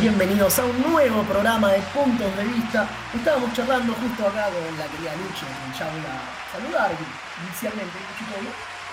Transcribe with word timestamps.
Bienvenidos, 0.00 0.54
bienvenidos 0.54 0.58
a 0.60 0.64
un 0.64 0.92
nuevo 0.92 1.22
programa 1.24 1.72
de 1.72 1.80
Puntos 1.92 2.36
de 2.36 2.44
Vista. 2.44 2.88
Estábamos 3.12 3.52
charlando 3.52 3.92
justo 3.94 4.26
acá 4.28 4.48
con 4.50 4.78
la 4.78 4.86
querida 4.86 5.16
Lucha, 5.16 5.46
que 5.46 5.78
ya 5.78 5.90
voy 5.90 6.00
a 6.00 6.52
saludar 6.52 6.92
inicialmente. 7.44 7.92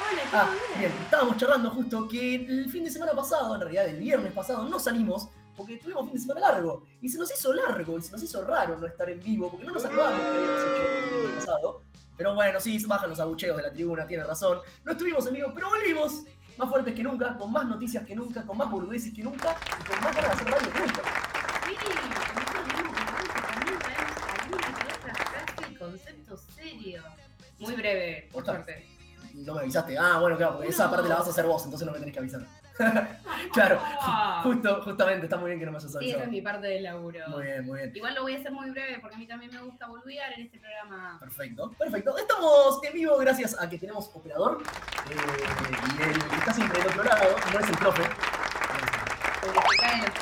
Hola, 0.02 0.22
Ah, 0.34 0.50
bien, 0.80 0.92
estábamos 1.04 1.38
charlando 1.38 1.70
justo 1.70 2.08
que 2.08 2.36
el 2.36 2.70
fin 2.72 2.84
de 2.84 2.90
semana 2.90 3.12
pasado, 3.14 3.54
en 3.54 3.62
realidad 3.62 3.88
el 3.88 3.98
viernes 3.98 4.34
pasado, 4.34 4.68
no 4.68 4.80
salimos 4.80 5.30
porque 5.56 5.78
tuvimos 5.78 6.06
fin 6.06 6.14
de 6.14 6.20
semana 6.20 6.40
largo. 6.40 6.84
Y 7.02 7.10
se 7.10 7.20
nos 7.20 7.32
hizo 7.32 7.54
largo 7.54 7.98
y 8.00 8.02
se 8.02 8.12
nos 8.12 8.24
hizo 8.24 8.44
raro 8.44 8.78
no 8.78 8.88
estar 8.88 9.08
en 9.10 9.22
vivo 9.22 9.52
porque 9.52 9.66
no 9.66 9.74
nos 9.74 9.86
acordamos 9.86 10.20
que 10.20 10.28
habíamos 10.28 10.62
hecho 10.62 10.82
el 10.82 11.28
fin 11.28 11.36
pasado. 11.36 11.82
Pero 12.18 12.34
bueno, 12.34 12.60
sí, 12.60 12.84
bajan 12.86 13.10
los 13.10 13.20
abucheos 13.20 13.58
de 13.58 13.64
la 13.64 13.72
tribuna, 13.72 14.08
tiene 14.08 14.24
razón. 14.24 14.60
No 14.84 14.94
estuvimos 14.94 15.28
en 15.28 15.34
vivo, 15.34 15.52
pero 15.54 15.70
volvimos 15.70 16.24
más 16.58 16.70
fuertes 16.70 16.94
que 16.96 17.04
nunca, 17.04 17.38
con 17.38 17.52
más 17.52 17.66
noticias 17.66 18.06
que 18.06 18.16
nunca, 18.16 18.44
con 18.44 18.58
más 18.58 18.70
boludeces 18.70 19.14
que 19.14 19.24
nunca 19.24 19.56
y 19.80 19.84
con 19.84 20.02
más 20.04 20.16
ganas 20.16 20.30
de 20.30 20.34
hacer 20.36 20.48
radio 20.52 20.74
que 20.74 20.80
nunca. 20.80 21.02
Sí, 21.66 21.76
nosotros 22.36 22.68
mismos 22.68 22.96
también 23.50 23.80
traemos 23.80 24.18
alguna 24.40 24.68
que 24.80 24.94
otra 24.94 25.14
frase 25.16 25.72
y 25.72 25.76
concepto 25.76 26.38
serio. 26.38 27.04
Muy 27.60 27.74
breve, 27.76 28.30
por 28.32 28.42
Otra. 28.44 28.54
suerte. 28.56 28.95
No 29.36 29.54
me 29.56 29.62
avisaste. 29.62 29.98
Ah, 29.98 30.20
bueno, 30.20 30.38
claro, 30.38 30.54
porque 30.56 30.70
esa 30.70 30.90
parte 30.90 31.10
la 31.10 31.16
vas 31.16 31.28
a 31.28 31.32
hacer 31.32 31.46
vos, 31.46 31.64
entonces 31.66 31.86
no 31.86 31.92
me 31.92 32.00
tenés 32.00 32.14
que 32.14 32.20
avisar. 32.20 32.42
claro, 33.54 33.80
Ah. 34.02 34.42
justo, 34.44 34.82
justamente, 34.84 35.26
está 35.26 35.38
muy 35.38 35.48
bien 35.50 35.60
que 35.60 35.66
no 35.66 35.72
me 35.72 35.78
hayas 35.78 35.90
Sí, 35.92 35.98
esa 35.98 36.00
avisado. 36.00 36.24
es 36.24 36.30
mi 36.32 36.42
parte 36.42 36.68
del 36.68 36.84
laburo. 36.84 37.20
Muy 37.30 37.44
bien, 37.44 37.66
muy 37.66 37.78
bien. 37.80 37.92
Igual 37.96 38.16
lo 38.16 38.22
voy 38.24 38.36
a 38.36 38.40
hacer 38.40 38.52
muy 38.52 38.70
breve 38.72 38.98
porque 39.00 39.16
a 39.16 39.20
mí 39.20 39.28
también 39.28 39.52
me 39.54 39.62
gusta 39.62 39.88
boludear 39.88 40.34
en 40.34 40.42
este 40.46 40.60
programa. 40.60 41.18
Perfecto, 41.20 41.72
perfecto. 41.78 42.18
Estamos 42.18 42.80
en 42.84 42.94
vivo 42.94 43.18
gracias 43.18 43.60
a 43.62 43.70
que 43.70 43.78
tenemos 43.78 44.10
operador. 44.14 44.62
eh, 45.10 45.16
y 46.00 46.02
el 46.04 46.24
que 46.30 46.36
está 46.36 46.54
siempre 46.54 46.80
del 46.80 46.88
otro 46.90 47.04
lado, 47.04 47.36
no 47.54 47.60
es 47.60 47.70
el 47.70 47.78
profe. 47.78 48.04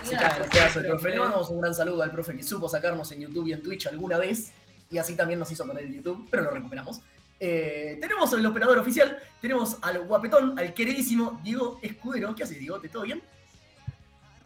Se 0.04 0.16
caen 0.18 0.40
los 0.40 0.48
Se 0.50 0.60
los 0.64 0.74
del 0.76 0.86
profe. 0.88 1.10
Le 1.10 1.20
mandamos 1.20 1.50
un 1.50 1.62
gran 1.62 1.74
saludo 1.74 2.04
al 2.04 2.12
profe 2.12 2.36
que 2.36 2.44
supo 2.44 2.68
sacarnos 2.68 3.12
en 3.14 3.22
YouTube 3.22 3.48
y 3.48 3.54
en 3.54 3.62
Twitch 3.64 3.88
alguna 3.88 4.18
vez. 4.18 4.52
Y 4.90 4.98
así 4.98 5.16
también 5.16 5.40
nos 5.40 5.52
hizo 5.52 5.66
perder 5.66 5.86
el 5.86 5.96
YouTube, 5.96 6.28
pero 6.30 6.44
lo 6.44 6.52
recuperamos. 6.52 7.02
Eh, 7.46 7.98
tenemos 8.00 8.34
al 8.34 8.46
operador 8.46 8.78
oficial, 8.78 9.18
tenemos 9.42 9.76
al 9.82 10.00
guapetón, 10.06 10.58
al 10.58 10.74
queridísimo 10.74 11.42
Diego 11.44 11.78
Escudero. 11.82 12.34
¿Qué 12.34 12.44
haces, 12.44 12.58
Diego? 12.58 12.80
¿Te 12.80 12.88
todo 12.88 13.04
bien? 13.04 13.22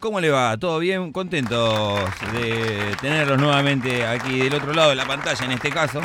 ¿Cómo 0.00 0.18
le 0.20 0.30
va? 0.30 0.56
¿Todo 0.56 0.80
bien? 0.80 1.12
Contentos 1.12 2.00
de 2.32 2.96
tenerlos 3.00 3.38
nuevamente 3.38 4.04
aquí 4.04 4.40
del 4.40 4.52
otro 4.54 4.72
lado 4.74 4.90
de 4.90 4.96
la 4.96 5.06
pantalla 5.06 5.44
en 5.44 5.52
este 5.52 5.70
caso. 5.70 6.00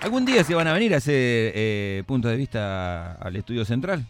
¿Algún 0.00 0.24
día 0.24 0.44
se 0.44 0.54
van 0.54 0.68
a 0.68 0.72
venir 0.74 0.94
a 0.94 0.98
hacer 0.98 1.12
eh, 1.56 2.04
puntos 2.06 2.30
de 2.30 2.36
vista 2.36 3.14
al 3.14 3.34
estudio 3.34 3.64
central? 3.64 4.06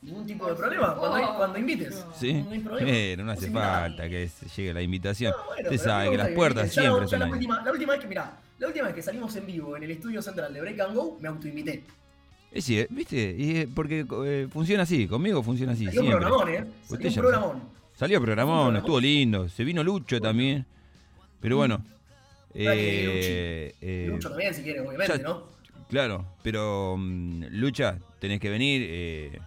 Ningún 0.00 0.26
tipo 0.26 0.46
de 0.48 0.54
problema 0.54 0.94
cuando, 0.94 1.34
cuando 1.36 1.58
invites. 1.58 2.02
Sí. 2.18 2.32
No 2.32 2.50
hay 2.50 2.58
problema. 2.60 3.22
No 3.24 3.32
hace 3.32 3.50
falta 3.50 4.08
que 4.08 4.30
llegue 4.56 4.72
la 4.72 4.80
invitación. 4.80 5.34
No, 5.36 5.44
bueno, 5.44 5.68
Usted 5.70 5.84
sabe 5.84 6.10
que 6.12 6.16
las 6.16 6.28
puertas. 6.30 6.74
Ya 6.74 6.80
siempre 6.80 7.02
la- 7.02 7.08
son 7.08 7.20
la 7.20 7.26
última, 7.26 7.62
la 7.62 7.72
última 7.72 7.92
vez 7.92 8.00
que, 8.00 8.06
mirá, 8.06 8.32
la 8.60 8.66
última 8.68 8.86
vez 8.86 8.94
que 8.94 9.02
salimos 9.02 9.34
en 9.36 9.46
vivo 9.46 9.76
en 9.76 9.82
el 9.82 9.90
estudio 9.90 10.22
central 10.22 10.54
de 10.54 10.60
Break 10.60 10.78
and 10.80 10.94
Go, 10.94 11.18
me 11.20 11.28
autoinvité. 11.28 11.82
Es 12.52 12.64
decir, 12.66 12.86
¿viste? 12.90 13.34
Y, 13.38 13.56
eh, 13.58 13.68
porque 13.74 14.04
eh, 14.24 14.48
funciona 14.52 14.82
así, 14.84 15.06
conmigo 15.08 15.42
funciona 15.42 15.72
así, 15.72 15.86
Salió 15.86 16.00
un 16.02 16.06
siempre. 16.08 16.26
programón, 16.28 16.48
¿eh? 16.54 16.66
Salió 16.88 17.08
un 17.08 17.14
ya- 17.14 17.20
programón. 17.20 17.62
Salió 17.94 18.20
programón, 18.20 18.54
programón. 18.54 18.76
estuvo 18.76 19.00
lindo. 19.00 19.48
Se 19.48 19.64
vino 19.64 19.82
Lucho 19.84 20.20
también. 20.20 20.64
Pero 21.40 21.56
bueno. 21.56 21.84
Eh, 22.54 23.74
eh, 23.80 24.06
Lucho 24.10 24.28
también, 24.30 24.52
si 24.54 24.62
quiere, 24.62 24.80
obviamente, 24.80 25.18
ya- 25.18 25.22
¿no? 25.22 25.44
Claro, 25.88 26.26
pero 26.42 26.96
mm, 26.98 27.44
Lucha, 27.52 27.98
tenés 28.20 28.40
que 28.40 28.48
venir. 28.50 28.82
eh, 28.88 29.38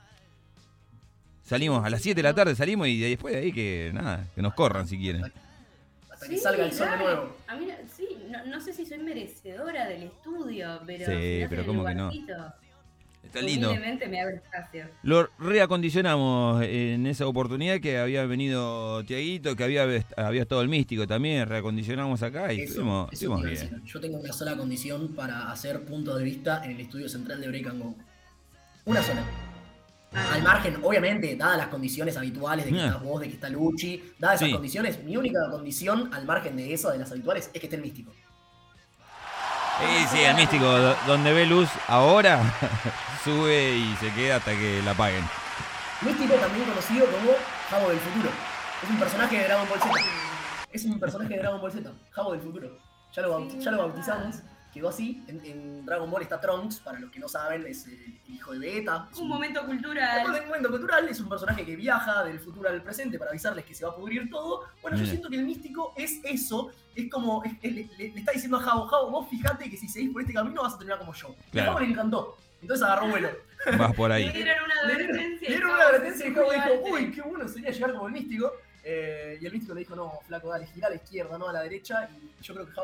salimos 1.44 1.86
a 1.86 1.90
las 1.90 2.02
7 2.02 2.16
de 2.16 2.24
la 2.24 2.34
tarde, 2.34 2.56
salimos 2.56 2.88
y 2.88 3.00
después 3.00 3.34
de 3.34 3.42
ahí 3.42 3.52
que 3.52 3.92
nada, 3.94 4.28
que 4.34 4.42
nos 4.42 4.54
corran 4.54 4.88
si 4.88 4.98
quieren. 4.98 5.24
Hasta 6.12 6.28
que 6.30 6.38
salga 6.38 6.66
el 6.66 6.72
sol 6.72 6.90
de 6.92 6.98
nuevo. 6.98 7.36
A 7.48 7.56
mí, 7.56 7.68
sí, 7.96 8.03
no, 8.34 8.46
no 8.46 8.62
sé 8.62 8.74
si 8.74 8.86
soy 8.86 8.98
merecedora 9.00 9.88
del 9.88 10.04
estudio, 10.04 10.82
pero. 10.86 11.06
Sí, 11.06 11.46
pero 11.50 11.66
¿cómo 11.66 11.86
que 11.86 11.96
no? 11.96 12.12
Está 13.24 13.42
lindo. 13.42 13.74
Me 14.10 14.22
abre 14.22 14.36
espacio. 14.36 14.86
Lo 15.02 15.28
reacondicionamos 15.40 16.62
en 16.64 17.08
esa 17.08 17.26
oportunidad 17.26 17.80
que 17.80 17.98
había 17.98 18.26
venido 18.26 19.04
Tiaguito, 19.06 19.56
que 19.56 19.64
había, 19.64 19.84
había 20.18 20.42
estado 20.42 20.62
el 20.62 20.68
místico 20.68 21.08
también, 21.08 21.48
reacondicionamos 21.48 22.22
acá 22.22 22.54
y 22.54 22.62
Eso- 22.62 23.10
a 23.10 23.10
bien. 23.38 23.50
decir. 23.50 23.82
Yo 23.86 24.00
tengo 24.02 24.20
una 24.20 24.34
sola 24.34 24.56
condición 24.58 25.16
para 25.16 25.52
hacer 25.52 25.84
puntos 25.86 26.18
de 26.20 26.24
vista 26.26 26.64
en 26.66 26.72
el 26.72 26.82
estudio 26.82 27.08
central 27.10 27.40
de 27.42 27.48
Break 27.48 27.68
and 27.68 27.82
Go. 27.82 27.96
Una 28.86 29.02
sola. 29.02 29.24
Al 30.16 30.44
margen, 30.44 30.80
obviamente, 30.84 31.36
dadas 31.36 31.58
las 31.58 31.68
condiciones 31.68 32.16
habituales 32.18 32.66
de 32.66 32.72
que 32.72 32.86
estás 32.86 33.02
vos, 33.02 33.20
de 33.22 33.28
que 33.28 33.34
está 33.34 33.50
Luchi, 33.50 34.14
dadas 34.20 34.36
esas 34.38 34.48
Sí. 34.50 34.54
condiciones, 34.54 35.04
mi 35.04 35.18
única 35.18 35.40
condición 35.50 36.14
al 36.14 36.26
margen 36.26 36.56
de 36.56 36.74
eso, 36.74 36.92
de 36.92 37.00
las 37.00 37.12
habituales, 37.12 37.50
es 37.54 37.60
que 37.60 37.66
esté 37.66 37.76
el 37.78 37.82
místico. 37.82 38.12
Sí, 39.80 40.06
sí, 40.12 40.20
el 40.24 40.36
místico, 40.36 40.66
do- 40.66 40.96
donde 41.08 41.34
ve 41.34 41.46
luz 41.48 41.68
ahora, 41.88 42.40
sube 43.24 43.72
y 43.76 43.96
se 43.96 44.12
queda 44.14 44.36
hasta 44.36 44.52
que 44.52 44.82
la 44.84 44.92
apaguen. 44.92 45.24
Místico 46.02 46.36
también 46.36 46.66
conocido 46.66 47.06
como 47.08 47.32
Jabo 47.70 47.90
del 47.90 48.00
Futuro. 48.00 48.30
Es 48.84 48.90
un 48.90 49.00
personaje 49.00 49.38
de 49.40 49.44
Dragon 49.46 49.68
Ball 49.70 49.80
Z. 49.80 49.92
Es 50.72 50.86
un 50.86 51.00
personaje 51.00 51.34
de 51.34 51.40
Dragon 51.40 51.60
Ball 51.62 51.72
Z, 51.72 51.90
Jabo 52.12 52.32
del 52.34 52.42
Futuro. 52.42 52.78
Ya 53.16 53.22
lo, 53.24 53.48
ya 53.50 53.72
lo 53.72 53.78
bautizamos, 53.78 54.36
quedó 54.74 54.90
así. 54.90 55.24
En, 55.28 55.46
en 55.46 55.86
Dragon 55.86 56.10
Ball 56.10 56.24
está 56.24 56.40
Trunks, 56.42 56.80
para 56.80 57.00
los 57.00 57.12
que 57.12 57.20
no 57.20 57.28
saben, 57.28 57.66
es 57.68 57.86
el 57.88 58.20
hijo 58.28 58.52
de 58.54 58.60
Vegeta. 58.60 59.08
Es 59.12 59.20
Un 59.20 59.28
momento 59.30 59.62
Un 59.62 59.68
cultural. 59.68 60.28
momento 60.46 60.70
cultural, 60.70 61.08
es 61.08 61.20
un 61.20 61.30
personaje 61.30 61.64
que 61.66 61.76
viaja 61.76 62.24
del 62.24 62.40
futuro 62.40 62.70
al 62.70 62.82
presente 62.82 63.18
para 63.20 63.30
avisarles 63.32 63.64
que 63.66 63.74
se 63.76 63.86
va 63.86 63.92
a 63.92 63.96
pudrir 63.96 64.30
todo. 64.30 64.64
Bueno, 64.82 64.98
yo 64.98 65.06
siento 65.06 65.30
que 65.30 65.36
el 65.36 65.46
místico 65.46 65.94
es 65.96 66.20
eso, 66.24 66.72
es 66.96 67.10
como, 67.10 67.44
es- 67.44 67.54
es- 67.62 67.98
le, 67.98 68.08
está 68.16 68.32
diciendo 68.32 68.58
a 68.58 68.62
Jabo, 68.62 68.86
Jabo, 68.88 69.10
vos 69.12 69.30
fijate 69.30 69.70
que 69.70 69.78
si 69.78 69.88
seguís 69.88 70.12
por 70.12 70.22
este 70.22 70.34
camino 70.34 70.62
vas 70.64 70.74
a 70.74 70.78
terminar 70.78 71.00
como 71.00 71.14
yo. 71.14 71.30
Y 71.30 71.32
a 71.32 71.52
Claro. 71.52 71.68
Jabo 71.74 71.80
le 71.86 71.92
encantó, 71.92 72.38
entonces 72.62 72.86
agarró 72.86 73.08
vuelo. 73.10 73.30
Vas 73.78 73.94
por 73.96 74.10
Le 74.10 74.16
ahí. 74.16 74.32
dieron 74.34 74.64
una 74.66 74.84
Le 74.88 74.96
dieron, 74.96 75.16
advertencia. 75.16 75.50
le 75.50 75.56
dieron 75.56 75.72
una 75.72 75.84
advertencia 75.84 76.28
y 76.28 76.32
fue 76.32 76.56
dijo, 76.56 76.70
uy, 76.92 77.12
qué 77.12 77.22
bueno 77.22 77.48
sería 77.48 77.72
llegar 77.72 77.94
como 77.94 78.08
el 78.08 78.14
místico. 78.14 78.52
Eh, 78.86 79.38
y 79.42 79.46
el 79.46 79.52
místico 79.54 79.74
le 79.74 79.80
dijo, 79.80 79.96
no, 79.96 80.20
flaco, 80.28 80.50
dale, 80.50 80.68
gira 80.68 80.88
a 80.88 80.90
la 80.90 80.98
izquierda, 80.98 81.38
no 81.38 81.48
a 81.48 81.54
la 81.54 81.62
derecha. 81.62 82.10
Y 82.12 82.44
yo 82.44 82.54
creo 82.54 82.66
que 82.66 82.72
eh, 82.74 82.76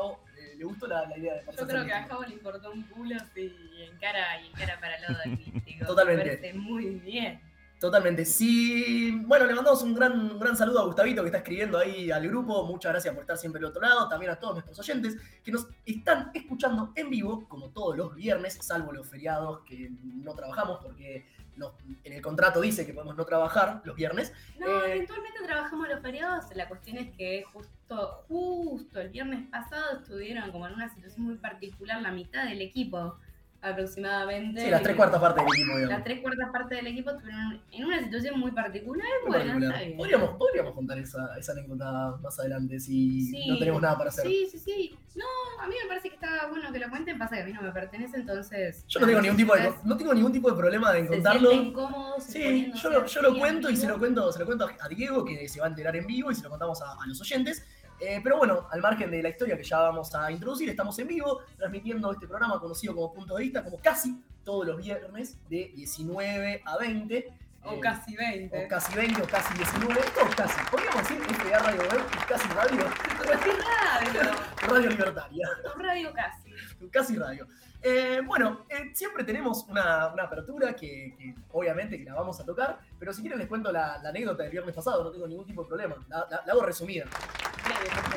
le 0.60 0.66
gustó 0.66 0.86
la, 0.86 1.06
la 1.08 1.16
idea 1.16 1.34
de 1.36 1.44
Yo 1.56 1.66
creo 1.66 1.86
que 1.86 1.92
a. 1.92 2.04
Jabo 2.04 2.22
le 2.22 2.34
importó 2.34 2.70
un 2.70 2.82
culo 2.82 3.14
y 3.34 3.82
encara, 3.82 4.42
y 4.42 4.48
encara 4.48 4.78
para 4.78 4.96
el 4.96 5.02
lado 5.02 5.18
del 5.24 5.38
místico. 5.38 5.86
Totalmente. 5.86 6.52
Muy 6.52 6.96
bien. 6.96 7.40
Totalmente. 7.80 8.26
Sí, 8.26 9.22
bueno, 9.24 9.46
le 9.46 9.54
mandamos 9.54 9.82
un 9.82 9.94
gran, 9.94 10.12
un 10.12 10.38
gran 10.38 10.54
saludo 10.54 10.80
a 10.80 10.84
Gustavito 10.84 11.22
que 11.22 11.28
está 11.28 11.38
escribiendo 11.38 11.78
ahí 11.78 12.10
al 12.10 12.28
grupo. 12.28 12.66
Muchas 12.66 12.92
gracias 12.92 13.14
por 13.14 13.22
estar 13.22 13.38
siempre 13.38 13.58
del 13.58 13.70
otro 13.70 13.80
lado. 13.80 14.06
También 14.06 14.32
a 14.32 14.36
todos 14.36 14.52
nuestros 14.52 14.78
oyentes 14.80 15.16
que 15.42 15.50
nos 15.50 15.66
están 15.86 16.30
escuchando 16.34 16.92
en 16.94 17.08
vivo, 17.08 17.48
como 17.48 17.70
todos 17.70 17.96
los 17.96 18.14
viernes, 18.14 18.58
salvo 18.60 18.92
los 18.92 19.08
feriados 19.08 19.60
que 19.60 19.90
no 20.02 20.34
trabajamos 20.34 20.78
porque 20.82 21.26
nos- 21.60 21.72
en 22.02 22.12
el 22.12 22.20
contrato 22.22 22.60
dice 22.60 22.84
que 22.84 22.92
podemos 22.92 23.16
no 23.16 23.24
trabajar 23.24 23.80
los 23.84 23.94
viernes. 23.94 24.32
No, 24.58 24.66
Eh, 24.84 24.94
eventualmente 24.96 25.38
trabajamos 25.44 25.88
los 25.88 26.00
feriados. 26.00 26.46
La 26.56 26.66
cuestión 26.68 26.96
es 26.98 27.14
que 27.16 27.44
justo, 27.52 28.24
justo 28.28 29.00
el 29.00 29.10
viernes 29.10 29.46
pasado 29.50 29.98
estuvieron 29.98 30.50
como 30.50 30.66
en 30.66 30.74
una 30.74 30.92
situación 30.92 31.24
muy 31.26 31.36
particular 31.36 32.00
la 32.02 32.10
mitad 32.10 32.44
del 32.44 32.60
equipo 32.62 33.16
aproximadamente. 33.62 34.60
Sí, 34.62 34.70
las 34.70 34.82
tres 34.82 34.96
cuartas 34.96 35.20
partes 35.20 35.44
del 35.44 35.52
equipo, 35.54 35.76
digamos. 35.76 35.94
Las 35.96 36.04
tres 36.04 36.20
cuartas 36.20 36.50
partes 36.50 36.78
del 36.78 36.86
equipo 36.86 37.10
estuvieron 37.10 37.60
en 37.72 37.84
una 37.84 38.00
situación 38.02 38.38
muy 38.40 38.50
particular. 38.52 39.06
Muy 39.22 39.28
Bueno, 39.28 39.44
particular. 39.44 39.72
está 39.72 39.84
bien. 39.86 39.96
Podríamos, 39.98 40.30
podríamos 40.36 40.72
contar 40.74 40.98
esa, 40.98 41.36
esa 41.38 41.52
anécdota 41.52 42.16
más 42.22 42.38
adelante 42.38 42.80
si 42.80 43.22
Sí. 43.26 43.48
no 43.48 43.58
tenemos 43.58 43.82
nada 43.82 43.96
para 43.98 44.10
hacer. 44.10 44.26
Sí, 44.26 44.48
sí, 44.50 44.58
sí. 44.58 44.98
No, 45.14 45.24
a 45.62 45.66
mí 45.66 45.74
me 45.82 45.88
parece 45.88 46.08
que 46.08 46.14
está 46.14 46.46
bueno 46.48 46.72
que 46.72 46.78
lo 46.78 46.88
cuenten. 46.88 47.18
Pasa 47.18 47.36
que 47.36 47.42
a 47.42 47.44
mí 47.46 47.52
no 47.52 47.62
me 47.62 47.72
pertenece, 47.72 48.16
entonces. 48.16 48.84
Yo 48.88 49.00
no 49.00 49.06
tengo, 49.06 49.20
ningún 49.20 49.36
tipo 49.36 49.54
de, 49.56 49.72
no 49.84 49.96
tengo 49.96 50.14
ningún 50.14 50.32
tipo 50.32 50.50
de 50.50 50.56
problema 50.56 50.96
en 50.96 51.04
se 51.06 51.10
contarlo. 51.14 51.50
sienten 51.50 51.72
cómodos 51.72 52.24
Sí, 52.24 52.72
yo 52.74 52.90
lo, 52.90 53.06
yo 53.06 53.22
lo 53.22 53.38
cuento 53.38 53.68
y 53.70 53.76
se 53.76 53.88
lo 53.88 53.98
cuento, 53.98 54.32
se 54.32 54.38
lo 54.38 54.46
cuento 54.46 54.68
a 54.80 54.88
Diego, 54.88 55.24
que 55.24 55.48
se 55.48 55.60
va 55.60 55.66
a 55.66 55.68
enterar 55.70 55.96
en 55.96 56.06
vivo 56.06 56.30
y 56.30 56.34
se 56.34 56.42
lo 56.44 56.50
contamos 56.50 56.80
a, 56.82 56.92
a 56.92 57.06
los 57.06 57.20
oyentes. 57.20 57.66
Eh, 58.00 58.20
pero 58.22 58.38
bueno, 58.38 58.66
al 58.70 58.80
margen 58.80 59.10
de 59.10 59.22
la 59.22 59.28
historia 59.28 59.56
que 59.56 59.62
ya 59.62 59.78
vamos 59.80 60.14
a 60.14 60.30
introducir, 60.30 60.68
estamos 60.70 60.98
en 60.98 61.06
vivo 61.08 61.40
transmitiendo 61.56 62.10
este 62.12 62.26
programa 62.26 62.58
conocido 62.58 62.94
como 62.94 63.12
Punto 63.12 63.36
de 63.36 63.42
Vista, 63.42 63.62
como 63.62 63.78
casi 63.78 64.22
todos 64.42 64.66
los 64.66 64.78
viernes 64.78 65.36
de 65.48 65.70
19 65.74 66.62
a 66.64 66.78
20. 66.78 67.28
O 67.62 67.74
eh, 67.74 67.80
casi 67.80 68.16
20. 68.16 68.64
o 68.64 68.68
casi 68.68 68.94
20 68.94 69.22
o 69.22 69.26
casi 69.26 69.52
19, 69.54 70.00
esto 70.00 70.20
es 70.26 70.34
casi. 70.34 70.70
Podríamos 70.70 71.02
decir 71.02 71.18
FDA 71.22 71.58
Radio 71.58 71.82
Web 71.82 72.02
y 72.14 72.26
casi 72.26 72.48
radio, 72.48 72.84
Casi 73.30 73.50
radio. 73.50 74.30
radio 74.66 74.90
libertaria. 74.90 75.48
Radio 75.76 76.12
casi. 76.14 76.50
Casi 76.90 77.16
radio. 77.16 77.46
Eh, 77.82 78.20
bueno, 78.26 78.66
eh, 78.68 78.90
siempre 78.94 79.24
tenemos 79.24 79.64
una, 79.68 80.08
una 80.08 80.24
apertura 80.24 80.76
que, 80.76 81.14
que 81.16 81.34
obviamente 81.52 81.98
que 81.98 82.04
la 82.04 82.14
vamos 82.14 82.38
a 82.38 82.44
tocar, 82.44 82.78
pero 82.98 83.12
si 83.12 83.22
quieren 83.22 83.38
les 83.38 83.48
cuento 83.48 83.72
la, 83.72 83.94
anécdota 83.94 84.42
del 84.42 84.52
viernes 84.52 84.74
pasado, 84.74 85.02
no 85.02 85.10
tengo 85.10 85.26
ningún 85.26 85.46
tipo 85.46 85.62
de 85.62 85.68
problema. 85.68 85.96
La, 86.08 86.20
hago 86.46 86.62
resumida, 86.62 87.06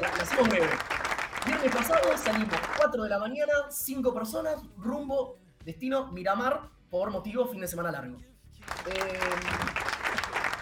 la, 0.02 0.08
hacemos 0.22 0.50
breve. 0.50 0.70
Viernes 1.46 1.76
pasado 1.76 2.18
salimos 2.18 2.56
4 2.78 3.04
de 3.04 3.10
la 3.10 3.20
mañana, 3.20 3.54
5 3.70 4.14
personas, 4.14 4.60
rumbo, 4.78 5.40
destino 5.64 6.12
Miramar, 6.12 6.70
por 6.90 7.10
motivo 7.12 7.48
fin 7.48 7.62
de 7.62 7.68
semana 7.68 7.92
largo. 7.92 8.20
Eh, 8.88 9.20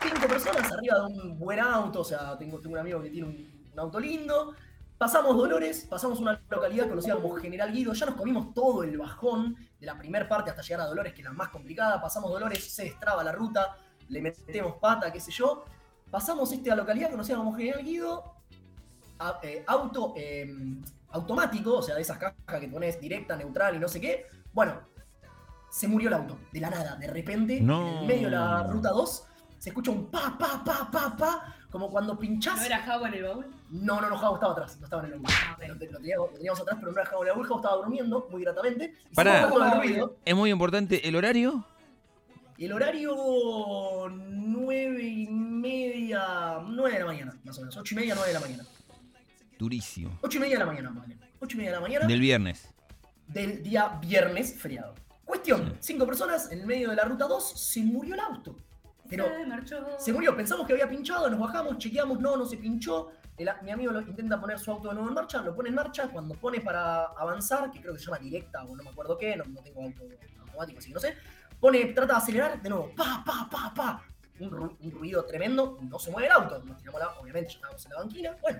5 0.04 0.28
personas 0.28 0.72
arriba 0.72 1.00
de 1.00 1.06
un 1.06 1.40
buen 1.40 1.60
auto, 1.60 2.02
o 2.02 2.06
sea, 2.06 2.38
tengo, 2.38 2.60
tengo 2.60 2.74
un 2.74 2.80
amigo 2.80 3.02
que 3.02 3.10
tiene 3.10 3.28
un, 3.28 3.70
un 3.74 3.80
auto 3.80 4.00
lindo, 4.00 4.54
Pasamos 5.02 5.36
Dolores, 5.36 5.88
pasamos 5.90 6.20
una 6.20 6.40
localidad 6.48 6.88
conocida 6.88 7.16
como 7.16 7.34
General 7.36 7.72
Guido, 7.72 7.92
ya 7.92 8.06
nos 8.06 8.14
comimos 8.14 8.54
todo 8.54 8.84
el 8.84 8.96
bajón 9.00 9.56
de 9.80 9.86
la 9.88 9.98
primera 9.98 10.30
parte 10.30 10.52
hasta 10.52 10.62
llegar 10.62 10.82
a 10.82 10.86
Dolores, 10.86 11.12
que 11.14 11.22
es 11.22 11.26
la 11.26 11.34
más 11.34 11.50
complicada. 11.50 12.00
Pasamos 12.00 12.30
Dolores, 12.30 12.72
se 12.72 12.84
destraba 12.84 13.24
la 13.24 13.32
ruta, 13.32 13.76
le 14.10 14.22
metemos 14.22 14.76
pata, 14.76 15.12
qué 15.12 15.20
sé 15.20 15.32
yo. 15.32 15.66
Pasamos 16.12 16.52
esta 16.52 16.76
localidad 16.76 17.10
conocida 17.10 17.36
como 17.38 17.52
General 17.56 17.84
Guido, 17.84 18.36
a- 19.18 19.40
eh, 19.42 19.64
auto 19.66 20.14
eh, 20.16 20.54
automático, 21.10 21.78
o 21.78 21.82
sea, 21.82 21.96
de 21.96 22.02
esas 22.04 22.20
cajas 22.20 22.36
que 22.60 22.68
pones 22.68 23.02
directa, 23.02 23.36
neutral 23.36 23.78
y 23.78 23.80
no 23.80 23.88
sé 23.88 24.00
qué. 24.00 24.28
Bueno, 24.54 24.82
se 25.72 25.88
murió 25.88 26.10
el 26.10 26.14
auto, 26.14 26.38
de 26.52 26.60
la 26.60 26.70
nada, 26.70 26.96
de 26.98 27.08
repente, 27.08 27.60
No. 27.60 27.88
en 27.88 27.98
el 28.02 28.06
medio 28.06 28.30
de 28.30 28.36
la 28.36 28.64
ruta 28.68 28.90
2, 28.92 29.24
se 29.58 29.70
escucha 29.70 29.90
un 29.90 30.12
pa, 30.12 30.38
pa, 30.38 30.64
pa, 30.64 30.92
pa, 30.92 31.18
pa, 31.18 31.56
como 31.72 31.90
cuando 31.90 32.20
pinchás. 32.20 32.58
¿No 32.58 32.66
era 32.66 32.78
Jabo 32.84 33.08
en 33.08 33.14
el 33.16 33.24
baúl? 33.24 33.48
No, 33.72 34.02
no, 34.02 34.10
no, 34.10 34.18
Javo 34.18 34.36
estaba 34.36 34.52
atrás, 34.54 34.78
no 34.80 34.86
estaba 34.86 35.02
en 35.08 35.14
el 35.14 35.20
baúl. 35.20 35.34
Ah. 35.34 35.58
Lo, 35.66 35.74
lo 35.76 35.80
teníamos, 35.80 36.30
lo 36.32 36.36
teníamos 36.38 36.60
atrás, 36.62 36.78
pero 36.80 36.92
no 36.92 37.00
era 37.00 37.10
Javo 37.10 37.22
en 37.24 37.28
el 37.30 37.34
baúl, 37.36 37.48
Javo 37.48 37.60
estaba 37.60 37.76
durmiendo 37.78 38.28
muy 38.30 38.42
gratamente. 38.44 38.94
Pará. 39.16 39.50
Es 40.26 40.36
muy 40.36 40.50
importante 40.52 41.08
el 41.08 41.16
horario. 41.16 41.66
El 42.58 42.74
horario 42.74 43.16
nueve 44.10 45.04
y 45.04 45.28
media, 45.28 46.60
nueve 46.68 46.94
de 46.94 47.00
la 47.00 47.06
mañana, 47.06 47.34
más 47.44 47.58
o 47.58 47.62
menos. 47.62 47.78
Ocho 47.78 47.94
y 47.96 47.98
media, 47.98 48.14
nueve 48.14 48.28
de 48.30 48.34
la 48.34 48.40
mañana. 48.40 48.64
Durísimo. 49.58 50.18
Ocho 50.22 50.38
y 50.38 50.42
media 50.42 50.56
de 50.56 50.60
la 50.60 50.66
mañana, 50.66 50.92
vale. 50.96 51.18
Ocho 51.40 51.56
y 51.56 51.58
media 51.58 51.72
de 51.72 51.76
la 51.78 51.82
mañana 51.82 52.08
Del 52.08 52.20
viernes. 52.20 52.68
del 53.28 53.64
día 53.64 54.00
viernes 54.02 54.60
feriado. 54.60 54.94
Cuestión, 55.26 55.66
Sí. 55.80 55.94
cinco 55.94 56.06
personas 56.06 56.52
en 56.52 56.60
el 56.60 56.66
medio 56.68 56.90
de 56.90 56.96
la 56.98 57.06
ruta 57.06 57.26
2, 57.26 57.54
se 57.60 57.82
murió 57.82 58.14
el 58.16 58.20
auto. 58.20 58.56
Pero 59.10 59.26
Se 59.26 59.46
marchó. 59.46 59.88
Se 59.98 60.14
murió, 60.14 60.36
pensamos 60.36 60.68
que 60.68 60.74
había 60.74 60.90
pinchado, 60.90 61.30
nos 61.30 61.40
bajamos, 61.40 61.78
chequeamos, 61.78 62.20
no, 62.20 62.36
no 62.38 62.46
se 62.46 62.58
pinchó. 62.58 63.12
El- 63.38 63.50
mi 63.64 63.72
amigo 63.72 63.92
lo, 63.92 64.02
intenta 64.02 64.40
poner 64.40 64.60
su 64.60 64.72
auto 64.72 64.90
de 64.90 64.94
nuevo 64.96 65.10
en 65.10 65.16
marcha, 65.16 65.42
lo 65.42 65.56
pone 65.56 65.70
en 65.70 65.76
marcha, 65.76 66.08
cuando 66.10 66.36
pone 66.36 66.62
para 66.62 67.06
avanzar, 67.18 67.72
que 67.72 67.82
creo 67.82 67.94
que 67.94 68.00
se 68.00 68.06
llama 68.06 68.20
directa 68.20 68.64
o 68.64 68.76
no 68.76 68.84
me 68.84 68.90
acuerdo 68.90 69.18
qué, 69.18 69.36
no, 69.36 69.44
no 69.46 69.62
tengo 69.62 69.84
auto 69.84 70.04
automático, 70.42 70.80
así 70.80 70.90
que 70.90 70.94
no 70.94 71.00
sé, 71.00 71.16
pone, 71.60 71.86
trata 71.86 72.14
de 72.14 72.20
acelerar, 72.20 72.62
de 72.62 72.70
nuevo, 72.70 72.92
pa, 72.96 73.24
pa, 73.26 73.48
pa, 73.50 73.74
pa, 73.74 74.04
un, 74.40 74.52
ru- 74.52 74.76
un 74.80 74.92
ruido 74.92 75.24
tremendo, 75.26 75.78
no 75.82 75.98
se 75.98 76.12
mueve 76.12 76.28
el 76.28 76.34
auto, 76.34 76.62
nos 76.64 76.78
tiramos 76.78 77.00
la, 77.02 77.10
obviamente 77.20 77.50
ya 77.54 77.56
estábamos 77.56 77.86
en 77.86 77.92
la 77.92 77.98
banquina, 78.00 78.38
bueno, 78.42 78.60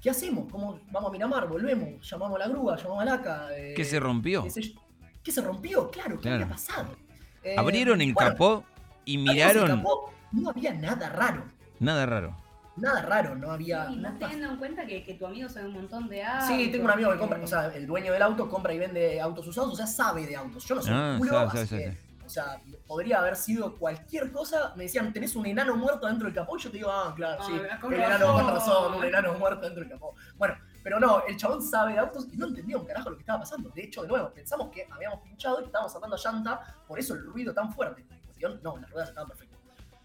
¿qué 0.00 0.10
hacemos? 0.10 0.50
¿Cómo 0.50 0.80
vamos 0.90 1.08
a 1.08 1.12
Miramar? 1.12 1.46
Volvemos, 1.48 2.08
llamamos 2.10 2.36
a 2.36 2.38
la 2.40 2.48
grúa, 2.48 2.76
llamamos 2.76 3.02
a 3.02 3.04
la 3.04 3.14
ACA. 3.14 3.48
eh, 3.56 3.74
¿Qué 3.74 3.84
se 3.84 3.98
rompió? 4.00 4.42
qué 4.42 4.50
sé 4.50 4.62
yo. 4.62 4.80
¿Qué 5.22 5.30
se 5.30 5.40
rompió? 5.40 5.88
Claro, 5.90 6.16
¿qué 6.16 6.22
Claro. 6.22 6.36
había 6.42 6.48
pasado? 6.48 6.96
Eh, 7.44 7.54
Abrieron 7.56 8.00
el 8.00 8.12
bueno, 8.12 8.30
capó 8.32 8.64
y 9.04 9.16
abrimos 9.16 9.28
el 9.46 9.54
miraron. 9.54 9.76
capó, 9.78 10.12
no 10.32 10.50
había 10.50 10.74
nada 10.74 11.08
raro. 11.08 11.44
Nada 11.78 12.04
raro. 12.06 12.36
Nada 12.76 13.02
raro, 13.02 13.34
no 13.34 13.50
había. 13.50 13.88
Y 13.90 13.96
no 13.96 14.08
más 14.10 14.18
teniendo 14.18 14.48
en 14.48 14.56
cuenta 14.56 14.86
que, 14.86 15.04
que 15.04 15.14
tu 15.14 15.26
amigo 15.26 15.48
sabe 15.48 15.66
un 15.66 15.74
montón 15.74 16.08
de 16.08 16.22
autos. 16.24 16.48
Sí, 16.48 16.70
tengo 16.70 16.84
un 16.86 16.90
amigo 16.90 17.12
que 17.12 17.18
compra, 17.18 17.38
o 17.42 17.46
sea, 17.46 17.66
el 17.74 17.86
dueño 17.86 18.12
del 18.12 18.22
auto 18.22 18.48
compra 18.48 18.72
y 18.72 18.78
vende 18.78 19.20
autos 19.20 19.46
usados, 19.46 19.72
o 19.72 19.76
sea, 19.76 19.86
sabe 19.86 20.26
de 20.26 20.36
autos. 20.36 20.64
Yo 20.64 20.74
no 20.76 20.82
soy 20.82 20.92
Ah, 20.94 21.10
un 21.12 21.18
culo, 21.18 21.32
sabe, 21.32 21.46
así 21.48 21.56
sabe, 21.68 21.82
que, 21.82 21.86
sabe. 21.90 21.98
o 22.24 22.28
sea, 22.30 22.60
podría 22.86 23.18
haber 23.18 23.36
sido 23.36 23.76
cualquier 23.76 24.32
cosa. 24.32 24.72
Me 24.74 24.84
decían, 24.84 25.12
tenés 25.12 25.36
un 25.36 25.44
enano 25.44 25.76
muerto 25.76 26.06
dentro 26.06 26.26
del 26.26 26.34
capó, 26.34 26.56
y 26.56 26.60
yo 26.60 26.70
te 26.70 26.78
digo, 26.78 26.90
ah, 26.90 27.12
claro, 27.14 27.44
sí, 27.44 27.52
Ah, 27.70 27.78
con 27.78 27.92
el 27.92 28.00
enano, 28.00 28.32
con 28.32 28.46
razón. 28.46 28.54
razón, 28.54 28.94
un 28.94 29.04
enano 29.04 29.34
muerto 29.34 29.60
dentro 29.66 29.82
del 29.84 29.92
capó. 29.92 30.14
Bueno, 30.36 30.54
pero 30.82 30.98
no, 30.98 31.22
el 31.26 31.36
chabón 31.36 31.62
sabe 31.62 31.92
de 31.92 31.98
autos 31.98 32.26
y 32.32 32.36
no 32.38 32.46
entendía 32.46 32.78
un 32.78 32.86
carajo 32.86 33.10
lo 33.10 33.16
que 33.16 33.22
estaba 33.22 33.40
pasando. 33.40 33.68
De 33.68 33.82
hecho, 33.84 34.00
de 34.02 34.08
nuevo, 34.08 34.30
pensamos 34.32 34.70
que 34.70 34.88
habíamos 34.90 35.20
pinchado 35.20 35.58
y 35.58 35.64
que 35.64 35.66
estábamos 35.66 35.94
andando 35.94 36.16
a 36.16 36.18
llanta, 36.18 36.76
por 36.88 36.98
eso 36.98 37.12
el 37.14 37.22
ruido 37.24 37.52
tan 37.52 37.70
fuerte. 37.70 38.04
Cuestión, 38.24 38.58
no, 38.62 38.78
las 38.78 38.90
ruedas 38.90 39.10
estaban 39.10 39.28
perfectas. 39.28 39.58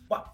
Bueno, 0.07 0.25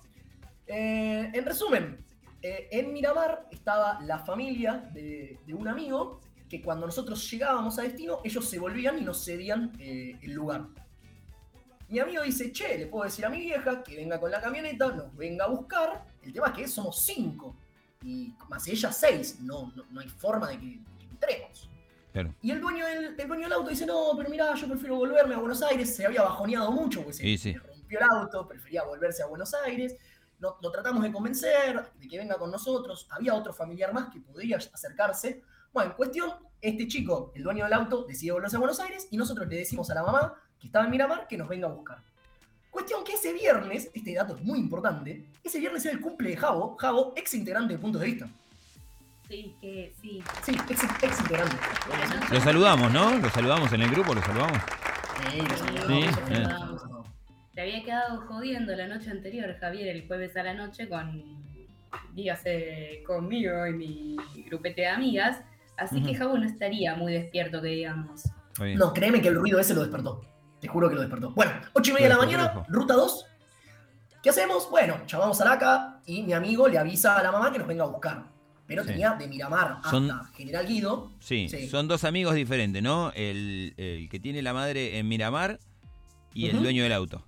eh, 0.66 1.30
en 1.34 1.46
resumen, 1.46 2.04
eh, 2.44 2.68
en 2.72 2.94
Miramar 2.94 3.48
estaba 3.52 4.00
la 4.02 4.20
familia 4.20 4.90
de, 4.94 5.40
de 5.46 5.54
un 5.54 5.68
amigo 5.68 6.20
que 6.50 6.62
cuando 6.62 6.86
nosotros 6.86 7.32
llegábamos 7.32 7.80
a 7.80 7.82
destino, 7.82 8.20
ellos 8.24 8.48
se 8.48 8.60
volvían 8.60 9.00
y 9.00 9.02
nos 9.02 9.26
cedían 9.26 9.72
eh, 9.80 10.20
el 10.22 10.34
lugar. 10.34 10.68
Mi 11.90 12.00
amigo 12.00 12.22
dice, 12.22 12.52
che, 12.52 12.78
le 12.78 12.88
puedo 12.88 13.06
decir 13.06 13.26
a 13.26 13.30
mi 13.30 13.40
vieja 13.40 13.82
que 13.82 13.96
venga 13.96 14.20
con 14.20 14.30
la 14.30 14.42
camioneta, 14.42 14.92
nos 14.92 15.16
venga 15.16 15.46
a 15.46 15.48
buscar. 15.48 16.06
El 16.22 16.34
tema 16.34 16.48
es 16.48 16.54
que 16.54 16.68
somos 16.68 17.04
cinco. 17.04 17.56
Y 18.04 18.36
más 18.50 18.68
ella 18.68 18.92
seis. 18.92 19.40
No, 19.40 19.72
no, 19.76 19.86
no 19.90 20.02
hay 20.02 20.10
forma 20.10 20.50
de 20.50 20.60
que, 20.60 20.66
de 20.66 20.98
que 21.00 21.06
entremos. 21.06 21.70
Claro. 22.12 22.36
Y 22.42 22.52
el 22.52 22.62
dueño, 22.62 22.86
del, 22.86 23.20
el 23.20 23.28
dueño 23.28 23.44
del 23.44 23.54
auto 23.54 23.70
dice, 23.70 23.86
no, 23.86 24.12
pero 24.16 24.30
mirá, 24.30 24.54
yo 24.54 24.68
prefiero 24.68 24.96
volverme 24.98 25.34
a 25.34 25.40
Buenos 25.40 25.62
Aires. 25.64 25.96
Se 25.96 26.06
había 26.06 26.22
bajoneado 26.22 26.72
mucho 26.72 27.00
porque 27.00 27.14
se 27.14 27.38
Sí, 27.38 27.54
le 27.54 27.60
rompió 27.60 28.00
el 28.00 28.06
auto, 28.12 28.48
prefería 28.48 28.84
volverse 28.84 29.24
a 29.24 29.28
Buenos 29.28 29.54
Aires. 29.54 29.96
Lo, 30.44 30.58
lo 30.62 30.72
tratamos 30.72 31.02
de 31.02 31.10
convencer 31.14 31.94
de 31.98 32.06
que 32.06 32.18
venga 32.18 32.38
con 32.38 32.52
nosotros. 32.52 33.08
Había 33.12 33.34
otro 33.34 33.54
familiar 33.54 33.94
más 33.94 34.12
que 34.12 34.20
podría 34.20 34.58
acercarse. 34.58 35.42
Bueno, 35.72 35.92
en 35.92 35.96
cuestión, 35.96 36.32
este 36.60 36.86
chico, 36.86 37.32
el 37.34 37.44
dueño 37.44 37.64
del 37.64 37.72
auto, 37.72 38.04
decide 38.06 38.34
volverse 38.34 38.58
a 38.58 38.60
Buenos 38.60 38.78
Aires 38.82 39.08
y 39.10 39.16
nosotros 39.16 39.48
le 39.48 39.56
decimos 39.56 39.90
a 39.90 39.94
la 39.96 40.04
mamá, 40.04 40.34
que 40.60 40.68
estaba 40.68 40.84
en 40.84 40.92
Miramar, 40.92 41.28
que 41.30 41.38
nos 41.38 41.48
venga 41.48 41.68
a 41.68 41.72
buscar. 41.72 42.04
Cuestión 42.70 43.06
que 43.06 43.14
ese 43.14 43.32
viernes, 43.32 43.90
este 43.94 44.16
dato 44.16 44.36
es 44.36 44.44
muy 44.44 44.60
importante, 44.60 45.30
ese 45.42 45.60
viernes 45.60 45.86
era 45.86 45.94
el 45.94 46.02
cumple 46.02 46.32
de 46.32 46.36
Javo, 46.36 46.76
Javo, 46.76 47.14
ex 47.16 47.34
integrante 47.36 47.76
de 47.76 47.80
Puntos 47.80 48.02
de 48.02 48.08
Vista. 48.08 48.30
Sí, 49.30 49.56
que 49.62 49.94
sí. 50.02 50.22
Sí, 50.44 50.58
ex, 50.70 50.84
ex 51.02 51.20
integrante. 51.22 51.56
Lo 52.32 52.42
saludamos, 52.42 52.92
¿no? 52.92 53.18
Lo 53.18 53.30
saludamos 53.30 53.72
en 53.72 53.82
el 53.84 53.92
grupo, 53.92 54.14
lo 54.14 54.22
saludamos. 54.22 54.62
Sí, 55.32 55.38
lo 55.38 55.58
saludamos, 55.58 55.88
Sí, 55.88 56.02
lo 56.02 56.36
eh. 56.36 56.44
saludamos. 56.44 56.93
Te 57.54 57.62
había 57.62 57.84
quedado 57.84 58.22
jodiendo 58.28 58.76
la 58.76 58.88
noche 58.88 59.12
anterior, 59.12 59.56
Javier, 59.60 59.88
el 59.96 60.08
jueves 60.08 60.36
a 60.36 60.44
la 60.44 60.54
noche 60.56 60.90
con, 60.90 61.24
dígase, 62.14 63.04
conmigo 63.06 63.68
y 63.68 63.74
mi 63.74 64.16
grupete 64.48 64.82
de 64.82 64.88
amigas. 64.88 65.42
Así 65.78 66.02
que. 66.04 66.16
Jabo 66.16 66.38
no 66.38 66.46
estaría 66.46 66.96
muy 66.96 67.14
despierto, 67.14 67.62
que 67.62 67.70
digamos. 67.70 68.24
No, 68.76 68.94
créeme 68.94 69.22
que 69.22 69.28
el 69.28 69.36
ruido 69.36 69.60
ese 69.60 69.74
lo 69.74 69.82
despertó. 69.82 70.22
Te 70.60 70.68
juro 70.68 70.90
que 70.90 70.96
lo 70.96 71.02
despertó. 71.02 71.32
Bueno, 71.32 71.52
8 71.74 71.92
y 71.92 71.94
media 71.94 72.08
de 72.08 72.14
la 72.14 72.20
mañana, 72.20 72.64
ruta 72.70 72.94
2. 72.96 73.26
¿Qué 74.22 74.30
hacemos? 74.30 74.70
Bueno, 74.70 75.02
llamamos 75.06 75.40
a 75.42 75.46
Laca 75.46 76.00
y 76.06 76.24
mi 76.24 76.34
amigo 76.34 76.68
le 76.68 76.78
avisa 76.78 77.18
a 77.20 77.24
la 77.24 77.32
mamá 77.32 77.52
que 77.52 77.60
nos 77.60 77.68
venga 77.68 77.84
a 77.84 77.88
buscar. 77.88 78.24
Pero 78.66 78.84
Sí. 78.84 78.90
tenía 78.92 79.12
de 79.16 79.28
Miramar 79.28 79.74
hasta 79.74 79.90
Son- 79.90 80.10
General 80.34 80.66
Guido. 80.66 81.12
Sí, 81.20 81.50
Sí. 81.50 81.68
son 81.68 81.88
dos 81.90 82.06
amigos 82.06 82.34
diferentes, 82.34 82.82
¿no? 82.82 83.12
El, 83.14 83.74
el 83.78 84.08
que 84.10 84.20
tiene 84.22 84.42
la 84.42 84.54
madre 84.54 84.98
en 84.98 85.08
Miramar 85.10 85.60
y 86.34 86.48
el 86.48 86.62
dueño 86.64 86.84
del 86.84 86.94
auto. 86.94 87.26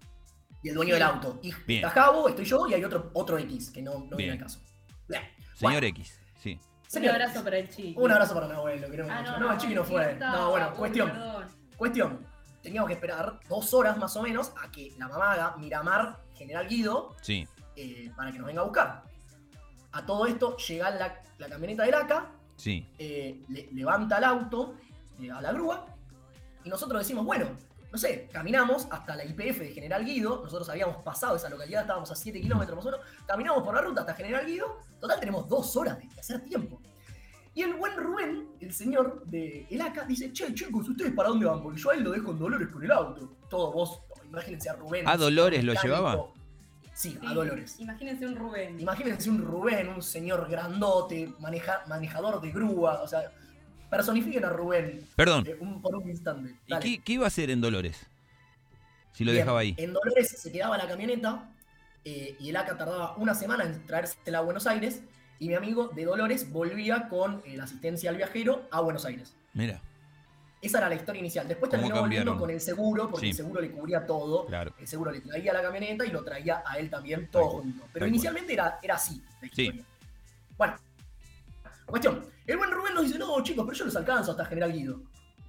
Y 0.65 0.69
el 0.69 0.75
dueño 0.75 0.95
del 0.95 1.03
auto. 1.03 1.39
Y 1.43 1.53
Bien. 1.67 1.85
está 1.85 1.91
Javo, 2.01 2.27
estoy 2.27 2.43
yo 2.43 2.67
y 2.67 2.73
hay 2.73 2.83
otro, 2.83 3.11
otro 3.13 3.37
X, 3.37 3.69
que 3.69 3.83
no, 3.83 3.99
no 4.09 4.17
viene 4.17 4.33
al 4.33 4.39
caso. 4.39 4.59
Bien. 5.07 5.21
Señor 5.53 5.73
Bueno, 5.73 5.87
X, 5.87 6.19
sí. 6.41 6.59
señor 6.87 7.13
Un 7.15 7.21
abrazo 7.21 7.43
para 7.43 7.57
el 7.59 7.69
chico. 7.69 8.01
Un 8.01 8.11
abrazo 8.11 8.33
para 8.33 8.47
mi 8.47 8.53
abuelo, 8.53 8.87
Ah, 9.11 9.37
no, 9.39 9.51
el 9.51 9.57
chiqui 9.59 9.75
no 9.75 9.83
fue. 9.83 10.15
No, 10.15 10.49
bueno, 10.49 10.69
Uy, 10.71 10.77
cuestión. 10.77 11.11
perdón. 11.11 11.45
Cuestión. 11.77 12.27
Teníamos 12.63 12.87
que 12.87 12.95
esperar 12.95 13.39
dos 13.47 13.73
horas 13.75 13.95
más 13.99 14.15
o 14.17 14.23
menos 14.23 14.53
a 14.59 14.71
que 14.71 14.91
la 14.97 15.07
mamá 15.07 15.33
haga 15.33 15.55
Miramar 15.57 16.17
General 16.33 16.67
Guido 16.67 17.15
Sí. 17.21 17.47
eh, 17.75 18.09
para 18.17 18.31
que 18.31 18.39
nos 18.39 18.47
venga 18.47 18.61
a 18.61 18.63
buscar. 18.65 19.03
A 19.91 20.03
todo 20.03 20.25
esto 20.25 20.57
llega 20.57 20.89
la, 20.89 21.21
la 21.37 21.47
camioneta 21.47 21.83
del 21.83 21.93
ACA, 21.93 22.31
Sí. 22.55 22.89
eh, 22.97 23.39
le- 23.49 23.69
levanta 23.71 24.17
el 24.17 24.23
auto 24.23 24.73
eh, 25.21 25.29
a 25.29 25.41
la 25.41 25.53
grúa 25.53 25.85
y 26.63 26.69
nosotros 26.69 26.99
decimos, 27.03 27.23
bueno, 27.23 27.45
no 27.95 27.99
sé, 27.99 28.27
caminamos 28.29 28.89
hasta 28.91 29.15
la 29.15 29.23
IPF 29.23 29.59
de 29.59 29.71
General 29.71 30.03
Guido, 30.03 30.41
nosotros 30.43 30.67
habíamos 30.67 30.97
pasado 30.97 31.37
esa 31.37 31.47
localidad, 31.47 31.83
estábamos 31.83 32.11
a 32.11 32.15
7 32.17 32.41
kilómetros 32.41 32.75
más 32.75 32.85
o 32.87 32.91
menos, 32.91 33.05
caminamos 33.25 33.63
por 33.63 33.73
la 33.73 33.79
ruta 33.79 34.01
hasta 34.01 34.13
General 34.15 34.45
Guido, 34.45 34.79
total 34.99 35.17
tenemos 35.17 35.47
dos 35.47 35.77
horas 35.77 35.97
de, 35.97 36.09
hacer 36.19 36.43
tiempo. 36.43 36.81
Y 37.53 37.61
el 37.61 37.75
buen 37.75 37.95
Rubén, 37.95 38.49
el 38.59 38.73
señor 38.73 39.23
de 39.27 39.65
el 39.69 39.79
ACA, 39.79 40.03
dice, 40.03 40.33
che, 40.33 40.53
chicos, 40.53 40.89
¿ustedes 40.89 41.13
para 41.13 41.29
dónde 41.29 41.45
van? 41.45 41.63
Porque 41.63 41.79
yo 41.79 41.91
a 41.91 41.93
él 41.93 42.03
lo 42.03 42.11
dejo 42.11 42.31
en 42.31 42.39
Dolores 42.39 42.67
con 42.67 42.83
el 42.83 42.91
auto. 42.91 43.37
Todo 43.49 43.71
vos, 43.71 44.01
imagínense 44.25 44.69
a 44.69 44.73
Rubén. 44.73 45.07
¿A 45.07 45.15
Dolores 45.15 45.63
lo 45.63 45.73
llevaba? 45.81 46.17
Sí, 46.93 47.11
Sí, 47.11 47.19
a 47.25 47.33
Dolores. 47.33 47.79
Imagínense 47.79 48.25
un 48.25 48.35
Rubén. 48.35 48.77
Imagínense 48.77 49.29
un 49.29 49.41
Rubén, 49.41 49.87
un 49.87 50.01
señor 50.01 50.49
grandote, 50.49 51.33
maneja- 51.39 51.85
manejador 51.87 52.41
de 52.41 52.51
grúa, 52.51 53.01
o 53.01 53.07
sea, 53.07 53.31
personifiquen 53.97 54.45
a 54.45 54.49
Rubén 54.49 55.07
Perdón, 55.15 55.45
eh, 55.47 55.55
un- 55.59 55.81
por 55.81 55.95
un 55.95 56.09
instante. 56.09 56.55
¿y 56.67 56.79
qué, 56.79 57.01
qué 57.03 57.13
iba 57.13 57.25
a 57.25 57.27
hacer 57.27 57.49
en 57.49 57.61
Dolores? 57.61 58.05
Si 59.13 59.23
lo 59.23 59.31
Bien, 59.31 59.43
dejaba 59.43 59.59
ahí. 59.59 59.73
En 59.77 59.93
Dolores 59.93 60.29
se 60.29 60.51
quedaba 60.51 60.77
la 60.77 60.87
camioneta 60.87 61.49
eh, 62.03 62.35
y 62.39 62.49
el 62.49 62.57
ACA 62.57 62.77
tardaba 62.77 63.15
una 63.17 63.33
semana 63.33 63.63
en 63.63 63.85
traérsela 63.87 64.39
a 64.39 64.41
Buenos 64.41 64.67
Aires 64.67 65.01
y 65.39 65.47
mi 65.47 65.55
amigo 65.55 65.87
de 65.89 66.05
Dolores 66.05 66.51
volvía 66.51 67.07
con 67.07 67.41
eh, 67.45 67.55
la 67.57 67.63
asistencia 67.63 68.09
al 68.09 68.17
viajero 68.17 68.67
a 68.71 68.81
Buenos 68.81 69.05
Aires. 69.05 69.33
Mira, 69.53 69.79
Esa 70.61 70.79
era 70.79 70.89
la 70.89 70.95
historia 70.95 71.19
inicial. 71.19 71.47
Después 71.47 71.69
¿Cómo 71.69 71.81
terminó 71.83 72.01
volviendo 72.01 72.37
con 72.37 72.49
el 72.49 72.59
seguro, 72.59 73.09
porque 73.09 73.27
Sí. 73.27 73.29
el 73.31 73.35
seguro 73.37 73.61
le 73.61 73.71
cubría 73.71 74.05
todo. 74.05 74.45
claro. 74.47 74.73
El 74.79 74.87
seguro 74.87 75.11
le 75.11 75.21
traía 75.21 75.53
la 75.53 75.61
camioneta 75.61 76.05
y 76.05 76.09
lo 76.11 76.23
traía 76.23 76.63
a 76.65 76.77
él 76.79 76.89
también, 76.89 77.27
todo 77.31 77.49
junto. 77.61 77.85
Pero 77.93 78.07
inicialmente 78.07 78.53
era, 78.53 78.79
era 78.81 78.95
así 78.95 79.21
la 79.41 79.47
Sí. 79.49 79.61
historia. 79.63 79.83
Bueno, 80.57 80.75
cuestión. 81.95 82.25
El 82.45 82.57
buen 82.57 82.71
Rubén 82.71 82.93
nos 82.93 83.05
dice, 83.05 83.17
no, 83.17 83.41
chicos, 83.41 83.63
pero 83.65 83.77
yo 83.77 83.85
los 83.85 83.95
alcanzo 83.95 84.31
hasta 84.31 84.43
General 84.43 84.73
Guido. 84.73 85.01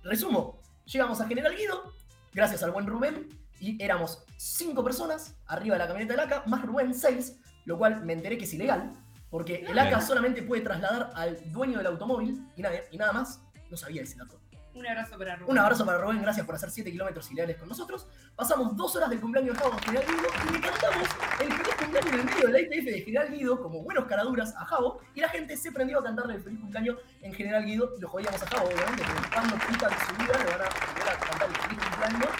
Resumo, 0.05 0.61
llegamos 0.85 1.21
a 1.21 1.27
General 1.27 1.53
Guido, 1.57 1.93
gracias 2.33 2.63
al 2.63 2.71
buen 2.71 2.87
Rubén, 2.87 3.29
y 3.59 3.83
éramos 3.83 4.25
cinco 4.37 4.85
personas 4.85 5.35
arriba 5.47 5.75
de 5.75 5.81
la 5.81 5.89
camioneta 5.89 6.13
del 6.13 6.21
ACA, 6.21 6.45
más 6.47 6.65
Rubén 6.65 6.95
seis, 6.95 7.41
lo 7.65 7.77
cual 7.77 8.05
me 8.05 8.13
enteré 8.13 8.39
que 8.39 8.45
es 8.45 8.55
ilegal, 8.55 8.93
porque 9.29 9.65
el 9.69 9.77
ACA 9.77 10.01
solamente 10.01 10.43
puede 10.43 10.63
trasladar 10.63 11.11
al 11.17 11.51
dueño 11.51 11.79
del 11.79 11.89
automóvil 11.89 12.41
y 12.55 12.63
nada, 12.63 12.77
y 12.93 12.97
nada 12.97 13.13
más. 13.13 13.41
No 13.69 13.77
sabía 13.77 14.03
ese 14.03 14.17
dato. 14.17 14.39
Un 14.77 14.87
abrazo 14.87 15.17
para 15.19 15.37
Rubén. 15.37 15.51
Un 15.51 15.59
abrazo 15.59 15.87
para 15.87 15.99
Rubén, 15.99 16.21
gracias 16.21 16.45
por 16.45 16.55
hacer 16.55 16.71
7 16.71 16.93
kilómetros 16.93 17.31
ilegales 17.31 17.57
con 17.57 17.69
nosotros. 17.69 18.07
Pasamos 18.37 18.77
dos 18.77 18.95
horas 18.95 19.09
del 19.09 19.21
cumpleaños 19.21 19.57
de 19.57 19.63
Javo 19.63 19.73
en 19.73 19.79
General 19.79 20.07
Guido 20.07 20.29
y 20.49 20.53
le 20.53 20.61
cantamos 20.61 21.09
el 21.41 21.53
feliz 21.53 21.75
cumpleaños 21.79 22.13
en 22.13 22.19
el 22.19 22.25
medio 22.27 22.47
de 22.47 22.53
la 22.53 22.93
de 22.93 23.01
General 23.01 23.31
Guido 23.31 23.63
como 23.63 23.83
buenos 23.83 24.05
caraduras 24.05 24.55
a 24.55 24.67
Javo 24.67 25.01
y 25.15 25.21
la 25.21 25.31
gente 25.31 25.57
se 25.57 25.73
prendió 25.73 26.01
a 26.01 26.05
cantarle 26.05 26.35
el 26.35 26.43
feliz 26.43 26.61
cumpleaños 26.61 26.99
en 27.23 27.33
General 27.33 27.65
Guido 27.65 27.95
y 27.97 28.01
lo 28.03 28.09
jodíamos 28.09 28.43
a 28.43 28.47
Javo, 28.47 28.67
obviamente, 28.67 29.03
porque 29.03 29.31
cuando 29.33 29.57
puta 29.57 29.89
de 29.89 29.95
su 29.95 30.15
vida 30.23 30.45
le 30.45 30.45
van 30.45 30.61
a 30.61 30.69
volver 30.69 31.09
a 31.09 31.19
cantar 31.21 31.49
el 31.49 31.57
feliz 31.57 31.79
cumpleaños 31.79 32.31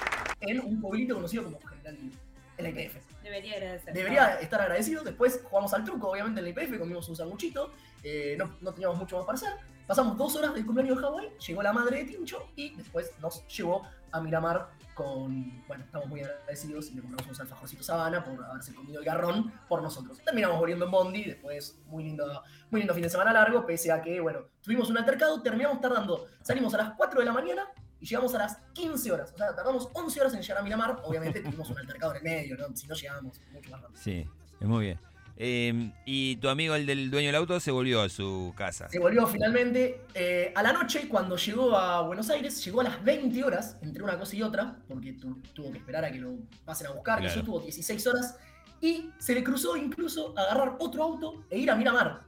en 0.41 0.61
un 0.61 0.81
pueblito 0.83 1.15
conocido 1.15 1.45
como 1.45 1.59
General 1.61 1.97
Guido, 1.97 2.17
en 2.59 2.65
la 2.65 2.69
IPF. 2.69 2.97
Debería 3.23 3.55
agradecer. 3.57 3.95
Debería 3.95 4.41
estar 4.41 4.61
agradecido. 4.61 5.03
Después 5.03 5.41
jugamos 5.43 5.73
al 5.73 5.85
truco, 5.85 6.11
obviamente, 6.11 6.41
en 6.41 6.45
la 6.45 6.51
IPF, 6.51 6.79
comimos 6.79 7.09
un 7.09 7.17
sanguchito. 7.17 7.73
eh, 8.03 8.37
no, 8.39 8.57
no 8.61 8.73
teníamos 8.73 8.99
mucho 8.99 9.17
más 9.17 9.25
para 9.25 9.37
hacer. 9.37 9.76
Pasamos 9.87 10.19
dos 10.19 10.35
horas 10.35 10.53
del 10.53 10.67
cumpleaños 10.67 10.97
de 10.97 11.03
Hawái, 11.03 11.31
llegó 11.47 11.63
la 11.63 11.73
madre 11.73 11.99
de 11.99 12.05
Tincho 12.07 12.49
y 12.57 12.75
después 12.75 13.13
nos 13.21 13.47
llevó 13.47 13.87
a 14.11 14.21
Miramar 14.21 14.69
con. 14.95 15.65
Bueno, 15.69 15.85
estamos 15.85 16.09
muy 16.09 16.23
agradecidos 16.23 16.91
y 16.91 16.95
le 16.95 17.03
compramos 17.03 17.27
unos 17.27 17.41
alfajorcitos 17.41 17.87
Sabana 17.87 18.25
por 18.25 18.45
haberse 18.45 18.75
comido 18.75 18.99
el 18.99 19.05
garrón 19.05 19.53
por 19.69 19.83
nosotros. 19.83 20.19
Terminamos 20.25 20.59
volviendo 20.59 20.87
en 20.87 20.91
Bondi, 20.91 21.25
después 21.25 21.79
muy 21.87 22.03
lindo, 22.03 22.43
muy 22.71 22.81
lindo 22.81 22.95
fin 22.95 23.05
de 23.05 23.11
semana 23.11 23.33
largo, 23.33 23.65
pese 23.65 23.93
a 23.93 24.03
que, 24.03 24.19
bueno, 24.19 24.41
tuvimos 24.61 24.91
un 24.91 24.99
altercado, 24.99 25.41
terminamos 25.41 25.81
tardando. 25.81 26.27
Salimos 26.43 26.75
a 26.75 26.79
las 26.79 26.95
4 26.97 27.21
de 27.21 27.27
la 27.27 27.33
mañana 27.33 27.69
y 28.01 28.07
llegamos 28.07 28.35
a 28.35 28.39
las 28.39 28.57
15 28.73 29.13
horas. 29.13 29.33
O 29.35 29.39
sea, 29.39 29.55
tardamos 29.55 29.89
11 29.93 30.21
horas 30.21 30.35
en 30.35 30.43
llegar 30.43 30.59
a 30.59 30.63
Miramar. 30.63 31.01
Obviamente 31.05 31.41
tuvimos 31.41 31.71
un 31.71 31.79
altercado 31.79 32.13
en 32.13 32.19
el 32.19 32.25
medio, 32.25 32.57
¿no? 32.57 32.75
Si 32.75 32.89
no 32.89 32.95
llegamos 32.97 33.41
mucho 33.53 33.71
más 33.71 33.83
rápido. 33.83 34.01
Sí, 34.03 34.29
es 34.59 34.67
muy 34.67 34.87
bien. 34.87 35.01
Eh, 35.39 35.93
y 36.07 36.37
tu 36.37 36.49
amigo, 36.49 36.75
el 36.75 36.87
del 36.87 37.11
dueño 37.11 37.29
del 37.29 37.37
auto, 37.37 37.61
se 37.61 37.71
volvió 37.71 38.01
a 38.01 38.09
su 38.09 38.55
casa. 38.57 38.89
Se 38.89 38.99
volvió 38.99 39.27
finalmente 39.27 40.01
eh, 40.15 40.53
a 40.55 40.63
la 40.63 40.73
noche, 40.73 41.09
cuando 41.09 41.37
llegó 41.37 41.77
a 41.77 42.01
Buenos 42.03 42.31
Aires, 42.31 42.65
llegó 42.65 42.81
a 42.81 42.85
las 42.85 43.05
20 43.05 43.45
horas, 43.45 43.77
entre 43.83 44.03
una 44.03 44.19
cosa 44.19 44.35
y 44.35 44.43
otra, 44.43 44.77
porque 44.89 45.13
tu- 45.13 45.37
tuvo 45.53 45.71
que 45.73 45.79
esperar 45.79 46.05
a 46.07 46.11
que 46.11 46.19
lo 46.19 46.37
pasen 46.65 46.87
a 46.87 46.91
buscar, 46.93 47.19
que 47.19 47.27
Claro. 47.27 47.41
yo 47.41 47.45
tuvo 47.45 47.61
16 47.61 48.07
horas, 48.07 48.37
y 48.81 49.11
se 49.19 49.35
le 49.35 49.45
cruzó 49.45 49.77
incluso 49.77 50.33
agarrar 50.39 50.77
otro 50.79 51.03
auto 51.03 51.45
e 51.51 51.59
ir 51.59 51.71
a 51.71 51.77
Miramar. 51.77 52.23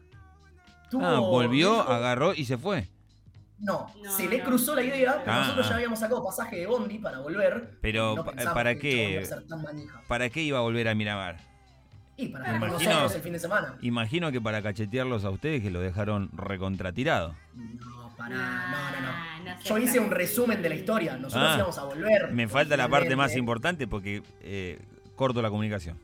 Tuvo- 0.90 1.04
Ah, 1.04 1.18
volvió, 1.20 1.70
dijo- 1.76 1.82
agarró 1.90 2.34
y 2.34 2.44
se 2.44 2.58
fue. 2.58 2.88
No, 3.58 3.86
No, 4.04 4.12
se 4.12 4.28
le 4.28 4.38
no. 4.38 4.44
cruzó 4.44 4.74
la 4.74 4.82
idea, 4.82 5.20
pero 5.24 5.32
Ah, 5.36 5.40
nosotros 5.40 5.66
ah. 5.66 5.70
ya 5.70 5.74
habíamos 5.76 5.98
sacado 5.98 6.22
pasaje 6.24 6.56
de 6.56 6.66
Bondi 6.66 6.98
para 6.98 7.18
volver. 7.20 7.78
Pero, 7.80 8.14
no 8.14 8.24
pensamos 8.24 8.54
¿para 8.54 8.74
qué? 8.76 9.26
¿Para 10.06 10.30
qué 10.30 10.42
iba 10.42 10.58
a 10.58 10.60
volver 10.62 10.88
a 10.88 10.94
Miramar? 10.94 11.38
Y 12.18 12.28
para 12.28 12.56
imagino- 12.56 12.90
nosotros 12.90 13.14
el 13.14 13.22
fin 13.22 13.32
de 13.32 13.38
semana. 13.38 13.74
Imagino 13.80 14.30
que 14.32 14.40
para 14.40 14.60
cachetearlos 14.60 15.24
a 15.24 15.30
ustedes 15.30 15.62
que 15.62 15.70
lo 15.70 15.80
dejaron 15.80 16.28
recontratirado. 16.32 17.34
No, 17.54 18.12
para, 18.16 18.34
no, 18.34 18.40
no, 18.42 19.00
no. 19.00 19.08
Ah, 19.08 19.38
no 19.44 19.60
Yo 19.62 19.78
hice 19.78 20.00
un 20.00 20.10
resumen 20.10 20.60
de 20.60 20.68
la 20.68 20.74
historia. 20.74 21.16
Nosotros 21.16 21.50
Ah, 21.52 21.56
íbamos 21.56 21.78
a 21.78 21.84
volver. 21.84 22.32
Me 22.32 22.48
falta 22.48 22.76
la 22.76 22.88
parte 22.88 23.14
más 23.16 23.34
importante 23.36 23.86
porque 23.86 24.22
eh, 24.42 24.80
corto 25.14 25.40
la 25.40 25.48
comunicación. 25.48 25.96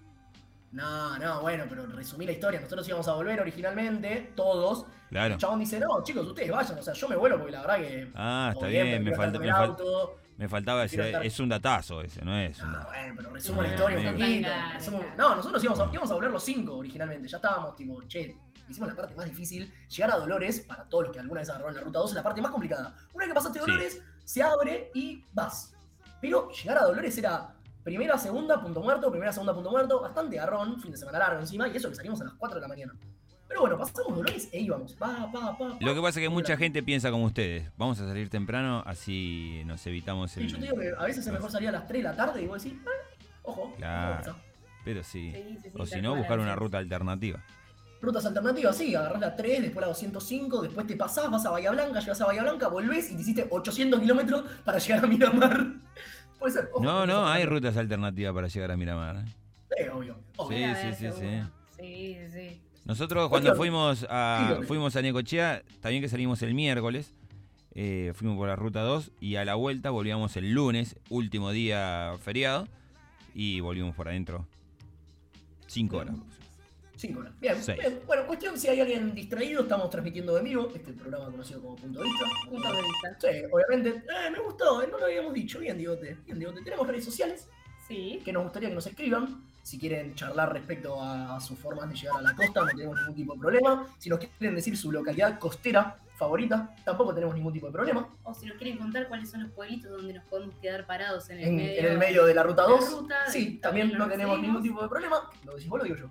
No, 0.71 1.19
no, 1.19 1.41
bueno, 1.43 1.65
pero 1.69 1.87
resumí 1.87 2.27
la 2.27 2.33
historia. 2.33 2.61
Nosotros 2.61 2.87
íbamos 2.89 3.07
a 3.09 3.15
volver 3.15 3.41
originalmente, 3.41 4.33
todos. 4.35 4.87
Claro. 5.09 5.35
El 5.35 5.41
chabón 5.41 5.61
dice, 5.61 5.79
no, 5.79 6.03
chicos, 6.03 6.27
ustedes 6.27 6.51
vayan. 6.51 6.79
O 6.79 6.83
sea, 6.83 6.95
yo 6.95 7.09
me 7.09 7.15
vuelo 7.17 7.37
porque 7.39 7.53
la 7.53 7.61
verdad 7.61 7.77
que. 7.79 8.09
Ah, 8.15 8.51
está 8.55 8.67
bien, 8.67 9.03
me 9.05 9.15
falta, 9.15 9.39
me, 9.39 9.47
con 9.47 9.47
el 9.49 9.53
fal- 9.55 9.69
auto. 9.69 10.17
Me 10.37 10.49
faltaba 10.49 10.85
ese, 10.85 10.97
estar- 11.11 11.25
es 11.25 11.39
un 11.41 11.49
datazo 11.49 12.01
ese, 12.01 12.25
no 12.25 12.37
es 12.39 12.59
un 12.61 12.67
No, 12.73 12.79
datazo. 12.79 12.89
bueno, 12.93 13.15
pero 13.17 13.31
resumo 13.31 13.63
la 13.63 13.69
Ah, 13.69 13.73
historia 13.75 13.99
un 14.11 14.17
poquito. 14.19 14.49
Resumo-. 14.75 15.05
No, 15.17 15.37
nosotros 15.37 15.63
íbamos 15.65 15.81
a, 15.81 15.85
íbamos 15.93 16.11
a 16.11 16.15
volver 16.15 16.31
los 16.31 16.45
cinco 16.45 16.77
originalmente. 16.77 17.29
Ya 17.29 17.37
estábamos, 17.37 17.77
tipo, 17.77 18.03
che, 18.09 18.37
hicimos 18.69 18.89
la 18.89 18.97
parte 18.97 19.15
más 19.15 19.27
difícil. 19.27 19.73
Llegar 19.89 20.11
a 20.13 20.17
Dolores, 20.17 20.61
para 20.61 20.85
todos 20.85 21.05
los 21.05 21.13
que 21.13 21.21
alguna 21.21 21.41
vez 21.41 21.51
agarraron 21.51 21.75
la 21.75 21.81
ruta 21.81 21.99
2, 22.01 22.11
es 22.11 22.17
la 22.17 22.23
parte 22.23 22.41
más 22.43 22.51
complicada. 22.51 22.95
Una 23.13 23.25
vez 23.25 23.29
que 23.29 23.35
pasaste 23.35 23.59
Sí. 23.61 23.65
Dolores, 23.67 24.03
se 24.25 24.43
abre 24.43 24.91
y 24.95 25.25
vas. 25.33 25.73
Pero 26.21 26.51
llegar 26.51 26.79
a 26.79 26.85
Dolores 26.85 27.17
era 27.19 27.55
primera, 27.83 28.17
segunda, 28.17 28.61
punto 28.61 28.81
muerto, 28.81 29.11
primera, 29.11 29.31
segunda, 29.33 29.53
punto 29.55 29.71
muerto, 29.71 30.01
bastante 30.01 30.37
garrón, 30.37 30.81
fin 30.81 30.91
de 30.91 30.97
semana 30.97 31.19
largo 31.19 31.41
encima, 31.41 31.69
y 31.69 31.77
eso 31.77 31.89
que 31.91 31.95
salimos 31.95 32.21
a 32.23 32.25
las 32.25 32.35
4 32.35 32.55
de 32.57 32.63
la 32.63 32.69
mañana. 32.69 32.95
Pero 33.55 33.61
bueno, 33.61 33.79
pasamos 33.79 34.17
dolores 34.17 34.49
e 34.51 34.63
íbamos, 34.63 34.95
pa, 34.95 35.31
pa, 35.31 35.57
pa. 35.57 35.77
Lo 35.79 35.95
que 35.95 36.01
pasa 36.01 36.19
es 36.19 36.27
que 36.27 36.29
mucha 36.29 36.57
gente 36.57 36.83
piensa 36.83 37.13
como 37.13 37.27
ustedes. 37.27 37.71
Vamos 37.77 38.01
a 38.01 38.09
salir 38.09 38.29
temprano, 38.29 38.83
así 38.85 39.63
nos 39.65 39.87
evitamos 39.87 40.37
el. 40.37 40.43
Sí, 40.43 40.49
yo 40.49 40.59
te 40.59 40.65
digo 40.65 40.77
que 40.77 40.91
a 40.99 41.05
veces 41.05 41.25
es 41.25 41.33
mejor 41.33 41.53
salir 41.53 41.69
a 41.69 41.73
las 41.73 41.87
3 41.87 42.03
de 42.03 42.09
la 42.09 42.17
tarde 42.17 42.43
y 42.43 42.49
vos 42.49 42.61
decís, 42.61 42.77
eh, 42.81 43.25
ojo, 43.45 43.73
Claro. 43.77 44.35
Pero 44.85 45.05
sí. 45.05 45.31
Sí, 45.33 45.59
sí, 45.63 45.71
sí, 45.71 45.71
O 45.79 45.87
si 45.87 46.03
no, 46.03 46.17
buscar 46.17 46.41
una 46.41 46.57
ruta 46.57 46.79
alternativa. 46.79 47.45
Rutas 48.03 48.27
alternativas, 48.27 48.77
sí, 48.77 48.93
agarrás 48.93 49.21
la 49.21 49.37
3, 49.37 49.63
después 49.63 49.81
la 49.83 49.87
205, 49.87 50.63
después 50.63 50.87
te 50.89 50.97
pasás, 50.97 51.31
vas 51.31 51.47
a 51.47 51.51
Bahía 51.51 51.71
Blanca, 51.71 52.01
llegas 52.01 52.21
a 52.23 52.27
Bahía 52.27 52.43
Blanca, 52.43 52.67
volvés 52.67 53.13
y 53.13 53.15
te 53.15 53.23
hiciste 53.23 53.47
800 53.49 54.01
kilómetros 54.01 54.43
para 54.65 54.79
llegar 54.79 55.05
a 55.05 55.07
Miramar. 55.07 55.65
Puede 56.41 56.53
ser. 56.53 56.71
ojo, 56.73 56.83
No, 56.83 57.07
no, 57.07 57.29
hay 57.29 57.47
rutas 57.47 57.77
alternativas 57.77 58.35
para 58.35 58.49
llegar 58.49 58.73
a 58.73 58.77
Miramar. 58.77 59.25
Sí, 59.71 59.89
obvio. 59.93 60.17
obvio. 60.39 60.75
Sí, 60.75 60.81
sí, 60.83 60.89
sí, 60.89 61.13
seguro. 61.13 61.51
Sí, 61.79 62.19
sí. 62.33 62.61
Nosotros 62.85 63.29
cuando 63.31 63.55
fuimos 63.57 64.07
a 64.11 64.47
dígame. 64.49 64.67
fuimos 64.67 64.95
a 64.97 65.03
Necochea, 65.03 65.63
también 65.81 66.03
que 66.03 66.09
salimos 66.09 66.43
el 66.43 66.55
miércoles, 66.55 67.15
eh, 67.75 68.13
fuimos 68.15 68.37
por 68.37 68.47
la 68.49 68.57
ruta 68.57 68.83
2 68.83 69.11
y 69.21 69.37
a 69.37 69.45
la 69.45 69.55
vuelta 69.55 69.91
volvíamos 69.91 70.37
el 70.37 70.53
lunes, 70.53 70.97
último 71.09 71.51
día 71.51 72.13
feriado, 72.23 72.69
y 73.35 73.61
volvimos 73.61 73.95
por 73.97 74.09
adentro. 74.09 74.47
Cinco 75.67 75.97
horas. 75.99 76.17
Cinco 76.97 77.21
horas. 77.21 77.33
Bien, 77.41 77.57
Seis. 77.61 77.79
bien. 77.79 78.01
Bueno, 78.07 78.27
cuestión, 78.27 78.57
si 78.59 78.69
hay 78.69 78.81
alguien 78.81 79.15
distraído, 79.15 79.63
estamos 79.63 79.91
transmitiendo 79.91 80.35
de 80.37 80.43
vivo 80.43 80.71
este 80.75 80.93
programa 80.93 81.25
conocido 81.31 81.61
como 81.63 81.75
Punto 81.77 82.01
de 82.01 82.05
Vista. 82.07 82.25
Punto 82.49 82.69
de 82.73 82.83
vista. 82.83 83.17
Sí, 83.19 83.29
obviamente. 83.51 83.89
Eh, 84.07 84.31
me 84.31 84.39
gustó, 84.41 84.83
eh, 84.83 84.89
no 84.91 84.99
lo 84.99 85.07
habíamos 85.07 85.33
dicho. 85.35 85.59
Bien, 85.59 85.77
Digote. 85.77 86.19
Bien, 86.27 86.39
Digote. 86.39 86.61
Tenemos 86.63 86.87
redes 86.87 87.05
sociales 87.05 87.49
Sí. 87.89 88.21
que 88.25 88.33
nos 88.33 88.45
gustaría 88.45 88.69
que 88.69 88.75
nos 88.77 88.87
escriban. 88.87 89.43
Si 89.65 89.79
quieren 89.79 90.15
charlar 90.15 90.53
respecto 90.53 91.01
a 91.03 91.41
sus 91.41 91.59
formas 91.59 91.89
de 91.89 91.95
llegar 91.97 92.19
a 92.19 92.21
la 92.23 92.37
costa, 92.37 92.61
no 92.61 92.67
tenemos 92.67 92.99
ningún 93.01 93.15
tipo 93.15 93.33
de 93.35 93.41
problema. 93.41 93.87
Si 93.99 94.11
nos 94.11 94.19
quieren 94.19 94.55
decir 94.55 94.77
su 94.77 94.93
localidad 94.93 95.39
costera 95.39 95.97
favorita, 96.19 96.75
tampoco 96.85 97.15
tenemos 97.15 97.35
ningún 97.35 97.51
tipo 97.51 97.67
de 97.69 97.73
problema. 97.73 98.07
O 98.25 98.35
si 98.35 98.45
nos 98.45 98.59
quieren 98.59 98.77
contar 98.77 99.09
cuáles 99.09 99.31
son 99.31 99.43
los 99.43 99.53
pueblitos 99.53 99.91
donde 99.91 100.13
nos 100.13 100.25
podemos 100.27 100.55
quedar 100.59 100.87
parados 100.87 101.31
en 101.31 101.39
el 101.39 101.45
En, 101.49 101.57
medio. 101.57 101.81
en 101.81 101.87
el 101.87 101.99
medio 101.99 102.27
de 102.27 102.35
la 102.35 102.43
ruta 102.43 102.63
de 102.65 102.69
la 102.69 102.77
2, 102.77 102.91
ruta, 102.93 103.17
sí, 103.27 103.59
también 103.59 103.89
también 103.89 103.99
no 103.99 104.07
tenemos 104.09 104.39
ningún 104.39 104.63
tipo 104.63 104.83
de 104.83 104.89
problema. 104.89 105.31
Lo 105.47 105.55
decís 105.55 105.69
vos, 105.71 105.79
lo 105.79 105.85
digo 105.87 105.97
yo. 105.97 106.11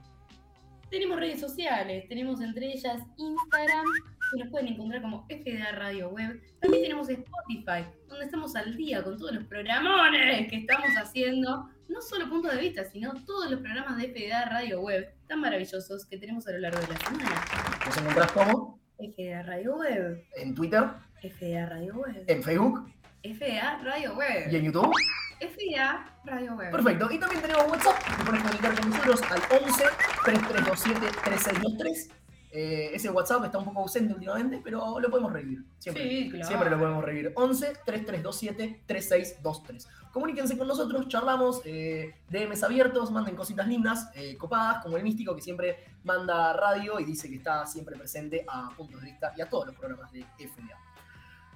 Tenemos 0.89 1.19
redes 1.19 1.39
sociales, 1.39 2.07
tenemos 2.10 2.41
entre 2.41 2.74
ellas 2.74 3.01
Instagram, 3.17 3.86
que 4.34 4.44
nos 4.44 4.52
pueden 4.52 4.68
encontrar 4.70 5.01
como 5.01 5.25
FDA 5.27 5.72
Radio 5.74 6.10
Web. 6.10 6.42
También 6.60 6.84
tenemos 6.84 7.10
Spotify, 7.10 7.86
donde 8.07 8.25
estamos 8.25 8.55
al 8.55 8.75
día 8.75 9.03
con 9.03 9.18
todos 9.18 9.34
los 9.34 9.44
programones 9.46 10.50
que 10.50 10.57
estamos 10.57 10.90
haciendo. 10.98 11.70
No 11.88 12.01
solo 12.01 12.29
punto 12.29 12.48
de 12.50 12.57
vista, 12.57 12.86
sino 12.86 13.14
todos 13.25 13.51
los 13.51 13.60
programas 13.60 13.98
de 13.98 14.10
FDA 14.10 14.46
Radio 14.46 14.81
Web 14.81 15.14
tan 15.27 15.42
maravillosos 15.42 16.05
que 16.05 16.18
tenemos 16.18 16.48
a 16.48 16.51
lo 16.51 16.60
largo 16.60 16.79
de 16.79 16.88
la 16.88 16.98
semana. 16.98 17.46
Nos 17.86 17.98
encontrás 17.98 18.31
como 18.31 18.79
FDA 18.98 19.44
Radio 19.44 19.75
Web, 19.77 20.24
en 20.38 20.55
Twitter, 20.55 20.84
FDA 21.22 21.66
Radio 21.68 21.96
Web, 21.96 22.24
en 22.27 22.44
Facebook 22.44 22.94
FDA 23.24 23.77
Radio 23.81 24.14
y 24.14 24.18
Web, 24.18 24.53
en 24.53 24.64
YouTube. 24.64 24.94
FDA 25.40 26.05
Radio 26.25 26.55
Web. 26.55 26.72
Perfecto. 26.72 27.10
Y 27.10 27.18
también 27.18 27.42
tenemos 27.42 27.72
WhatsApp. 27.72 28.18
Te 28.18 28.24
puedes 28.25 28.42
comunicar 28.42 28.81
con 28.81 28.90
nosotros 28.90 29.22
al 29.31 29.42
11 29.62 29.84
3327 30.25 31.07
3623. 31.24 32.23
Eh, 32.55 32.92
ese 32.94 33.09
WhatsApp 33.09 33.46
está 33.46 33.57
un 33.57 33.66
poco 33.66 33.79
ausente 33.79 34.13
últimamente, 34.13 34.61
pero 34.63 35.00
lo 35.00 35.09
podemos 35.09 35.33
revivir. 35.33 35.63
Siempre. 35.79 36.03
Sí, 36.07 36.29
claro. 36.29 36.48
Siempre 36.48 36.70
lo 36.70 36.77
podemos 36.77 37.03
revivir. 37.03 37.33
11 37.35 37.66
3327 37.83 38.83
3623. 38.85 39.87
Comuníquense 40.11 40.55
con 40.55 40.68
nosotros, 40.68 41.07
charlamos, 41.07 41.61
eh, 41.66 42.13
DMs 42.29 42.61
abiertos, 42.61 43.09
manden 43.09 43.35
cositas 43.35 43.68
lindas, 43.68 44.11
eh, 44.13 44.37
copadas, 44.37 44.83
como 44.83 44.98
el 44.98 45.03
místico 45.03 45.35
que 45.35 45.42
siempre 45.42 45.83
manda 46.03 46.53
radio 46.53 47.00
y 47.00 47.05
dice 47.05 47.27
que 47.27 47.37
está 47.37 47.66
siempre 47.66 47.98
presente 47.98 48.46
a 48.48 48.70
puntos 48.77 49.01
de 49.01 49.07
vista 49.07 49.33
y 49.35 49.42
a 49.42 49.50
todos 49.50 49.66
los 49.66 49.75
programas 49.75 50.11
de 50.11 50.24
FDA. 50.37 50.77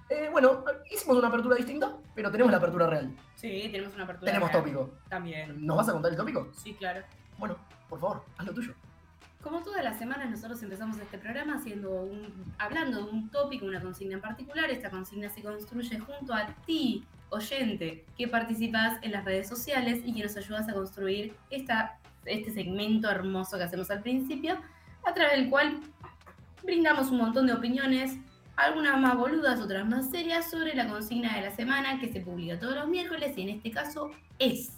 Eh, 0.10 0.30
bueno, 0.32 0.64
hicimos 0.90 1.18
una 1.18 1.28
apertura 1.28 1.56
distinta, 1.56 1.96
pero 2.16 2.32
tenemos 2.32 2.50
la 2.52 2.58
apertura 2.58 2.88
real. 2.88 3.16
Sí, 3.36 3.70
tenemos 3.72 3.94
una 3.94 4.06
apertura. 4.06 4.32
Tenemos 4.32 4.52
real. 4.52 4.64
tópico. 4.64 4.90
También. 5.08 5.64
¿Nos 5.64 5.78
vas 5.78 5.90
a 5.90 5.94
contar 5.94 6.10
el 6.10 6.18
tópico? 6.18 6.50
Sí, 6.56 6.74
claro. 6.74 7.04
Bueno, 7.38 7.56
por 7.88 8.00
favor, 8.00 8.24
haz 8.36 8.48
lo 8.48 8.54
tuyo. 8.56 8.74
Como 9.48 9.64
todas 9.64 9.82
las 9.82 9.98
semanas 9.98 10.30
nosotros 10.30 10.62
empezamos 10.62 11.00
este 11.00 11.18
programa 11.18 11.56
haciendo 11.56 12.12
hablando 12.58 13.06
de 13.06 13.12
un 13.12 13.30
tópico, 13.30 13.66
una 13.66 13.80
consigna 13.80 14.16
en 14.16 14.22
particular. 14.22 14.70
Esta 14.70 14.90
consigna 14.90 15.30
se 15.30 15.42
construye 15.42 16.00
junto 16.00 16.34
a 16.34 16.48
ti, 16.66 17.06
oyente, 17.30 18.04
que 18.18 18.28
participas 18.28 19.00
en 19.04 19.14
las 19.14 19.24
redes 19.24 19.48
sociales 19.48 20.02
y 20.04 20.14
que 20.14 20.24
nos 20.24 20.36
ayudas 20.36 20.68
a 20.68 20.74
construir 20.74 21.34
esta, 21.50 21.98
este 22.26 22.52
segmento 22.52 23.10
hermoso 23.10 23.58
que 23.58 23.64
hacemos 23.64 23.90
al 23.90 24.02
principio, 24.02 24.58
a 25.06 25.14
través 25.14 25.38
del 25.38 25.50
cual 25.50 25.80
brindamos 26.62 27.10
un 27.10 27.20
montón 27.20 27.48
de 27.48 27.54
opiniones, 27.54 28.18
algunas 28.58 29.00
más 29.00 29.16
boludas, 29.16 29.62
otras 29.62 29.88
más 29.88 30.10
serias, 30.10 30.50
sobre 30.52 30.76
la 30.76 30.90
consigna 30.90 31.34
de 31.38 31.44
la 31.44 31.56
semana 31.56 32.02
que 32.02 32.12
se 32.12 32.20
publica 32.20 32.60
todos 32.60 32.76
los 32.76 32.90
miércoles 32.90 33.32
y 33.38 33.44
en 33.44 33.50
este 33.56 33.72
caso 33.72 34.12
es 34.40 34.74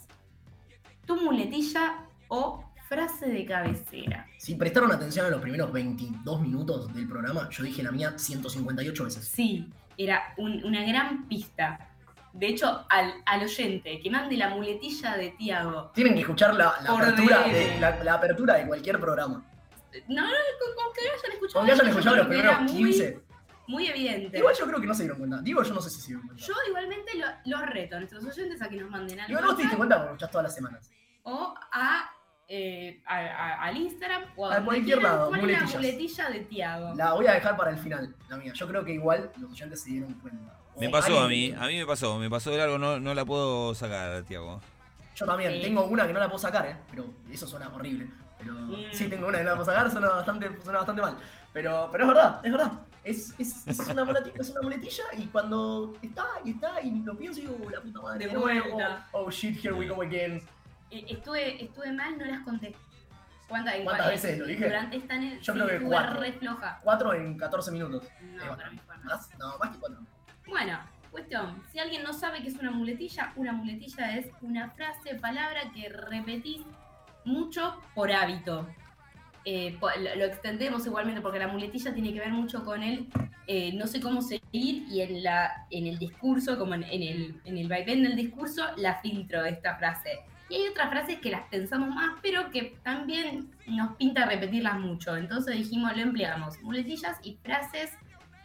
tu 1.07 1.15
muletilla 1.15 2.05
o 2.27 2.68
frase 2.89 3.27
de 3.27 3.45
cabecera. 3.45 4.25
Si 4.37 4.55
prestaron 4.55 4.91
atención 4.91 5.25
a 5.27 5.29
los 5.29 5.39
primeros 5.39 5.71
22 5.71 6.41
minutos 6.41 6.91
del 6.93 7.07
programa, 7.07 7.47
yo 7.51 7.63
dije 7.63 7.83
la 7.83 7.91
mía 7.91 8.17
158 8.17 9.03
veces. 9.03 9.25
Sí, 9.27 9.69
era 9.97 10.33
un- 10.37 10.63
una 10.65 10.83
gran 10.83 11.27
pista. 11.27 11.85
De 12.33 12.47
hecho, 12.47 12.85
al, 12.89 13.13
al 13.25 13.43
oyente 13.43 13.99
que 14.01 14.09
mande 14.09 14.35
la 14.37 14.49
muletilla 14.49 15.15
de 15.17 15.29
Tiago. 15.31 15.91
Tienen 15.93 16.15
que 16.15 16.21
escuchar 16.21 16.55
la, 16.55 16.69
apertura 16.69 17.43
de, 17.43 17.79
la, 17.79 18.03
la 18.03 18.13
apertura 18.15 18.55
de 18.55 18.67
cualquier 18.67 18.99
programa. 18.99 19.45
No, 20.07 20.21
no, 20.21 20.27
con, 20.59 20.75
con 20.83 20.93
que 20.93 21.01
hayan 21.01 21.31
escuchado. 21.33 21.59
Con 21.59 21.65
que 21.65 21.71
hayan 21.73 21.87
escuchado 21.87 22.15
los 22.17 22.27
primeros 22.27 22.61
muy- 22.61 22.83
15. 22.91 23.19
Muy 23.67 23.85
evidente. 23.85 24.35
Igual 24.39 24.55
yo 24.59 24.65
creo 24.65 24.81
que 24.81 24.87
no 24.87 24.93
se 24.95 25.03
dieron 25.03 25.19
cuenta. 25.19 25.41
Digo, 25.41 25.61
yo 25.61 25.73
no 25.75 25.81
sé 25.81 25.91
si 25.91 26.01
se 26.01 26.07
dieron 26.07 26.25
cuenta. 26.25 26.43
Yo 26.43 26.53
igualmente 26.67 27.11
lo- 27.15 27.27
los 27.57 27.69
reto 27.69 27.95
a 27.97 27.99
nuestros 27.99 28.23
oyentes 28.25 28.59
a 28.63 28.67
que 28.69 28.77
nos 28.77 28.89
manden 28.89 29.19
algo 29.19 29.31
Igual 29.31 29.45
vos 29.45 29.55
te 29.57 29.61
diste 29.61 29.77
cuenta 29.77 29.95
porque 29.97 30.07
lo 30.07 30.13
escuchás 30.13 30.31
todas 30.31 30.43
las 30.45 30.55
semanas. 30.55 30.91
o 31.23 31.53
eh, 32.51 33.01
a- 33.05 33.15
a- 33.19 33.61
al 33.65 33.77
Instagram 33.77 34.23
o 34.35 34.45
a, 34.47 34.49
A 34.51 34.55
donde 34.55 34.65
cualquier 34.65 34.97
quieran, 34.97 35.15
lado, 35.17 35.29
¿Cuál 35.29 35.49
es 35.51 35.59
la 35.61 35.67
muletilla 35.79 36.29
de 36.29 36.39
Tiago? 36.41 36.93
La 36.95 37.13
voy 37.13 37.27
a 37.27 37.33
dejar 37.33 37.55
para 37.55 37.69
el 37.71 37.77
final, 37.77 38.15
la 38.27 38.37
mía. 38.37 38.51
Yo 38.55 38.67
creo 38.67 38.83
que 38.83 38.93
igual 38.93 39.31
los 39.39 39.51
oyentes 39.51 39.81
se 39.83 39.91
dieron 39.91 40.13
cuenta. 40.15 40.53
O 40.75 40.79
Me 40.79 40.89
pasó 40.89 41.19
a 41.19 41.27
mí, 41.27 41.53
a 41.57 41.67
mí 41.67 41.77
me 41.77 41.85
pasó, 41.85 42.17
me 42.17 42.29
pasó 42.29 42.49
de 42.51 42.57
largo, 42.57 42.77
no, 42.79 42.99
no 42.99 43.13
la 43.13 43.23
puedo 43.23 43.75
sacar, 43.75 44.23
Tiago. 44.23 44.59
Yo 45.15 45.25
también. 45.25 45.51
Sí. 45.53 45.61
Tengo 45.61 45.83
una 45.85 46.07
que 46.07 46.13
no 46.13 46.19
la 46.19 46.27
puedo 46.27 46.39
sacar, 46.39 46.65
¿eh? 46.65 46.75
Pero 46.89 47.05
eso 47.31 47.45
suena 47.45 47.67
horrible. 47.69 48.07
Pero 48.39 48.53
Mm. 48.53 48.75
sí, 48.93 49.07
tengo 49.09 49.27
una 49.27 49.37
que 49.37 49.43
no 49.43 49.49
la 49.51 49.55
puedo 49.57 49.65
sacar, 49.71 49.91
suena 49.91 50.09
bastante, 50.09 50.49
suena 50.63 50.79
bastante 50.79 51.01
mal. 51.01 51.17
Pero, 51.53 51.89
pero 51.91 52.03
es 52.05 52.07
verdad, 52.07 52.41
es 52.45 52.51
verdad. 52.51 52.71
Es, 53.03 53.33
es, 53.39 53.67
es 53.67 53.79
una 53.87 54.03
muletilla, 54.05 54.35
es 54.39 54.49
una 54.49 54.61
muletilla 54.61 55.03
y 55.17 55.25
cuando 55.27 55.93
está 56.01 56.25
y 56.45 56.51
está 56.51 56.81
y 56.81 56.91
lo 57.03 57.15
pienso 57.17 57.39
y 57.39 57.43
digo, 57.43 57.57
"Uh, 57.63 57.69
la 57.69 57.81
puta 57.81 58.01
madre, 58.01 58.27
De 58.27 58.37
vuelta. 58.37 59.07
Oh 59.11 59.29
shit, 59.29 59.57
here 59.63 59.73
we 59.73 59.87
go 59.87 60.01
again. 60.01 60.41
Eh, 60.91 61.05
Estuve, 61.09 61.63
estuve 61.63 61.91
mal, 61.93 62.17
no 62.17 62.25
las 62.25 62.41
conté. 62.41 62.75
¿Cuántas, 63.47 63.75
¿Cuántas 63.83 64.07
veces 64.09 64.37
lo 64.39 64.45
dije? 64.45 64.65
Durante 64.65 64.97
esta 64.97 65.17
ne- 65.17 65.39
Yo 65.41 65.53
sí, 65.53 65.59
creo 65.59 65.79
que 65.79 65.85
cuatro. 65.85 66.19
re 66.19 66.33
floja. 66.33 66.79
Cuatro 66.83 67.13
en 67.13 67.37
14 67.37 67.71
minutos. 67.71 68.03
No, 68.21 68.43
Eh, 68.43 68.47
para 68.47 68.69
mí 68.69 68.79
fue 68.85 68.95
más. 68.97 69.05
¿Más? 69.05 69.39
No, 69.39 69.57
más 69.57 69.69
que 69.71 69.79
cuatro. 69.79 69.99
Bueno, 70.47 70.79
cuestión. 71.11 71.63
Si 71.71 71.79
alguien 71.79 72.03
no 72.03 72.13
sabe 72.13 72.41
qué 72.43 72.49
es 72.49 72.55
una 72.59 72.69
muletilla, 72.71 73.33
una 73.35 73.51
muletilla 73.51 74.15
es 74.17 74.27
una 74.41 74.69
frase, 74.71 75.15
palabra 75.15 75.61
que 75.73 75.89
repetís 75.89 76.61
mucho 77.25 77.79
por 77.95 78.11
hábito. 78.11 78.67
Eh, 79.45 79.77
lo 80.15 80.25
extendemos 80.25 80.85
igualmente 80.85 81.21
porque 81.21 81.39
la 81.39 81.47
muletilla 81.47 81.91
tiene 81.93 82.13
que 82.13 82.19
ver 82.19 82.31
mucho 82.31 82.63
con 82.65 82.83
el 82.83 83.07
eh, 83.47 83.71
no 83.73 83.87
sé 83.87 83.99
cómo 83.99 84.21
seguir 84.21 84.85
y 84.89 85.01
en, 85.01 85.23
la, 85.23 85.65
en 85.71 85.87
el 85.87 85.97
discurso, 85.97 86.59
como 86.59 86.75
en, 86.75 86.83
en 86.83 87.01
el, 87.01 87.41
en 87.45 87.57
el 87.57 87.67
vaivén 87.67 88.03
del 88.03 88.15
discurso, 88.15 88.63
la 88.77 88.99
filtro 89.01 89.41
de 89.41 89.49
esta 89.51 89.75
frase. 89.77 90.19
Y 90.49 90.55
hay 90.55 90.67
otras 90.69 90.89
frases 90.89 91.19
que 91.19 91.29
las 91.29 91.43
pensamos 91.49 91.89
más, 91.93 92.15
pero 92.21 92.49
que 92.49 92.77
también 92.83 93.51
nos 93.67 93.95
pinta 93.97 94.25
repetirlas 94.25 94.79
mucho. 94.79 95.15
Entonces 95.15 95.55
dijimos, 95.55 95.95
lo 95.95 96.01
empleamos. 96.01 96.59
Muletillas 96.61 97.17
y 97.23 97.37
frases 97.43 97.91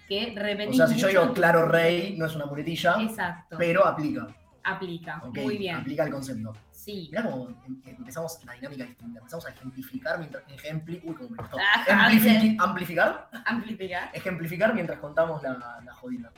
que 0.08 0.34
O 0.36 0.40
repetimos. 0.42 0.76
sea, 0.76 0.86
si 0.86 0.96
yo 1.00 1.08
digo 1.08 1.32
claro 1.32 1.66
rey, 1.66 2.14
no 2.18 2.26
es 2.26 2.34
una 2.36 2.44
muletilla, 2.46 2.96
Exacto. 3.00 3.56
pero 3.58 3.86
aplica. 3.86 4.26
Aplica. 4.66 5.22
Muy 5.34 5.58
bien. 5.58 5.76
Aplica 5.76 6.04
el 6.04 6.10
concepto. 6.10 6.52
Sí. 6.70 7.08
Mirá 7.10 7.22
cómo 7.30 7.48
em- 7.66 7.82
empezamos 7.84 8.38
la 8.44 8.52
dinámica 8.54 8.84
distinta. 8.84 9.18
Empezamos 9.18 9.46
a 9.46 9.50
ejemplificar 9.50 10.18
mientras. 10.18 10.42
Ejempli, 10.48 11.00
uy, 11.04 11.14
cómo 11.14 11.30
me 11.30 11.36
costó. 11.38 11.58
Ajá, 11.58 12.08
Amplifiqui- 12.10 12.56
amplificar. 12.58 13.28
Amplificar. 13.46 14.10
Ejemplificar 14.14 14.74
mientras 14.74 14.98
contamos 15.00 15.42
la, 15.42 15.80
la 15.84 15.94
jodida. 15.94 16.30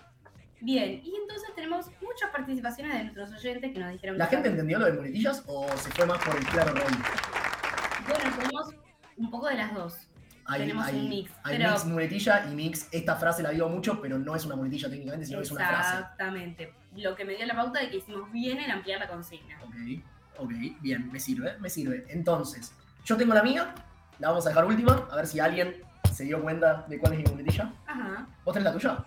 Bien. 0.61 1.01
Y 1.05 1.15
entonces 1.23 1.49
tenemos 1.55 1.87
muchas 2.03 2.31
participaciones 2.33 2.95
de 2.95 3.05
nuestros 3.05 3.33
oyentes 3.33 3.73
que 3.73 3.79
nos 3.79 3.93
dijeron 3.93 4.19
¿La 4.19 4.27
gente 4.27 4.49
entendió 4.49 4.79
lo 4.79 4.87
de 4.87 4.93
muletillas 4.93 5.43
o 5.47 5.69
se 5.77 5.91
fue 5.91 6.07
más 6.07 6.19
por 6.25 6.37
el 6.37 6.45
claro 6.47 6.73
rey? 6.73 6.85
Bueno, 8.09 8.37
tenemos 8.37 8.75
un 9.17 9.31
poco 9.31 9.49
de 9.49 9.55
las 9.57 9.75
dos. 9.75 10.09
Hay, 10.49 10.61
Tenemos 10.61 10.87
hay- 10.87 10.95
un 11.01 11.09
mix, 11.09 11.33
Hay 11.43 11.57
pero- 11.59 11.71
mix 11.73 11.85
muletilla 11.87 12.47
y 12.49 12.55
mix. 12.55 12.89
Esta 12.93 13.17
frase 13.17 13.43
la 13.43 13.51
digo 13.51 13.69
mucho, 13.69 14.01
pero 14.01 14.17
no 14.19 14.37
es 14.37 14.45
una 14.45 14.55
muletilla 14.55 14.89
técnicamente, 14.89 15.27
sino 15.27 15.39
que 15.41 15.45
es 15.45 15.51
una 15.51 15.67
frase. 15.69 15.95
Exactamente. 15.97 16.73
Lo 16.95 17.17
que 17.17 17.25
me 17.25 17.35
dio 17.35 17.45
la 17.47 17.55
pauta 17.57 17.81
de 17.81 17.91
que 17.91 17.97
hicimos 17.97 18.31
bien 18.31 18.59
en 18.59 18.71
ampliar 18.71 19.01
la 19.01 19.09
consigna. 19.09 19.59
Ok, 19.65 19.75
Ok, 20.39 20.53
bien, 20.83 21.11
me 21.11 21.19
sirve, 21.19 21.57
me 21.59 21.71
sirve. 21.71 22.05
Entonces, 22.11 22.73
yo 23.07 23.17
tengo 23.17 23.33
la 23.33 23.43
mía, 23.43 23.75
la 24.19 24.29
vamos 24.29 24.45
a 24.47 24.51
dejar 24.51 24.67
última, 24.67 25.09
a 25.11 25.17
ver 25.17 25.27
si 25.27 25.41
alguien 25.41 25.75
se 26.13 26.25
dio 26.25 26.43
cuenta 26.43 26.85
de 26.89 26.99
cuál 26.99 27.15
es 27.15 27.19
mi 27.21 27.25
muletilla. 27.25 27.73
Ajá. 27.87 28.27
¿Vos 28.45 28.53
tenés 28.53 28.65
la 28.67 28.73
tuya? 28.73 28.99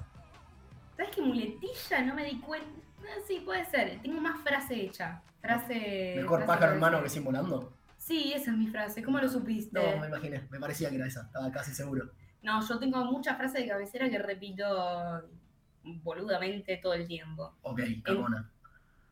¿Sabes 0.99 1.15
qué 1.15 1.21
muletilla? 1.21 2.01
No 2.05 2.13
me 2.13 2.25
di 2.25 2.39
cuenta. 2.41 2.67
Eh, 2.67 3.21
Sí, 3.25 3.41
puede 3.45 3.63
ser. 3.65 4.01
Tengo 4.01 4.19
más 4.19 4.41
frase 4.41 4.75
hecha. 4.75 5.21
Frase. 5.39 6.15
Mejor 6.17 6.39
frase 6.39 6.47
pájaro 6.47 6.73
en 6.73 6.79
para 6.81 6.91
mano 6.97 7.01
que 7.03 7.19
volando. 7.21 7.71
Sí, 7.97 8.33
esa 8.35 8.51
es 8.51 8.57
mi 8.57 8.67
frase. 8.67 9.01
¿Cómo 9.01 9.17
lo 9.17 9.29
supiste? 9.29 9.79
No, 9.79 10.01
me 10.01 10.07
imaginé, 10.07 10.45
me 10.49 10.59
parecía 10.59 10.89
que 10.89 10.97
era 10.97 11.07
esa, 11.07 11.21
estaba 11.21 11.49
casi 11.51 11.71
seguro. 11.73 12.11
No, 12.41 12.61
yo 12.67 12.77
tengo 12.79 13.05
muchas 13.05 13.37
frases 13.37 13.61
de 13.61 13.67
cabecera 13.69 14.09
que 14.09 14.17
repito 14.19 14.65
boludamente 15.83 16.77
todo 16.83 16.93
el 16.95 17.07
tiempo. 17.07 17.55
Ok, 17.61 17.79
cagona. 18.03 18.51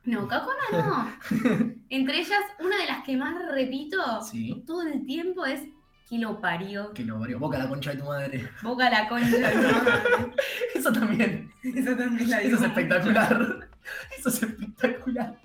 No, 0.04 0.28
cacona 0.28 0.62
no. 0.74 1.18
Entre 1.90 2.20
ellas, 2.20 2.42
una 2.60 2.78
de 2.78 2.86
las 2.88 3.04
que 3.06 3.16
más 3.16 3.36
repito 3.54 4.22
Sí. 4.22 4.62
todo 4.68 4.82
el 4.84 5.06
tiempo 5.06 5.46
es 5.46 5.62
que 6.10 6.18
lo 6.18 6.42
parió. 6.42 6.94
Que 6.94 7.04
lo 7.06 7.20
varió. 7.20 7.40
Boca 7.40 7.58
la 7.58 7.70
concha 7.70 7.92
de 7.92 7.98
tu 7.98 8.06
madre. 8.06 8.50
Boca 8.62 8.90
la 8.90 9.08
concha 9.08 9.38
de 9.38 9.52
tu 9.52 9.62
madre. 9.62 10.34
Eso 10.76 10.92
también. 10.92 11.47
Eso 11.76 11.96
también 11.96 12.30
la 12.30 12.42
Eso 12.42 12.56
es 12.58 12.62
espectacular. 12.64 13.70
Eso 14.18 14.30
es 14.30 14.44
espectacular. 14.44 15.36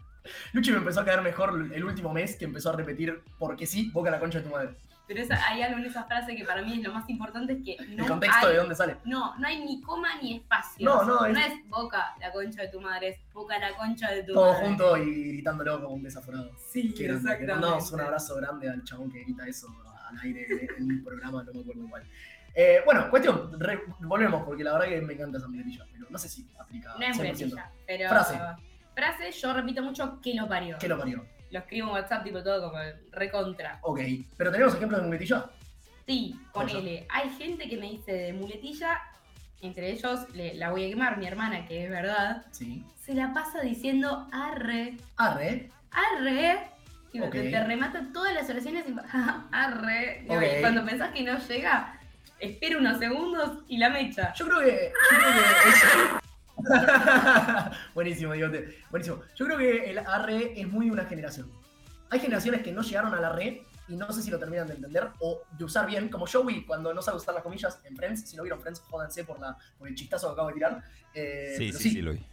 Luchi 0.52 0.70
me 0.70 0.78
empezó 0.78 1.00
a 1.00 1.04
caer 1.04 1.22
mejor 1.22 1.68
el 1.74 1.84
último 1.84 2.12
mes 2.12 2.36
que 2.36 2.44
empezó 2.44 2.70
a 2.70 2.76
repetir 2.76 3.20
porque 3.38 3.66
sí, 3.66 3.90
boca 3.92 4.10
la 4.10 4.20
concha 4.20 4.38
de 4.38 4.44
tu 4.44 4.50
madre. 4.50 4.70
Pero 5.08 5.20
esa- 5.20 5.48
hay 5.48 5.60
algo 5.62 5.78
en 5.78 5.86
esa 5.86 6.04
frase 6.04 6.36
que 6.36 6.44
para 6.44 6.62
mí 6.62 6.74
es 6.78 6.82
lo 6.86 6.92
más 6.94 7.08
importante, 7.10 7.54
es 7.54 7.64
que 7.64 7.76
no 7.88 8.04
El 8.04 8.08
contexto 8.08 8.46
hay, 8.46 8.52
de 8.52 8.58
dónde 8.60 8.74
sale. 8.76 8.96
no, 9.04 9.36
no 9.36 9.46
hay 9.48 9.62
ni 9.64 9.80
coma 9.82 10.10
ni 10.22 10.36
espacio. 10.36 10.84
No, 10.88 11.02
no, 11.04 11.26
es- 11.26 11.34
No 11.34 11.40
es 11.40 11.68
boca 11.68 12.14
la 12.20 12.30
concha 12.32 12.62
de 12.62 12.68
tu 12.68 12.80
madre, 12.80 13.08
es 13.08 13.18
boca 13.32 13.58
la 13.58 13.74
concha 13.76 14.10
de 14.12 14.22
tu 14.22 14.32
Todo 14.32 14.52
madre. 14.52 14.66
junto 14.66 14.96
y 14.96 15.24
gritándolo 15.32 15.80
como 15.82 15.96
un 15.96 16.02
desaforado. 16.04 16.50
Sí. 16.70 16.94
Le 16.96 17.06
exactamente. 17.06 17.46
mandamos 17.52 17.90
un 17.92 18.00
abrazo 18.00 18.36
grande 18.36 18.70
al 18.70 18.84
chabón 18.84 19.10
que 19.10 19.24
grita 19.24 19.46
eso 19.48 19.66
al 20.08 20.18
aire 20.20 20.46
en 20.78 20.84
un 20.84 21.04
programa, 21.04 21.42
no 21.42 21.52
me 21.52 21.60
acuerdo 21.60 21.86
cuál. 21.90 22.02
Eh, 22.54 22.80
bueno, 22.84 23.08
cuestión, 23.10 23.58
re- 23.58 23.82
volvemos, 24.00 24.44
porque 24.44 24.62
la 24.64 24.74
verdad 24.74 24.88
que 24.88 25.00
me 25.00 25.14
encanta 25.14 25.38
esa 25.38 25.48
muletilla, 25.48 25.86
pero 25.90 26.06
no 26.10 26.18
sé 26.18 26.28
si 26.28 26.46
aplica 26.58 26.94
No 26.98 27.04
es 27.06 27.16
100%. 27.16 27.16
muletilla, 27.16 27.70
pero... 27.86 28.08
Frase. 28.10 28.38
Frase, 28.94 29.32
yo 29.32 29.52
repito 29.54 29.82
mucho 29.82 30.20
que 30.20 30.34
lo 30.34 30.46
parió. 30.46 30.76
¿Qué 30.78 30.86
lo 30.88 30.98
parió? 30.98 31.24
Lo 31.50 31.58
escribo 31.60 31.88
en 31.88 31.92
WhatsApp, 31.94 32.24
tipo 32.24 32.42
todo 32.42 32.70
como 32.70 32.82
recontra. 33.10 33.78
Ok, 33.82 34.00
pero 34.36 34.50
tenemos 34.52 34.74
ejemplos 34.74 35.00
de 35.00 35.06
muletilla. 35.06 35.46
Sí, 36.06 36.38
ponele. 36.52 37.06
Hay 37.10 37.30
gente 37.30 37.68
que 37.68 37.76
me 37.78 37.90
dice 37.90 38.12
de 38.12 38.32
muletilla, 38.34 39.00
entre 39.62 39.90
ellos 39.92 40.28
le- 40.34 40.54
la 40.54 40.70
voy 40.70 40.86
a 40.86 40.88
quemar, 40.90 41.16
mi 41.18 41.26
hermana, 41.26 41.64
que 41.66 41.84
es 41.84 41.90
verdad, 41.90 42.44
Sí. 42.50 42.84
se 43.00 43.14
la 43.14 43.32
pasa 43.32 43.60
diciendo 43.62 44.28
arre, 44.32 44.96
Arre. 45.16 45.70
arre. 45.90 46.68
Tipo, 47.12 47.26
Ok. 47.26 47.32
te, 47.32 47.50
te 47.50 47.64
remata 47.64 48.08
todas 48.12 48.34
las 48.34 48.48
oraciones 48.50 48.84
y 48.88 48.94
arre. 49.52 50.24
Y 50.24 50.60
cuando 50.60 50.84
pensás 50.84 51.12
que 51.12 51.22
no 51.22 51.38
llega, 51.38 51.98
espera 52.42 52.78
unos 52.78 52.98
segundos 52.98 53.58
y 53.68 53.78
la 53.78 53.88
mecha. 53.90 54.32
Yo 54.34 54.46
creo 54.46 54.60
que. 54.60 54.92
Yo 55.10 55.18
creo 55.18 55.32
que 55.32 55.68
es- 55.70 56.22
Buenísimo, 57.94 58.32
Diote. 58.34 58.78
Buenísimo. 58.90 59.20
Yo 59.34 59.46
creo 59.46 59.58
que 59.58 59.90
el 59.90 59.98
arre 59.98 60.60
es 60.60 60.68
muy 60.68 60.86
de 60.86 60.92
una 60.92 61.04
generación. 61.04 61.50
Hay 62.10 62.20
generaciones 62.20 62.62
que 62.62 62.72
no 62.72 62.82
llegaron 62.82 63.14
al 63.14 63.24
arre 63.24 63.62
y 63.88 63.96
no 63.96 64.10
sé 64.12 64.22
si 64.22 64.30
lo 64.30 64.38
terminan 64.38 64.68
de 64.68 64.74
entender 64.74 65.08
o 65.20 65.42
de 65.58 65.64
usar 65.64 65.86
bien, 65.86 66.08
como 66.08 66.26
Joey 66.26 66.64
cuando 66.64 66.92
no 66.94 67.02
sabe 67.02 67.16
usar 67.16 67.34
las 67.34 67.42
comillas 67.42 67.80
en 67.84 67.96
Friends. 67.96 68.28
Si 68.28 68.36
no 68.36 68.42
vieron 68.42 68.60
Friends, 68.60 68.80
jódanse 68.80 69.24
por, 69.24 69.40
la, 69.40 69.56
por 69.78 69.88
el 69.88 69.94
chistazo 69.94 70.28
que 70.28 70.32
acabo 70.34 70.48
de 70.48 70.54
tirar. 70.54 70.82
Eh, 71.14 71.54
Sí, 71.56 71.66
pero 71.68 71.78
sí, 71.78 71.90
sí, 71.90 72.02
lo 72.02 72.12
vi. 72.12 72.24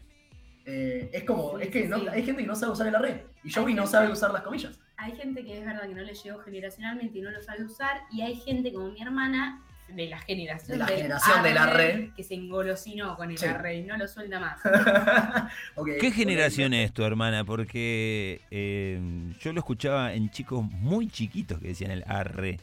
eh, 0.65 1.09
es 1.13 1.23
como, 1.23 1.57
Sí, 1.57 1.63
es 1.65 1.69
que 1.71 1.83
sí, 1.83 1.87
no- 1.87 1.99
sí. 1.99 2.07
hay 2.09 2.23
gente 2.23 2.41
que 2.41 2.47
no 2.47 2.55
sabe 2.55 2.71
usar 2.73 2.87
el 2.87 2.95
arre 2.95 3.25
y 3.43 3.51
Joey 3.51 3.67
Hay 3.67 3.73
no 3.73 3.81
gente- 3.83 3.91
sabe 3.91 4.11
usar 4.11 4.31
las 4.31 4.41
comillas. 4.43 4.77
Hay 4.97 5.15
gente 5.15 5.43
que 5.45 5.59
es 5.59 5.65
verdad 5.65 5.87
que 5.87 5.95
no 5.95 6.01
le 6.03 6.13
llegó 6.13 6.39
generacionalmente 6.39 7.17
y 7.17 7.21
no 7.21 7.31
lo 7.31 7.41
sabe 7.41 7.63
usar, 7.63 8.01
y 8.11 8.21
hay 8.21 8.35
gente 8.35 8.73
como 8.73 8.91
mi 8.91 9.01
hermana, 9.01 9.63
de 9.95 10.07
la 10.07 10.19
generación, 10.19 10.71
De 10.71 10.77
la 10.77 10.85
del 10.85 10.97
generación 10.97 11.43
del 11.43 11.57
arre. 11.57 12.11
que 12.15 12.23
se 12.23 12.33
engolosinó 12.35 13.15
con 13.15 13.31
el 13.31 13.37
Sí. 13.37 13.45
arre 13.45 13.77
y 13.77 13.83
no 13.83 13.97
lo 13.97 14.07
suelta 14.07 14.39
más. 14.39 14.59
¿Qué 15.99 16.11
generación 16.11 16.73
es 16.73 16.93
tu 16.93 17.03
hermana? 17.03 17.43
Porque 17.43 18.41
eh, 18.51 18.99
yo 19.39 19.53
lo 19.53 19.59
escuchaba 19.59 20.13
en 20.13 20.29
chicos 20.31 20.63
muy 20.63 21.07
chiquitos 21.09 21.59
que 21.59 21.69
decían 21.69 21.91
el 21.91 22.03
arre. 22.07 22.59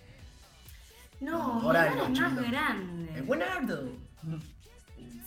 No, 1.21 1.55
mi 1.61 1.63
Ahora 1.67 1.87
hermana 1.87 2.13
es 2.13 2.21
más 2.21 2.51
grande. 2.51 3.13
Es 3.17 3.27
buenardo. 3.27 3.93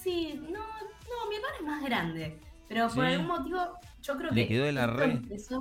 Sí, 0.03 0.39
no, 0.43 0.59
no, 0.59 1.29
mi 1.29 1.35
hermana 1.35 1.55
es 1.59 1.65
más 1.65 1.83
grande. 1.83 2.38
Pero 2.67 2.88
por 2.89 3.05
Sí. 3.05 3.12
algún 3.13 3.27
motivo, 3.27 3.59
yo 4.03 4.17
creo 4.17 4.31
Le 4.31 4.43
que. 4.43 4.47
quedó 4.47 4.65
el 4.65 4.77
esto 4.77 4.89
arre. 4.91 5.12
empezó- 5.12 5.59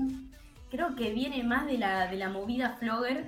creo 0.70 0.94
que 0.94 1.10
viene 1.12 1.42
más 1.42 1.66
de 1.66 1.78
la, 1.78 2.06
de 2.08 2.16
la 2.18 2.28
movida 2.28 2.76
flogger 2.78 3.26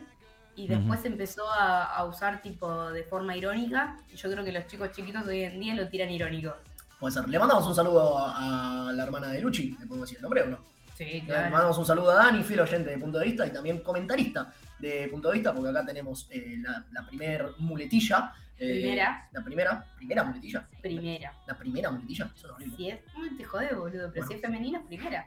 y 0.65 0.69
después 0.69 1.05
empezó 1.05 1.49
a, 1.51 1.85
a 1.85 2.05
usar 2.05 2.43
tipo 2.43 2.91
de 2.91 3.03
forma 3.05 3.37
irónica. 3.37 3.97
Y 4.13 4.17
yo 4.17 4.31
creo 4.31 4.45
que 4.45 4.53
los 4.53 4.67
chicos 4.67 4.91
chiquitos 4.93 5.27
hoy 5.27 5.43
en 5.45 5.59
día 5.61 5.75
lo 5.75 5.89
tiran 5.89 6.11
irónico. 6.11 6.55
Puede 6.99 7.15
ser. 7.15 7.29
Le 7.29 7.39
mandamos 7.39 7.67
un 7.67 7.75
saludo 7.75 8.19
a, 8.19 8.89
a 8.89 8.93
la 8.93 9.03
hermana 9.03 9.29
de 9.29 9.41
Luchi. 9.41 9.71
¿Le 9.79 9.87
podemos 9.87 10.01
decir 10.09 10.19
el 10.19 10.23
nombre 10.23 10.43
o 10.43 10.47
no? 10.49 10.59
Sí, 10.97 11.05
Le 11.05 11.21
claro. 11.25 11.51
mandamos 11.51 11.79
un 11.79 11.87
saludo 11.87 12.11
a 12.11 12.15
Dani, 12.17 12.43
fiel 12.45 12.61
oyente 12.61 12.91
de 12.91 12.99
punto 12.99 13.19
de 13.19 13.25
vista 13.25 13.47
y 13.47 13.51
también 13.51 13.79
comentarista 13.81 14.53
de 14.79 15.09
punto 15.09 15.29
de 15.29 15.35
vista, 15.35 15.55
porque 15.55 15.71
acá 15.71 15.85
tenemos 15.87 16.27
eh, 16.31 16.57
la, 16.61 16.85
la 16.93 17.07
primer 17.07 17.53
muletilla. 17.59 18.33
eh, 18.59 18.81
Primera. 18.81 19.29
La 19.33 19.43
primera, 19.43 19.85
primera 19.97 20.25
muletilla. 20.25 20.69
Primera. 20.83 21.33
La 21.47 21.55
primera 21.57 21.91
muletilla. 21.91 22.31
Eso 22.37 22.47
es 22.49 22.53
horrible. 22.53 22.77
Si 22.77 22.89
es, 22.91 22.99
no 23.17 23.37
te 23.37 23.45
jode, 23.45 23.75
boludo, 23.75 24.11
pero 24.13 24.27
Bueno. 24.27 24.27
si 24.29 24.35
es 24.35 24.41
femenina, 24.43 24.83
primera. 24.87 25.27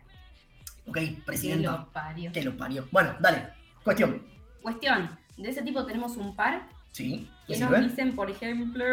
Ok, 0.86 0.96
Que 0.96 1.17
presidenta. 1.26 1.72
lo 1.72 1.91
parió. 1.91 2.32
Que 2.32 2.43
lo 2.43 2.56
parió. 2.58 2.88
Bueno, 2.91 3.15
dale. 3.19 3.48
Cuestión. 3.84 4.22
Cuestión, 4.62 5.10
de 5.38 5.50
ese 5.50 5.62
tipo 5.62 5.86
tenemos 5.86 6.17
un 6.17 6.36
par 6.36 6.67
Sí. 6.91 7.28
¿Me 7.48 7.56
que 7.56 7.60
nos 7.60 7.69
sirve? 7.72 7.88
dicen, 7.89 8.15
por 8.15 8.30
ejemplo, 8.30 8.86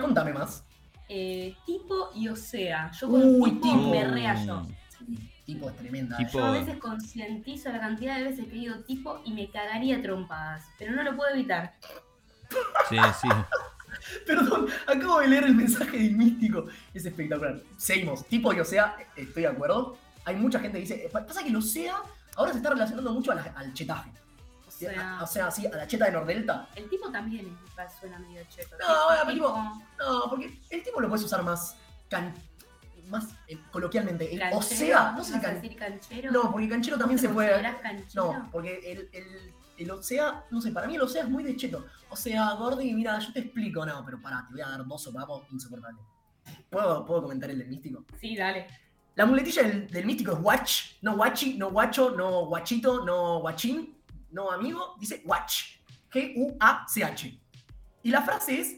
Contame 0.00 0.32
más. 0.32 0.64
eh, 1.08 1.56
tipo 1.66 2.10
y 2.14 2.28
o 2.28 2.36
sea. 2.36 2.90
Yo 2.92 3.08
con 3.10 3.20
Uy, 3.40 3.50
tipo, 3.52 3.62
tipo. 3.62 3.90
me 3.90 4.04
reayo. 4.08 4.64
Sí, 4.96 5.30
tipo 5.44 5.68
es 5.68 5.76
tremenda. 5.76 6.16
Tipo- 6.18 6.38
Yo 6.38 6.44
a 6.44 6.50
veces 6.52 6.76
concientizo 6.78 7.70
la 7.72 7.80
cantidad 7.80 8.16
de 8.18 8.24
veces 8.24 8.44
que 8.46 8.52
digo 8.52 8.76
tipo 8.86 9.20
y 9.24 9.32
me 9.32 9.50
cagaría 9.50 10.00
trompadas, 10.00 10.64
pero 10.78 10.92
no 10.92 11.02
lo 11.02 11.16
puedo 11.16 11.30
evitar. 11.34 11.74
Sí, 12.88 12.96
sí. 13.20 13.28
Perdón, 14.26 14.66
acabo 14.86 15.18
de 15.20 15.28
leer 15.28 15.44
el 15.44 15.54
mensaje 15.54 15.96
del 15.98 16.16
místico. 16.16 16.66
Es 16.94 17.04
espectacular. 17.04 17.60
Seguimos. 17.76 18.24
Tipo 18.26 18.52
y 18.52 18.60
o 18.60 18.64
sea, 18.64 18.96
estoy 19.16 19.42
de 19.42 19.48
acuerdo. 19.48 19.96
Hay 20.24 20.36
mucha 20.36 20.60
gente 20.60 20.78
que 20.78 20.82
dice. 20.82 21.08
Pasa 21.12 21.42
que 21.42 21.48
el 21.48 21.56
o 21.56 21.60
sea 21.62 21.96
ahora 22.36 22.52
se 22.52 22.58
está 22.58 22.70
relacionando 22.70 23.12
mucho 23.12 23.34
la- 23.34 23.52
al 23.56 23.72
chetaje. 23.74 24.10
O 24.86 24.90
sea, 24.92 25.18
O 25.22 25.26
sea, 25.26 25.50
sí, 25.50 25.66
a 25.66 25.70
la 25.76 25.86
cheta 25.86 26.06
de 26.06 26.12
Nordelta. 26.12 26.68
el 26.74 26.88
tipo 26.88 27.10
también 27.10 27.46
es- 27.76 27.98
suena 28.00 28.18
medio 28.18 28.42
cheto. 28.48 28.76
No, 28.80 29.24
bueno, 29.24 29.32
tipo, 29.32 29.82
No, 29.98 30.30
porque 30.30 30.60
el 30.70 30.82
tipo 30.82 31.00
lo 31.00 31.08
puedes 31.08 31.24
usar 31.24 31.42
más. 31.42 31.76
can- 32.08 32.34
más 33.08 33.26
eh, 33.48 33.58
coloquialmente. 33.70 34.32
El 34.32 34.40
o 34.54 34.62
sea, 34.62 35.12
no 35.12 35.22
sé 35.24 35.34
si 35.34 35.34
¿vas 35.34 35.34
a 35.34 35.40
can- 35.40 35.54
decir 35.60 35.76
canchero? 35.76 36.30
No, 36.30 36.50
porque 36.52 36.68
canchero 36.68 36.96
también 36.96 37.20
¿Te 37.20 37.26
se 37.26 37.32
puede. 37.32 37.60
canchero? 37.82 38.32
No, 38.32 38.48
porque 38.52 38.78
el, 38.90 39.08
el, 39.12 39.52
el 39.78 39.90
Osea, 39.90 40.44
no 40.50 40.60
sé, 40.60 40.70
para 40.70 40.86
mí 40.86 40.94
el 40.94 41.02
Osea 41.02 41.24
es 41.24 41.28
muy 41.28 41.42
de 41.42 41.56
cheto. 41.56 41.84
O 42.08 42.16
sea, 42.16 42.52
Gordy, 42.54 42.92
mira, 42.94 43.18
yo 43.18 43.32
te 43.32 43.40
explico, 43.40 43.84
no, 43.84 44.02
pero 44.04 44.20
pará, 44.22 44.44
te 44.46 44.52
voy 44.54 44.62
a 44.62 44.68
dar 44.68 44.86
dos 44.86 45.02
sopapos 45.02 45.42
insoportables. 45.50 46.00
¿Puedo, 46.70 47.04
¿Puedo 47.04 47.22
comentar 47.22 47.50
el 47.50 47.58
del 47.58 47.68
místico? 47.68 48.04
Sí, 48.20 48.36
dale. 48.36 48.66
La 49.14 49.26
muletilla 49.26 49.62
del, 49.64 49.88
del 49.90 50.06
místico 50.06 50.32
es 50.32 50.38
watch, 50.40 50.82
no 51.02 51.16
guachi, 51.16 51.58
no 51.58 51.70
guacho, 51.70 52.10
no 52.12 52.46
guachito, 52.46 53.04
no 53.04 53.40
guachín, 53.40 53.94
no 54.32 54.50
amigo, 54.50 54.96
dice 54.98 55.22
watch. 55.24 55.76
G-U-A-C-H. 56.12 57.40
Y 58.02 58.10
la 58.10 58.22
frase 58.22 58.60
es, 58.60 58.76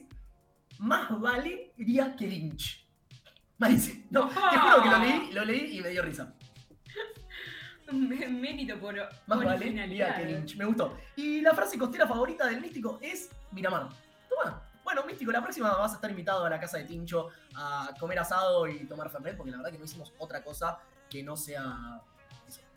más 0.79 1.19
vale 1.21 1.73
iría 1.79 2.15
que 2.15 2.27
Lynch. 2.27 2.87
Malísimo. 3.59 4.05
No, 4.11 4.29
te 4.29 4.35
juro 4.59 4.83
que 4.83 4.89
lo 4.91 4.99
leí, 4.99 5.33
lo 5.33 5.45
leí 5.45 5.79
y 5.79 5.81
me 5.81 5.89
dio 5.91 6.03
risa. 6.03 6.35
Mé- 7.93 8.29
Mérito 8.29 8.79
por 8.79 8.95
Más 9.27 9.45
vale. 9.45 9.71
Lía 9.87 10.15
que 10.17 10.25
Lynch. 10.25 10.57
Me 10.57 10.65
gustó. 10.65 10.97
Y 11.17 11.41
la 11.41 11.55
frase 11.55 11.79
costera 11.79 12.07
favorita 12.07 12.47
del 12.47 12.61
místico 12.61 12.99
es 13.03 13.31
Miramar. 13.53 13.89
Toma. 14.29 14.63
Bueno, 14.83 15.05
místico, 15.05 15.33
la 15.33 15.43
próxima 15.43 15.73
vas 15.75 15.93
a 15.93 15.95
estar 15.95 16.11
invitado 16.11 16.45
a 16.45 16.51
la 16.51 16.61
casa 16.61 16.77
de 16.79 16.85
Tincho 16.85 17.31
a 17.57 17.91
comer 17.99 18.19
asado 18.19 18.67
y 18.69 18.85
tomar 18.87 19.09
Fernet, 19.11 19.37
porque 19.37 19.51
la 19.51 19.57
verdad 19.59 19.73
que 19.73 19.79
no 19.79 19.85
hicimos 19.85 20.13
otra 20.19 20.43
cosa 20.43 20.79
que 21.09 21.23
no 21.23 21.37
sea. 21.37 22.01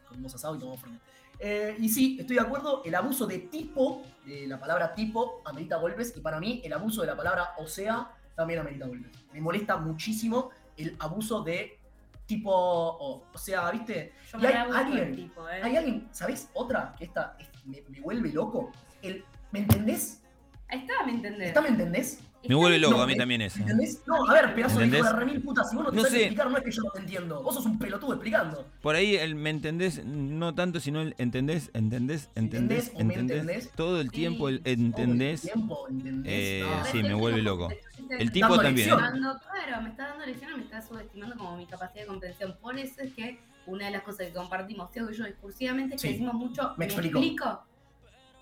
Comimos 0.08 0.34
asado 0.34 0.56
y 0.56 0.60
tomamos 0.60 0.80
Fernet. 0.82 1.02
Eh, 1.40 1.76
y 1.80 1.90
sí, 1.90 2.18
estoy 2.20 2.36
de 2.38 2.42
acuerdo, 2.42 2.82
el 2.84 2.96
abuso 2.96 3.28
de 3.28 3.40
tipo, 3.40 4.04
de 4.26 4.48
la 4.48 4.60
palabra 4.60 4.94
tipo, 4.96 5.42
amerita 5.46 5.78
golpes, 5.78 6.14
y 6.16 6.20
para 6.22 6.40
mí 6.40 6.62
el 6.64 6.74
abuso 6.74 7.02
de 7.02 7.08
la 7.08 7.16
palabra 7.16 7.54
o 7.58 7.68
sea 7.68 8.12
también 8.36 8.60
amerita 8.60 8.88
golpes. 8.88 9.12
Me 9.34 9.42
molesta 9.42 9.78
muchísimo 9.78 10.50
el 10.76 10.96
abuso 11.00 11.42
de 11.44 11.80
tipo, 12.26 12.52
o, 12.54 13.24
o 13.34 13.38
sea, 13.38 13.70
¿viste? 13.72 14.14
Yo 14.32 14.38
Y 14.40 14.42
me 14.42 14.48
hay 14.50 14.56
alguien- 14.72 15.16
tipo, 15.16 15.48
¿eh? 15.50 15.62
Hay 15.64 15.76
alguien, 15.78 16.08
¿sabés? 16.12 16.50
Otra 16.54 16.94
que 16.98 17.06
esta 17.06 17.36
es- 17.40 17.48
me, 17.66 17.82
me 17.90 18.02
vuelve 18.02 18.30
loco. 18.32 18.72
El, 19.02 19.24
¿Me 19.52 19.60
entendés? 19.60 20.22
Ahí 20.68 20.80
está, 20.80 21.06
¿me 21.06 21.14
entendés? 21.14 21.48
¿Está 21.48 21.62
me 21.62 21.70
entendés? 21.70 22.20
Me 22.48 22.56
vuelve 22.56 22.80
loco 22.80 22.96
No, 22.98 23.04
a 23.04 23.08
mí 23.08 23.14
me- 23.14 23.18
también 23.18 23.42
eso. 23.42 23.60
¿Entendés? 23.60 24.02
No, 24.06 24.30
a 24.30 24.34
ver, 24.34 24.56
pedazo 24.56 24.80
de 24.80 24.88
hijo 24.88 25.04
de 25.04 25.12
remil 25.14 25.42
puta, 25.42 25.64
si 25.66 25.76
vos 25.76 25.86
no 25.86 25.90
te 25.92 25.96
No 25.98 26.02
sabes 26.04 26.14
sé. 26.18 26.22
explicar, 26.26 26.50
no 26.52 26.58
es 26.58 26.64
que 26.64 26.72
yo 26.72 26.82
no 26.84 26.92
te 26.92 27.00
entiendo. 27.00 27.44
Vos 27.44 27.56
sos 27.56 27.66
un 27.66 27.78
pelotudo 27.80 28.14
explicando. 28.14 28.66
Por 28.82 28.96
ahí 28.96 29.16
el 29.16 29.36
me 29.36 29.50
entendés, 29.50 30.06
no 30.06 30.54
tanto, 30.56 30.80
sino 30.80 31.02
el 31.02 31.14
entendés, 31.18 31.72
entendés, 31.74 32.30
entendés, 32.36 32.90
¿Entendés 32.90 32.92
o 32.94 32.98
me 32.98 33.14
entendés. 33.16 33.38
entendés? 33.42 33.72
Todo 33.76 34.00
el 34.00 34.10
Sí. 34.10 34.16
tiempo 34.16 34.50
el 34.50 34.60
Todo 34.62 34.72
el 34.74 34.80
entendés. 34.80 35.42
tiempo, 35.42 35.88
¿entendés? 35.90 36.32
Eh, 36.34 36.64
No, 36.66 36.86
sí, 36.86 37.04
me 37.04 37.14
vuelve 37.16 37.42
loco. 37.42 37.70
El 38.18 38.32
tipo 38.32 38.48
Dando 38.48 38.64
también. 38.64 38.90
lección. 38.90 39.02
Dando- 39.02 39.40
claro, 39.52 39.82
me 39.82 39.90
está 39.90 40.08
dando 40.10 40.26
lecciones, 40.26 40.58
me 40.58 40.64
está 40.64 40.82
subestimando 40.82 41.36
como 41.36 41.58
mi 41.58 41.66
capacidad 41.66 42.02
de 42.04 42.08
comprensión. 42.08 42.56
Por 42.62 42.78
eso 42.80 43.02
es 43.02 43.14
que 43.14 43.40
una 43.66 43.88
de 43.88 43.92
las 43.92 44.04
cosas 44.04 44.28
que 44.28 44.34
compartimos, 44.34 44.92
Teo 44.92 45.12
y 45.12 45.16
yo, 45.18 45.26
discursivamente, 45.26 45.96
es 45.96 46.02
que 46.02 46.08
Sí. 46.08 46.14
decimos 46.14 46.36
mucho, 46.36 46.70
Me 46.78 46.78
me, 46.78 46.86
explico". 46.86 47.18
explico. 47.20 47.64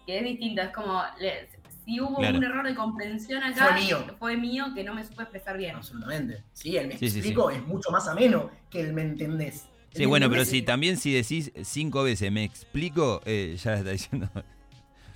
Que 0.05 0.19
es 0.19 0.23
distinto, 0.23 0.61
es 0.61 0.69
como, 0.69 1.01
le- 1.19 1.49
si 1.85 2.01
hubo 2.01 2.17
Claro. 2.17 2.37
un 2.39 2.43
error 2.43 2.65
de 2.65 2.75
comprensión 2.75 3.43
acá, 3.43 3.67
Fue 3.67 3.81
mío. 3.81 4.05
fue 4.19 4.37
mío 4.37 4.65
que 4.73 4.83
no 4.83 4.93
me 4.93 5.03
supe 5.05 5.21
expresar 5.23 5.57
bien. 5.57 5.75
Absolutamente. 5.75 6.43
Sí, 6.53 6.75
el 6.77 6.87
me 6.87 6.97
Sí, 6.97 7.09
sí, 7.09 7.19
explico 7.19 7.49
es 7.51 7.65
mucho 7.65 7.91
más 7.91 8.07
ameno 8.07 8.49
que 8.69 8.81
el 8.81 8.93
me 8.93 9.03
entendés. 9.03 9.65
El 9.91 9.97
Sí, 9.97 9.99
me 10.01 10.07
bueno, 10.07 10.29
pero 10.29 10.43
si 10.45 10.61
también 10.61 10.97
si 10.97 11.13
decís 11.13 11.51
cinco 11.63 12.03
veces 12.03 12.31
me 12.31 12.43
explico, 12.43 13.21
eh, 13.25 13.55
ya 13.63 13.75
está 13.75 13.91
diciendo. 13.91 14.29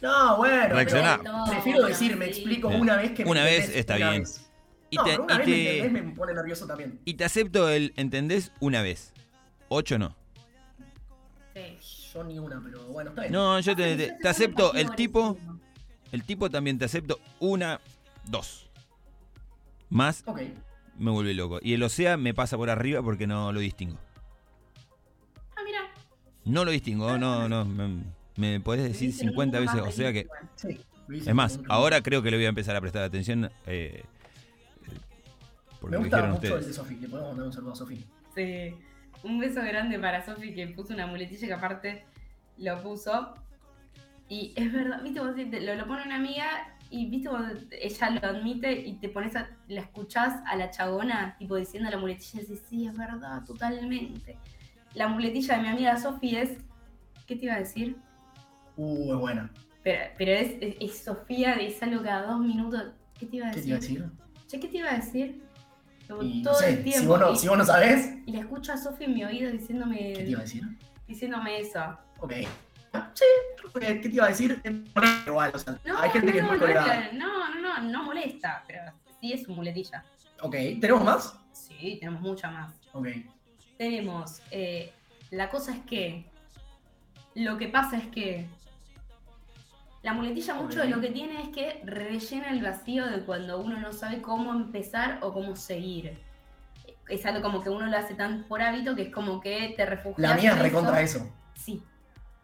No, 0.02 0.38
bueno. 0.38 0.74
Pero 0.76 1.24
No, 1.24 1.46
Prefiero 1.50 1.86
decir 1.88 2.16
me 2.16 2.26
sí. 2.26 2.32
explico 2.42 2.70
Sí. 2.70 2.76
una 2.78 2.96
vez 2.96 3.12
que 3.12 3.26
me 3.26 3.32
Una 3.32 3.44
vez 3.44 3.56
entendés 3.66 3.80
está 3.80 3.96
una 3.98 4.10
bien. 4.12 4.22
vez. 4.22 4.46
Y 4.92 4.96
no, 4.96 5.04
te, 5.04 5.20
una 5.20 5.34
y 5.34 5.38
vez 5.38 5.46
te- 5.46 5.52
me 5.52 5.70
entendés 5.80 6.04
me 6.06 6.16
pone 6.16 6.34
nervioso 6.34 6.66
también. 6.68 7.00
y 7.04 7.14
te 7.16 7.26
acepto 7.26 7.68
el 7.70 7.94
entendés 7.98 8.52
una 8.62 8.82
vez. 8.82 9.12
Ocho 9.68 10.00
no. 10.00 10.16
Sí. 11.54 12.10
Yo 12.14 12.24
ni 12.24 12.40
una, 12.40 12.62
pero 12.64 12.84
bueno, 12.88 13.10
está 13.12 13.22
bien. 13.24 13.34
No, 13.34 13.60
yo 13.60 13.76
te, 13.76 13.98
Yo 13.98 14.18
te- 14.22 14.28
acepto 14.30 14.74
el 14.74 14.92
tipo. 14.96 15.38
El 16.12 16.24
tipo 16.24 16.50
también 16.50 16.78
te 16.78 16.86
acepto 16.86 17.20
una, 17.40 17.80
dos. 18.26 18.70
Más 19.90 20.24
Ok. 20.26 20.42
me 20.98 21.12
vuelve 21.12 21.34
loco. 21.34 21.60
Y 21.62 21.74
el 21.74 21.84
Osea 21.84 22.18
me 22.18 22.34
pasa 22.34 22.58
por 22.58 22.70
arriba 22.70 23.02
porque 23.02 23.26
no 23.28 23.52
lo 23.52 23.60
distingo. 23.60 23.98
Ah, 25.56 25.62
mira. 25.66 25.80
No 26.46 26.66
lo 26.66 26.72
distingo, 26.72 27.18
no, 27.18 27.50
no. 27.50 27.66
Me, 27.66 28.04
me 28.36 28.60
podés 28.60 28.84
decir 28.84 29.08
Viste, 29.10 29.26
lo 29.26 29.32
50 29.32 29.60
mismo 29.60 29.74
veces 29.74 29.86
más 29.86 29.94
Osea 29.96 30.14
que. 30.14 30.28
Sí. 30.56 30.80
Es 31.26 31.34
más, 31.34 31.60
ahora 31.70 32.02
creo 32.02 32.22
que 32.22 32.30
le 32.30 32.38
voy 32.38 32.46
a 32.46 32.50
empezar 32.50 32.76
a 32.76 32.82
prestar 32.82 33.04
atención. 33.04 33.50
Eh, 33.66 34.04
por 35.82 35.90
Me 35.90 35.98
gusta 35.98 36.18
mucho 36.28 36.36
el 36.36 36.42
de 36.42 36.48
ustedes. 36.60 36.76
Sofi. 36.76 36.96
Le 36.98 37.08
podemos 37.08 37.30
mandar 37.32 37.48
un 37.48 37.54
saludo 37.54 37.72
a 37.74 37.76
Sofi. 37.76 38.06
Sí. 38.36 38.76
Un 39.24 39.40
beso 39.40 39.62
grande 39.62 39.98
para 40.00 40.24
Sofi 40.26 40.54
que 40.54 40.68
puso 40.68 40.94
una 40.94 41.08
muletilla 41.08 41.48
que 41.48 41.54
aparte 41.54 42.06
lo 42.58 42.82
puso. 42.84 43.34
Y 44.30 44.54
es 44.56 44.72
verdad, 44.72 45.02
viste, 45.04 45.20
vos 45.20 45.36
te- 45.36 45.62
lo, 45.62 45.76
lo 45.76 45.88
pone 45.88 46.04
una 46.04 46.16
amiga 46.16 46.46
y 46.92 47.10
viste, 47.10 47.30
vos, 47.30 47.42
ella 47.72 48.10
lo 48.12 48.28
admite 48.28 48.72
y 48.72 48.94
te 49.00 49.10
pones 49.10 49.36
a, 49.36 49.50
la 49.68 49.82
escuchás 49.82 50.42
a 50.46 50.56
la 50.56 50.70
chagona, 50.70 51.36
tipo 51.38 51.56
diciendo 51.56 51.90
la 51.90 51.98
muletilla 51.98 52.40
y 52.42 52.46
decís, 52.46 52.64
sí, 52.70 52.86
es 52.88 52.96
verdad, 52.98 53.44
totalmente. 53.46 54.38
La 54.94 55.08
muletilla 55.08 55.56
de 55.58 55.62
mi 55.64 55.68
amiga 55.70 55.98
Sofi 55.98 56.36
es, 56.38 56.58
¿qué 57.28 57.36
te 57.36 57.46
iba 57.46 57.56
a 57.56 57.60
decir? 57.60 57.98
Uh, 58.78 59.14
es 59.14 59.20
buena. 59.20 59.52
Pero, 59.84 60.00
pero 60.18 60.32
es, 60.32 60.56
es, 60.62 60.76
es 60.80 60.98
Sofía, 61.04 61.54
es 61.56 61.82
algo 61.84 62.04
cada 62.04 62.28
dos 62.28 62.40
minutos. 62.40 62.84
¿Qué 63.20 63.26
te 63.26 63.38
iba 63.38 63.48
a 63.48 63.52
¿Qué 63.52 63.62
decir? 63.62 63.80
te 63.80 63.86
iba 63.92 64.06
a 64.06 64.10
decir? 64.10 64.28
Che, 64.48 64.60
¿qué 64.60 64.68
te 64.68 64.78
iba 64.78 64.92
a 64.92 64.96
decir? 64.96 65.44
Como 66.08 66.24
Y 66.24 66.42
todo 66.44 66.54
no 66.54 66.60
sé, 66.60 66.70
el 66.70 66.84
tiempo. 66.84 67.00
si 67.02 67.06
vos 67.08 67.20
no, 67.20 67.32
y, 67.32 67.36
si 67.36 67.48
vos 67.48 67.58
no 67.58 67.66
sabés, 67.66 68.14
y 68.26 68.32
la 68.32 68.40
escucho 68.40 68.74
a 68.74 68.78
Sofi 68.78 69.04
en 69.06 69.14
mi 69.14 69.24
oído 69.24 69.52
diciéndome, 69.52 70.14
¿qué 70.14 70.24
te 70.24 70.30
iba 70.32 70.40
a 70.40 70.44
decir? 70.44 70.64
diciéndome 71.08 71.60
eso. 71.60 71.98
Ok. 72.20 72.34
Sí, 73.14 73.26
eh, 73.82 74.00
¿qué 74.02 74.10
te 74.10 74.16
iba 74.16 74.26
a 74.26 74.30
decir? 74.30 74.62
Igual, 75.28 75.52
o 75.54 75.60
sea, 75.60 75.78
No, 75.86 76.00
hay 76.00 76.10
gente 76.10 76.28
no, 76.28 76.32
que 76.34 76.38
es 76.40 76.44
muy 76.44 76.58
no, 76.58 76.66
colgada. 76.66 77.10
no, 77.14 77.50
no, 77.56 77.62
no, 77.62 77.82
no 77.84 78.04
molesta, 78.04 78.64
pero 78.68 78.82
sí 79.20 79.34
es 79.34 79.44
su 79.44 79.52
muletilla. 79.54 80.04
Ok, 80.42 80.54
¿tenemos 80.80 81.04
más? 81.04 81.36
Sí, 81.52 81.98
tenemos 82.00 82.22
mucha 82.22 82.50
más. 82.50 82.74
Ok. 82.94 83.08
Tenemos, 83.78 84.42
eh, 84.52 84.92
la 85.32 85.50
cosa 85.50 85.74
es 85.74 85.80
que, 85.86 86.26
lo 87.36 87.58
que 87.58 87.68
pasa 87.68 87.98
es 87.98 88.08
que, 88.08 88.48
la 90.02 90.14
muletilla 90.14 90.54
mucho 90.56 90.80
de 90.80 90.88
lo 90.88 91.02
que 91.02 91.10
tiene 91.10 91.44
es 91.44 91.50
que 91.50 91.82
rellena 91.84 92.52
el 92.52 92.62
vacío 92.64 93.06
de 93.06 93.20
cuando 93.26 93.60
uno 93.60 93.78
no 93.80 93.92
sabe 93.92 94.22
cómo 94.22 94.54
empezar 94.54 95.20
o 95.22 95.34
cómo 95.34 95.58
seguir. 95.58 96.18
Es 97.10 97.26
algo 97.26 97.42
como 97.42 97.62
que 97.62 97.70
uno 97.70 97.86
lo 97.88 97.98
hace 97.98 98.14
tan 98.16 98.44
por 98.46 98.62
hábito 98.62 98.96
que 98.96 99.04
es 99.04 99.14
como 99.14 99.42
que 99.42 99.74
te 99.76 99.86
refugias 99.86 100.30
La 100.30 100.38
mía 100.38 100.52
es 100.54 100.60
recontra 100.60 101.02
eso. 101.02 101.18
eso. 101.18 101.32
Sí, 101.54 101.84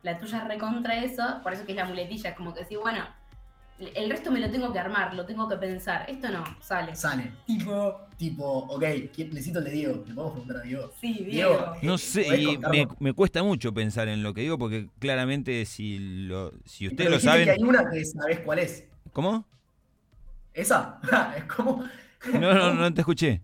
la 0.06 0.20
tuya 0.20 0.38
es 0.38 0.44
recontra 0.48 1.04
eso, 1.04 1.24
por 1.42 1.52
eso 1.54 1.66
que 1.66 1.72
es 1.72 1.76
la 1.78 1.86
muletilla, 1.86 2.30
es 2.30 2.36
como 2.36 2.54
que 2.54 2.64
sí, 2.64 2.76
bueno, 2.76 3.04
el 3.80 4.08
resto 4.10 4.32
me 4.32 4.40
lo 4.40 4.50
tengo 4.52 4.72
que 4.72 4.78
armar, 4.78 5.16
lo 5.16 5.26
tengo 5.26 5.50
que 5.50 5.58
pensar, 5.58 6.06
esto 6.08 6.30
no, 6.30 6.44
sale. 6.62 6.96
Sale. 6.96 7.32
Tipo, 7.48 8.02
tipo, 8.16 8.46
ok, 8.46 8.84
¿quién- 9.14 9.30
necesito 9.32 9.60
el 9.60 9.66
de 9.66 9.72
Diego. 9.72 10.04
Le 10.08 10.14
podemos 10.14 10.32
preguntar 10.34 10.58
a 10.58 10.62
Diego. 10.62 10.92
Sí, 11.02 11.14
Diego, 11.14 11.50
Diego. 11.50 11.76
No 11.82 11.96
eh, 11.96 11.98
sé, 11.98 12.24
¿podés 12.24 12.40
y 12.40 12.46
contarnos? 12.46 12.78
me, 12.78 12.96
me 13.00 13.14
cuesta 13.14 13.44
mucho 13.44 13.74
pensar 13.74 14.08
en 14.08 14.22
lo 14.22 14.34
que 14.34 14.42
digo 14.42 14.58
porque 14.60 14.90
claramente 15.00 15.66
si 15.66 15.98
lo 16.28 16.54
si 16.66 16.88
ustedes 16.88 17.10
lo 17.10 17.20
saben, 17.20 17.46
que 17.46 17.52
hay 17.52 17.64
una 17.64 17.90
que 17.90 18.06
sabés 18.06 18.40
cuál 18.42 18.60
es. 18.60 18.86
¿cómo? 19.12 19.44
¿Esa? 20.54 21.02
es 21.36 21.44
como. 21.46 21.84
No, 22.40 22.54
no, 22.54 22.74
no 22.76 22.94
te 22.94 23.02
escuché. 23.02 23.42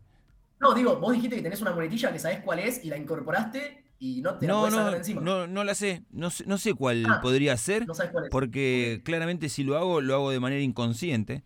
No, 0.60 0.74
digo, 0.76 0.98
vos 0.98 1.14
dijiste 1.14 1.38
que 1.38 1.42
tenés 1.42 1.62
una 1.62 1.72
muletilla 1.72 2.14
que 2.14 2.20
sabés 2.20 2.40
cuál 2.42 2.60
es 2.60 2.86
y 2.86 2.90
la 2.90 2.98
incorporaste 2.98 3.81
y 4.02 4.22
no 4.22 4.34
te 4.36 4.48
la 4.48 4.54
No, 4.54 4.70
sacar 4.72 4.92
no, 4.92 4.98
encima. 4.98 5.22
no, 5.22 5.48
no 5.48 5.64
la 5.64 5.76
sé. 5.76 6.02
No 6.12 6.30
sé, 6.32 6.44
no 6.48 6.58
sé 6.58 6.74
cuál 6.74 7.06
Ah, 7.08 7.20
podría 7.22 7.56
ser 7.56 7.86
No 7.88 7.94
sabés 7.94 8.12
cuál 8.12 8.26
es. 8.26 8.30
porque 8.32 9.02
claramente 9.06 9.48
si 9.48 9.64
lo 9.64 9.78
hago 9.78 10.02
lo 10.02 10.16
hago 10.16 10.32
de 10.32 10.40
manera 10.40 10.62
inconsciente. 10.62 11.44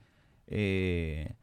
Eh, 0.48 1.34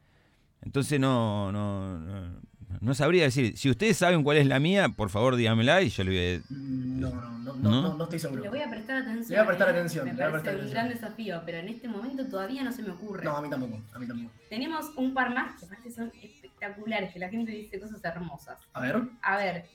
entonces 0.63 0.99
no, 0.99 1.53
no, 1.53 1.99
no, 1.99 2.41
no 2.81 2.95
sabría 2.95 3.25
decir. 3.25 3.57
Si 3.59 3.69
ustedes 3.69 3.97
saben 3.97 4.23
cuál 4.23 4.39
es 4.39 4.47
la 4.47 4.59
mía, 4.59 4.89
por 4.89 5.11
favor 5.11 5.37
dígamela 5.37 5.83
y 5.83 5.91
yo 5.91 6.03
le 6.05 6.11
voy 6.11 6.19
a 6.43 6.53
Mm, 6.55 7.01
No, 7.01 7.11
no, 7.11 7.21
no, 7.39 7.55
no, 7.57 7.71
¿No? 7.71 7.83
no, 7.83 7.95
no 7.99 8.05
estoy 8.05 8.19
seguro. 8.19 8.43
Le 8.45 8.49
voy 8.49 8.61
a 8.61 8.71
prestar 8.71 8.97
atención. 9.03 9.29
Le 9.29 9.37
voy 9.37 9.43
a 9.43 9.47
prestar 9.47 9.69
¿eh? 9.69 9.71
atención, 9.73 10.05
Me 10.07 10.15
parece 10.15 10.31
prestar 10.33 10.55
un 10.55 10.61
atención. 10.61 10.85
gran 10.87 10.89
desafío, 11.01 11.43
pero 11.45 11.59
en 11.59 11.69
este 11.69 11.89
momento 11.89 12.27
todavía 12.27 12.63
no 12.65 12.73
se 12.73 12.83
me 12.83 12.91
ocurre. 12.91 13.25
No, 13.25 13.37
a 13.37 13.43
mí 13.43 13.51
tampoco, 13.51 13.81
a 13.93 13.99
mí 13.99 14.07
tampoco. 14.07 14.35
Tenemos 14.49 14.87
un 14.97 15.13
par 15.13 15.35
más 15.35 15.61
que 15.83 15.91
son 15.91 16.11
espectaculares, 16.23 17.13
que 17.13 17.19
la 17.19 17.29
gente 17.29 17.51
dice 17.53 17.79
cosas 17.81 18.03
hermosas. 18.05 18.57
A 18.73 18.81
ver, 18.81 19.03
A 19.23 19.37
ver, 19.37 19.67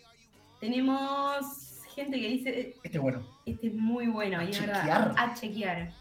tenemos 0.59 1.81
gente 1.93 2.19
que 2.19 2.27
dice, 2.27 2.75
este 2.83 2.97
es 2.97 3.01
bueno. 3.01 3.25
este 3.45 3.67
es 3.67 3.73
muy 3.73 4.07
bueno, 4.07 4.39
A 4.39 4.43
y 4.43 4.51
es 4.51 4.61
verdad. 4.61 5.15
A 5.17 5.33
chequear. 5.33 5.91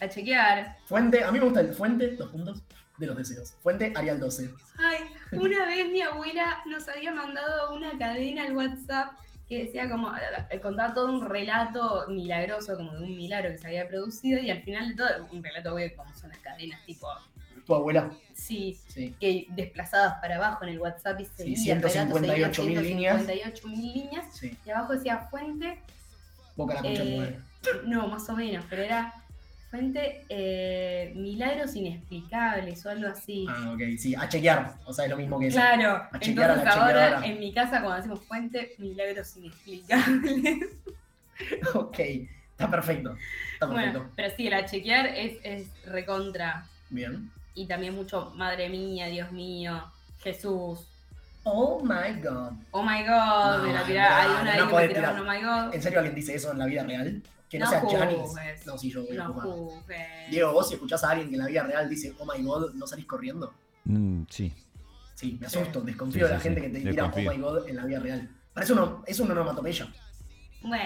A 0.00 0.08
chequear. 0.08 0.76
Fuente, 0.86 1.24
a 1.24 1.32
mí 1.32 1.38
me 1.38 1.44
gusta 1.44 1.60
el 1.60 1.74
fuente, 1.74 2.16
dos 2.16 2.30
puntos, 2.30 2.62
de 2.98 3.06
los 3.06 3.16
deseos. 3.16 3.54
Fuente 3.62 3.92
Arial 3.96 4.20
12. 4.20 4.50
Ay, 4.78 4.98
una 5.32 5.66
vez 5.66 5.90
mi 5.90 6.02
abuela 6.02 6.62
nos 6.66 6.88
había 6.88 7.12
mandado 7.12 7.74
una 7.74 7.96
cadena 7.98 8.44
al 8.44 8.56
WhatsApp 8.56 9.12
que 9.48 9.64
decía 9.64 9.88
como, 9.88 10.12
contaba 10.60 10.92
todo 10.92 11.10
un 11.10 11.26
relato 11.26 12.04
milagroso, 12.08 12.76
como 12.76 12.92
de 12.92 13.04
un 13.04 13.16
milagro 13.16 13.50
que 13.50 13.58
se 13.58 13.66
había 13.68 13.88
producido, 13.88 14.38
y 14.40 14.50
al 14.50 14.62
final 14.62 14.90
de 14.90 14.94
todo, 14.96 15.08
un 15.32 15.42
relato 15.42 15.74
obvio 15.74 15.90
como 15.96 16.14
son 16.14 16.28
las 16.28 16.38
cadenas, 16.40 16.84
tipo, 16.84 17.08
Tu 17.66 17.74
abuela. 17.74 18.10
Sí, 18.48 18.78
Sí. 18.88 19.14
que 19.20 19.46
desplazadas 19.50 20.14
para 20.20 20.36
abajo 20.36 20.64
en 20.64 20.70
el 20.70 20.78
WhatsApp 20.80 21.20
y 21.20 21.24
Sí, 21.24 21.30
seguía 21.36 21.74
relato, 21.76 22.18
seguía 22.18 22.48
158.000 22.50 22.82
líneas. 22.82 23.26
158.000 23.26 23.92
líneas, 23.94 24.26
Sí. 24.36 24.56
y 24.66 24.70
abajo 24.70 24.94
decía 24.94 25.18
fuente, 25.30 25.78
Boca 26.56 26.74
la 26.74 26.82
concha 26.82 27.02
Eh, 27.04 27.38
no, 27.84 28.08
más 28.08 28.28
o 28.28 28.34
menos, 28.34 28.64
pero 28.68 28.82
era 28.82 29.12
fuente 29.70 30.24
eh, 30.30 31.12
milagros 31.14 31.76
inexplicables 31.76 32.84
o 32.86 32.90
algo 32.90 33.06
así. 33.08 33.46
Ah, 33.48 33.72
ok, 33.74 33.80
sí, 33.98 34.14
a 34.16 34.26
chequear. 34.28 34.74
O 34.86 34.92
sea, 34.92 35.04
es 35.04 35.10
lo 35.10 35.16
mismo 35.18 35.38
que 35.38 35.48
eso. 35.48 35.58
Claro, 35.58 36.08
A 36.10 36.18
chequear 36.18 36.50
a 36.50 36.54
entonces 36.54 36.76
la 36.76 36.84
ahora 36.84 37.26
en 37.26 37.38
mi 37.38 37.52
casa 37.52 37.80
cuando 37.82 37.96
decimos 37.96 38.20
fuente, 38.26 38.74
milagros 38.78 39.36
inexplicables. 39.36 40.68
ok, 41.74 41.98
está 41.98 42.70
perfecto. 42.70 43.16
Está 43.52 43.68
perfecto. 43.68 43.98
bueno, 44.00 44.12
pero 44.16 44.34
sí, 44.36 44.46
el 44.46 44.54
a 44.54 44.64
chequear 44.64 45.06
es, 45.06 45.38
es 45.44 45.66
recontra. 45.84 46.66
Bien. 46.90 47.30
Y 47.58 47.66
también 47.66 47.92
mucho, 47.94 48.32
madre 48.36 48.68
mía, 48.68 49.06
Dios 49.06 49.32
mío, 49.32 49.82
Jesús. 50.20 50.78
Oh 51.42 51.80
my 51.82 52.20
god. 52.22 52.52
Oh 52.70 52.82
my 52.84 53.02
god, 53.02 53.58
No, 53.58 53.62
me 53.64 53.72
la 53.72 53.84
tirá- 53.84 54.20
hay 54.20 54.28
no, 54.28 54.40
una 54.42 54.52
ahí 54.52 54.58
no 54.60 54.68
que 54.68 54.74
me 54.76 54.88
tiraron, 54.88 55.28
oh 55.28 55.32
my 55.32 55.42
god. 55.42 55.74
¿En 55.74 55.82
serio 55.82 55.98
alguien 55.98 56.14
dice 56.14 56.34
eso 56.36 56.52
en 56.52 56.58
la 56.58 56.66
vida 56.66 56.84
real? 56.84 57.20
Que 57.48 57.58
no, 57.58 57.64
No 57.64 57.70
sea. 57.90 57.98
Janis. 57.98 58.66
No, 58.66 58.78
sí, 58.78 58.90
yo 58.92 59.02
voy 59.04 59.16
a 59.16 59.24
No 59.24 59.32
juzgues. 59.32 60.30
Diego, 60.30 60.52
vos 60.52 60.68
si 60.68 60.74
escuchás 60.74 61.02
a 61.02 61.10
alguien 61.10 61.30
que 61.30 61.34
en 61.34 61.40
la 61.40 61.46
vida 61.48 61.62
real 61.64 61.88
dice 61.88 62.14
oh 62.18 62.24
my 62.26 62.40
god, 62.44 62.74
¿no 62.74 62.86
salís 62.86 63.06
corriendo? 63.06 63.52
Mm, 63.84 64.22
sí. 64.30 64.54
Sí, 65.14 65.36
me 65.40 65.46
asusto, 65.48 65.80
desconfío 65.80 66.26
Sí, 66.26 66.28
de 66.28 66.34
la 66.34 66.40
sí, 66.40 66.42
gente 66.44 66.60
sí, 66.60 66.66
que 66.66 66.72
te 66.72 66.78
tira 66.78 66.92
desconfío. 67.06 67.30
oh 67.30 67.34
my 67.34 67.40
god 67.40 67.68
en 67.68 67.76
la 67.76 67.84
vida 67.86 67.98
real. 67.98 68.28
Parece 68.52 68.72
uno, 68.72 69.02
es 69.06 69.18
una 69.18 69.32
onomatopeya. 69.32 69.88
Bueno, 70.62 70.82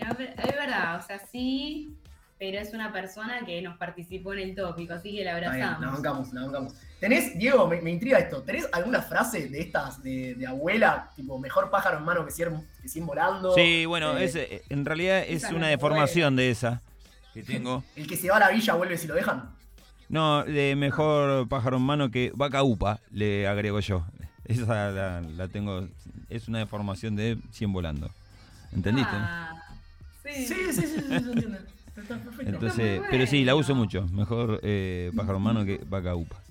es 0.00 0.56
verdad, 0.56 0.98
o 0.98 1.02
sea, 1.06 1.18
sí, 1.30 1.96
pero 2.42 2.58
es 2.58 2.74
una 2.74 2.92
persona 2.92 3.42
que 3.46 3.62
nos 3.62 3.76
participó 3.76 4.32
en 4.32 4.40
el 4.40 4.54
tópico, 4.56 4.94
así 4.94 5.14
que 5.16 5.22
la 5.22 5.38
Está 5.38 5.50
bien, 5.52 5.60
la 5.60 5.66
abrazamos. 5.68 5.92
bancamos, 6.02 6.32
la 6.32 6.40
bancamos. 6.42 6.74
¿Tenés, 6.98 7.38
Diego, 7.38 7.68
me, 7.68 7.80
me 7.80 7.92
intriga 7.92 8.18
esto, 8.18 8.42
¿tenés 8.42 8.68
alguna 8.72 9.00
frase 9.00 9.48
de 9.48 9.60
estas 9.60 10.02
de, 10.02 10.34
de 10.34 10.44
abuela, 10.48 11.08
tipo 11.14 11.38
mejor 11.38 11.70
pájaro 11.70 11.98
en 11.98 12.04
mano 12.04 12.24
que 12.26 12.32
100, 12.32 12.66
que 12.82 12.88
100 12.88 13.06
volando? 13.06 13.54
Sí, 13.54 13.86
bueno, 13.86 14.18
Eh, 14.18 14.24
es, 14.24 14.34
eh, 14.34 14.62
en 14.70 14.84
realidad 14.84 15.22
es 15.24 15.44
una 15.52 15.68
deformación 15.68 16.34
de 16.34 16.50
esa 16.50 16.82
que 17.32 17.42
tengo. 17.44 17.84
El 17.94 18.08
que 18.08 18.16
se 18.16 18.28
va 18.28 18.38
a 18.38 18.40
la 18.40 18.50
villa 18.50 18.74
vuelve 18.74 18.98
si 18.98 19.06
lo 19.06 19.14
dejan. 19.14 19.48
No, 20.08 20.42
de 20.42 20.74
mejor 20.74 21.48
pájaro 21.48 21.76
en 21.76 21.84
mano 21.84 22.10
que 22.10 22.32
vaca 22.34 22.64
upa, 22.64 22.98
le 23.12 23.46
agrego 23.46 23.78
yo. 23.78 24.04
Esa 24.46 24.90
la, 24.90 25.20
la 25.20 25.46
tengo, 25.46 25.86
es 26.28 26.48
una 26.48 26.58
deformación 26.58 27.14
de 27.14 27.38
100 27.52 27.72
volando. 27.72 28.10
¿Entendiste? 28.72 29.12
Ah, 29.14 29.62
sí. 30.24 30.44
Sí, 30.44 30.54
sí, 30.72 30.72
sí, 30.72 30.86
sí, 30.88 31.02
se 31.08 31.14
entiende. 31.14 31.58
Entonces, 32.40 33.02
pero 33.10 33.26
sí, 33.26 33.44
la 33.44 33.54
uso 33.54 33.74
mucho. 33.74 34.06
Mejor 34.08 34.60
eh, 34.62 35.10
pájaro 35.16 35.36
en 35.38 35.42
mano 35.42 35.64
que 35.64 35.80
vaca 35.86 36.14
upa. 36.14 36.42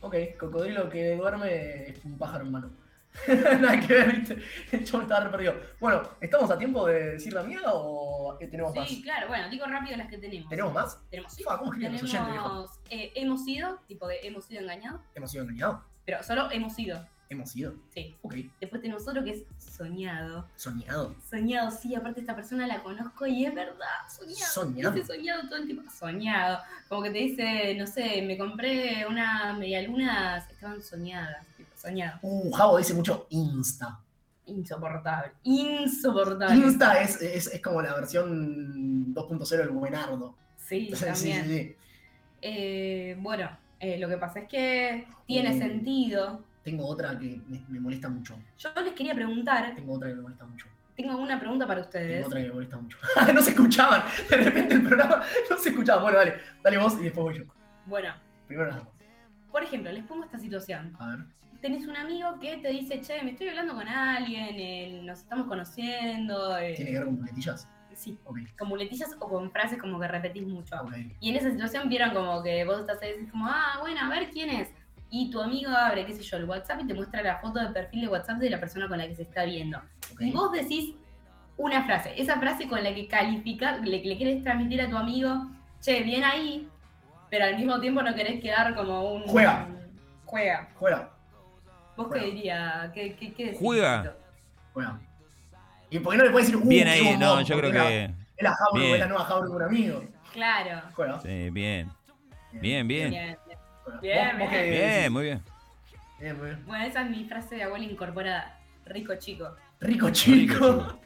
Ok, 0.00 0.14
cocodrilo 0.38 0.88
que 0.88 1.16
duerme 1.16 1.88
es 1.88 2.04
un 2.04 2.16
pájaro 2.18 2.44
en 2.44 2.52
mano. 2.52 2.70
Nada 3.28 3.80
que 3.80 3.92
ver, 3.92 4.16
viste. 4.16 4.38
El 4.70 4.84
chabón 4.84 5.02
estaba 5.02 5.24
re 5.24 5.30
perdido. 5.30 5.54
Bueno, 5.80 6.02
¿estamos 6.20 6.50
a 6.50 6.56
tiempo 6.56 6.86
de 6.86 7.12
decir 7.12 7.32
la 7.32 7.42
mía 7.42 7.60
o 7.64 8.38
eh, 8.40 8.46
tenemos 8.46 8.74
más? 8.74 8.88
Sí, 8.88 9.02
claro, 9.02 9.28
bueno, 9.28 9.48
digo 9.50 9.66
rápido 9.66 9.96
las 9.96 10.08
que 10.08 10.18
tenemos. 10.18 10.48
¿Tenemos 10.48 10.72
más? 10.72 10.98
Tenemos, 11.10 11.32
sí. 11.32 11.42
Fa, 11.42 11.58
¿Cómo? 11.58 11.72
Tenemos, 11.72 12.80
eh, 12.88 13.12
hemos 13.16 13.44
sido, 13.44 13.78
tipo 13.88 14.06
de 14.06 14.20
hemos 14.22 14.44
sido 14.44 14.60
engañados, 14.60 15.00
¿Hemos 15.14 15.30
sido 15.30 15.44
engañados? 15.44 15.80
pero 16.04 16.22
solo 16.22 16.50
hemos 16.50 16.74
sido, 16.74 17.04
¿Hemos 17.30 17.50
sido? 17.52 17.74
sí. 17.94 18.16
Ok, 18.22 18.34
Después 18.60 18.82
tenemos 18.82 19.06
otro 19.06 19.22
que 19.22 19.30
es 19.30 19.44
soñado. 19.56 20.48
soñado. 20.56 21.14
Soñado, 21.30 21.70
sí, 21.70 21.94
aparte 21.94 22.20
esta 22.20 22.34
persona 22.34 22.66
la 22.66 22.82
conozco 22.82 23.24
y 23.24 23.46
es 23.46 23.54
verdad, 23.54 23.86
soñado. 24.12 24.52
Soñado. 24.52 24.92
Dice 24.92 25.06
soñado 25.06 25.48
todo 25.48 25.56
el 25.60 25.66
tiempo, 25.66 25.88
soñado. 25.90 26.58
Como 26.88 27.02
que 27.04 27.10
te 27.10 27.18
dice, 27.18 27.74
no 27.76 27.86
sé, 27.86 28.22
me 28.22 28.36
compré 28.36 29.06
una 29.08 29.52
medialunas, 29.52 30.50
estaban 30.50 30.82
soñadas, 30.82 31.46
tipo, 31.56 31.70
soñado. 31.76 32.18
Uh, 32.22 32.50
Javo 32.50 32.78
dice 32.78 32.94
mucho 32.94 33.26
Insta. 33.30 34.00
Insoportable, 34.46 35.30
insoportable. 35.44 36.56
Insta 36.56 37.00
es, 37.00 37.22
es, 37.22 37.46
es 37.46 37.62
como 37.62 37.80
la 37.80 37.94
versión 37.94 39.14
2.0 39.14 39.48
del 39.56 39.68
buenardo. 39.70 40.34
Sí, 40.56 40.90
Sí, 41.14 41.32
sí. 41.32 41.76
Eh, 42.42 43.16
bueno, 43.20 43.48
eh, 43.78 43.98
lo 44.00 44.08
que 44.08 44.16
pasa 44.16 44.40
es 44.40 44.48
que 44.48 45.06
tiene 45.26 45.54
Uh. 45.54 45.58
sentido. 45.60 46.44
Tengo 46.62 46.86
otra 46.86 47.18
que 47.18 47.40
me, 47.48 47.62
me 47.68 47.80
molesta 47.80 48.08
mucho. 48.08 48.38
Yo 48.58 48.70
les 48.84 48.92
quería 48.94 49.14
preguntar, 49.14 49.74
Tengo 49.74 49.94
otra 49.94 50.08
que 50.08 50.14
me 50.14 50.22
molesta 50.22 50.44
mucho. 50.44 50.66
tengo 50.96 51.16
una 51.16 51.38
pregunta 51.40 51.66
para 51.66 51.80
Tengo 51.82 51.88
ustedes. 51.88 52.26
otra 52.26 52.40
que 52.40 52.46
me 52.48 52.52
molesta 52.54 52.76
mucho. 52.76 52.98
no 53.34 53.40
se 53.42 53.50
escuchaban. 53.50 54.02
De 54.28 54.36
repente 54.36 54.74
el 54.74 54.82
programa 54.82 55.22
no 55.50 55.56
se 55.56 55.70
escuchaba. 55.70 56.02
Bueno, 56.02 56.18
dale. 56.18 56.34
Dale 56.62 56.78
vos 56.78 56.94
y 57.00 57.04
después 57.04 57.24
voy 57.24 57.38
yo. 57.38 57.44
Bueno, 57.86 58.12
Primero 58.46 58.68
las 58.68 58.76
dos. 58.78 58.88
por 59.50 59.62
ejemplo, 59.62 59.90
les 59.92 60.04
pongo 60.04 60.24
esta 60.24 60.38
situación. 60.38 60.94
A 60.98 61.08
ver. 61.08 61.18
Tenés 61.62 61.86
un 61.86 61.96
amigo 61.96 62.38
que 62.40 62.56
te 62.58 62.68
dice, 62.70 63.00
che, 63.02 63.22
me 63.22 63.32
estoy 63.32 63.48
hablando 63.48 63.74
con 63.74 63.86
alguien, 63.86 64.54
eh, 64.58 65.02
nos 65.04 65.18
estamos 65.20 65.46
conociendo. 65.46 66.56
eh, 66.58 66.74
¿Tiene 66.74 66.90
que 66.92 66.96
ver 66.98 67.06
con 67.06 67.16
muletillas? 67.16 67.68
sí, 67.92 68.18
con 68.58 68.68
muletillas 68.68 69.14
o 69.18 69.28
con 69.28 69.50
frases 69.50 69.78
como 69.78 70.00
que 70.00 70.08
repetís 70.08 70.46
mucho. 70.46 70.74
Ok. 70.80 70.94
Y 71.20 71.30
en 71.30 71.36
esa 71.36 71.50
situación 71.50 71.88
vieron 71.90 72.14
como 72.14 72.42
que 72.42 72.64
vos 72.64 72.80
estás 72.80 73.02
ahí 73.02 73.10
y 73.10 73.12
decís 73.14 73.30
como, 73.30 73.46
ah, 73.46 73.76
bueno, 73.80 74.00
a 74.00 74.08
ver 74.08 74.30
quién 74.30 74.48
es. 74.48 74.68
Y 75.10 75.30
tu 75.30 75.40
amigo 75.40 75.70
abre, 75.70 76.06
qué 76.06 76.14
sé 76.14 76.22
yo, 76.22 76.36
el 76.36 76.44
WhatsApp 76.44 76.80
y 76.82 76.86
te 76.86 76.94
muestra 76.94 77.22
la 77.22 77.38
foto 77.38 77.58
de 77.58 77.68
perfil 77.68 78.02
de 78.02 78.08
WhatsApp 78.08 78.38
de 78.38 78.50
la 78.50 78.60
persona 78.60 78.88
con 78.88 78.98
la 78.98 79.06
que 79.08 79.14
se 79.16 79.22
está 79.22 79.44
viendo. 79.44 79.80
Y 80.20 80.30
vos 80.30 80.52
decís 80.52 80.94
una 81.56 81.84
frase, 81.84 82.14
esa 82.16 82.38
frase 82.38 82.68
con 82.68 82.82
la 82.82 82.94
que 82.94 83.06
califica, 83.06 83.76
le, 83.78 84.02
le 84.02 84.16
quieres 84.16 84.42
transmitir 84.42 84.80
a 84.80 84.88
tu 84.88 84.96
amigo, 84.96 85.46
che, 85.80 86.02
bien 86.02 86.24
ahí, 86.24 86.68
pero 87.28 87.44
al 87.44 87.56
mismo 87.56 87.80
tiempo 87.80 88.02
no 88.02 88.14
querés 88.14 88.40
quedar 88.40 88.74
como 88.74 89.12
un... 89.12 89.22
Juega. 89.24 89.68
Juega. 90.24 90.68
Juega. 90.74 91.10
¿Vos 91.96 92.06
Juega. 92.06 92.24
qué 92.24 92.30
dirías? 92.30 92.92
¿Qué, 92.92 93.14
qué, 93.16 93.32
qué 93.34 93.44
decís, 93.46 93.60
Juega. 93.60 94.02
Tito? 94.02 94.16
Juega. 94.72 95.00
¿Y 95.90 95.98
por 95.98 96.12
qué 96.12 96.18
no 96.18 96.24
le 96.24 96.30
puedes 96.30 96.48
decir, 96.48 96.64
uh, 96.64 96.68
Bien 96.68 96.88
ahí, 96.88 97.16
no, 97.18 97.40
yo 97.40 97.58
creo 97.58 97.72
que. 97.72 98.04
Es 98.04 98.42
la 98.42 98.56
Bien. 98.72 98.94
es 98.94 99.00
la 99.00 99.06
nueva 99.06 99.24
Jabru 99.24 99.50
de 99.50 99.56
un 99.56 99.62
amigo. 99.62 100.04
Claro. 100.32 100.82
Juega. 100.94 101.20
Sí, 101.20 101.50
bien. 101.50 101.90
Bien, 102.52 102.86
bien. 102.86 103.10
Bien, 103.10 103.38
bien. 104.00 104.18
Bien, 104.18 104.28
¿Vos- 104.38 104.38
vos 104.38 104.48
qué 104.50 104.70
bien. 104.70 105.12
Muy 105.12 105.22
bien. 105.24 105.42
Bien, 106.20 106.36
muy 106.38 106.46
bien. 106.48 106.66
Bueno, 106.66 106.84
esa 106.84 107.02
es 107.02 107.10
mi 107.10 107.24
frase 107.24 107.54
de 107.56 107.62
abuela 107.64 107.84
incorporada. 107.84 108.58
Rico 108.86 109.14
chico. 109.16 109.56
Rico 109.80 110.10
chico. 110.10 110.54
chico. 110.54 110.98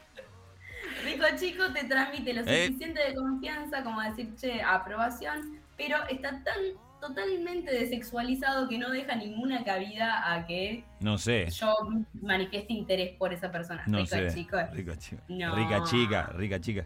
Rico 1.03 1.25
chico 1.37 1.63
te 1.73 1.83
transmite 1.85 2.33
lo 2.33 2.41
Eh. 2.45 2.67
suficiente 2.67 2.99
de 3.09 3.15
confianza 3.15 3.83
como 3.83 4.01
decir, 4.01 4.35
che, 4.35 4.61
aprobación, 4.61 5.59
pero 5.77 5.97
está 6.09 6.41
tan 6.43 6.55
totalmente 6.99 7.71
desexualizado 7.71 8.67
que 8.67 8.79
no 8.79 8.89
deja 8.89 9.15
ninguna 9.15 9.63
cabida 9.63 10.33
a 10.33 10.47
que 10.47 10.83
No 11.01 11.17
sé. 11.19 11.47
yo 11.51 11.73
manifieste 12.21 12.73
interés 12.73 13.15
por 13.17 13.31
esa 13.33 13.51
persona. 13.51 13.83
No 13.85 13.99
Rico 13.99 14.09
sé. 14.09 14.33
chico. 14.33 14.57
Rica 14.73 14.97
chica. 14.97 15.21
No. 15.27 15.55
Rica 15.55 15.83
chica, 15.83 16.23
rica 16.35 16.59
chica. 16.59 16.85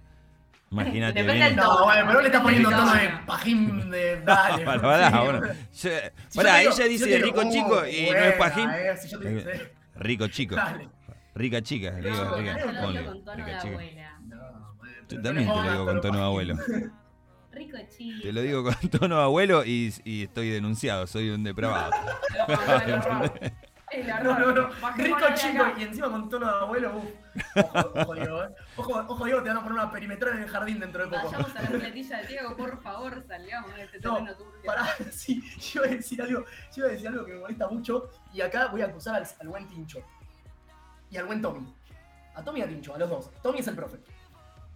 Imagínate. 0.72 1.14
Depende 1.24 1.34
bien. 1.34 1.56
del 1.56 1.66
No, 1.66 1.84
bueno, 1.86 2.04
pero 2.08 2.22
le 2.22 2.28
estás 2.28 2.42
poniendo 2.42 2.70
No, 2.72 2.78
tono 2.78 2.94
de 2.94 3.10
no. 3.10 3.26
pajín 3.26 3.90
de. 3.92 4.22
Dale. 4.22 4.66
Pará, 4.66 4.82
pará, 4.82 5.10
Sí, 5.12 5.18
bueno. 5.26 5.48
Yo- 5.48 5.54
Si 5.72 6.40
te 6.40 6.44
digo- 6.44 6.58
ella 6.60 6.72
si 6.72 6.84
dice 6.90 7.06
te 7.06 7.12
digo, 7.16 7.26
rico 7.26 7.42
uh, 7.42 7.52
chico 7.52 7.88
y 7.88 8.02
no 8.12 8.18
es 8.18 8.38
buena, 8.38 8.38
pajín. 8.38 8.70
eh, 8.70 8.98
si 8.98 9.08
yo 9.10 9.20
te 9.20 9.30
digo, 9.30 9.42
sí. 9.52 9.60
Rico 9.96 10.28
chico. 10.28 10.56
Dale. 10.56 10.90
Rica 11.36 11.62
chica. 11.62 11.92
Rica, 11.92 12.10
No, 12.24 12.36
rica. 12.38 12.60
yo 12.60 12.72
lo 12.72 12.82
ponle, 12.82 13.00
digo 13.00 13.12
con 13.14 13.24
tono 13.26 13.38
de 13.38 13.44
rica 13.46 13.58
chica. 13.60 13.74
abuela. 13.74 14.20
No, 14.28 14.38
Yo 15.10 15.22
también 15.22 15.48
no 15.48 15.54
te 15.56 15.62
lo 15.66 15.72
digo 15.72 15.86
con 15.86 16.02
tono 16.02 16.18
de 16.20 16.24
abuelo. 16.26 16.56
Rico 17.52 17.78
chico. 17.98 18.22
Te 18.22 18.32
lo 18.34 18.42
digo 18.42 18.64
con 18.64 18.76
tono 18.90 19.18
de 19.18 19.24
abuelo 19.24 19.66
y, 19.66 19.94
y 20.06 20.24
estoy 20.24 20.50
denunciado. 20.50 21.08
Soy 21.08 21.30
un 21.32 21.44
depravado. 21.44 21.92
No, 24.24 24.40
no, 24.40 24.52
No, 24.54 24.70
Rico 24.98 25.18
chico 25.36 25.64
y 25.78 25.84
encima 25.84 26.10
con 26.10 26.30
tono 26.30 26.46
de 26.46 26.60
abuelo. 26.64 26.98
Uf. 26.98 27.06
Ojo, 27.56 27.92
ojo, 27.96 28.14
Diego, 28.16 28.44
eh. 28.44 28.56
Ojo, 28.76 29.06
ojo, 29.08 29.26
Diego, 29.26 29.42
te 29.42 29.50
van 29.50 29.58
a 29.58 29.64
poner 29.64 29.74
una 29.80 29.92
perimetral 29.92 30.36
en 30.38 30.44
el 30.44 30.50
jardín 30.50 30.80
dentro 30.80 31.04
de 31.04 31.10
poco. 31.10 31.32
Vayamos 31.32 31.56
a 31.56 31.62
la 31.62 31.70
de 31.70 32.28
Diego, 32.28 32.56
por 32.56 32.82
favor, 32.82 33.24
salgamos 33.28 33.76
de 33.76 33.84
este 33.84 34.00
No, 34.00 34.14
terreno 34.16 34.36
turbio. 34.36 34.62
Pará, 34.66 34.88
sí, 35.12 35.42
yo 35.60 35.82
iba 35.84 35.92
a 35.94 35.96
decir 35.96 36.22
algo, 36.22 36.46
yo 36.46 36.78
iba 36.78 36.88
a 36.88 36.92
decir 36.92 37.08
algo 37.08 37.26
que 37.26 37.34
me 37.34 37.40
molesta 37.40 37.68
mucho 37.68 38.10
y 38.34 38.42
acá 38.42 38.68
voy 38.68 38.82
a 38.82 38.86
acusar 38.86 39.16
al, 39.16 39.28
al 39.40 39.48
buen 39.48 39.68
Tincho 39.68 40.00
y 41.10 41.18
al 41.18 41.26
buen 41.26 41.42
Tommy. 41.42 41.74
A 42.36 42.44
Tommy 42.44 42.60
y 42.60 42.64
a 42.64 42.68
Tincho, 42.68 42.94
a 42.96 42.98
los 42.98 43.10
dos. 43.10 43.32
Tommy 43.42 43.60
es 43.60 43.68
el 43.68 43.76
profe. 43.76 44.00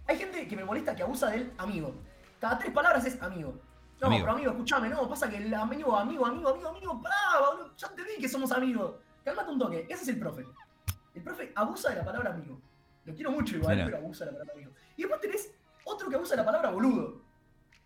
Hay 0.06 0.18
gente 0.18 0.46
que 0.46 0.56
me 0.56 0.64
molesta 0.64 0.94
que 0.94 1.02
abusa 1.02 1.30
del 1.30 1.52
amigo. 1.58 1.94
Cada 2.40 2.58
tres 2.58 2.72
palabras 2.72 3.04
es 3.06 3.20
amigo. 3.22 3.58
No, 4.00 4.08
Amigo. 4.08 4.24
pero 4.24 4.32
amigo, 4.32 4.50
escúchame, 4.50 4.88
no, 4.88 5.08
pasa 5.08 5.30
que 5.30 5.36
el 5.36 5.54
amigo, 5.54 5.96
amigo, 5.96 6.26
amigo, 6.26 6.48
amigo, 6.50 6.68
amigo, 6.68 7.00
pará, 7.00 7.38
boludo, 7.40 7.74
ya 7.76 7.86
entendí 7.86 8.16
que 8.20 8.28
somos 8.28 8.50
amigos. 8.52 8.96
Cálmate 9.24 9.50
un 9.50 9.58
toque, 9.58 9.86
ese 9.88 10.02
es 10.02 10.08
el 10.08 10.18
profe. 10.18 10.44
El 11.14 11.22
profe 11.22 11.52
abusa 11.54 11.90
de 11.90 11.96
la 11.96 12.04
palabra 12.04 12.30
amigo. 12.30 12.60
Lo 13.04 13.14
quiero 13.14 13.30
mucho 13.30 13.56
igual, 13.56 13.74
Mira. 13.76 13.86
pero 13.86 13.98
abusa 13.98 14.24
de 14.24 14.32
la 14.32 14.38
palabra 14.38 14.54
amigo. 14.54 14.72
Y 14.96 15.02
después 15.02 15.20
tenés 15.20 15.50
otro 15.84 16.08
que 16.08 16.16
abusa 16.16 16.32
de 16.34 16.36
la 16.38 16.44
palabra 16.44 16.70
boludo. 16.70 17.22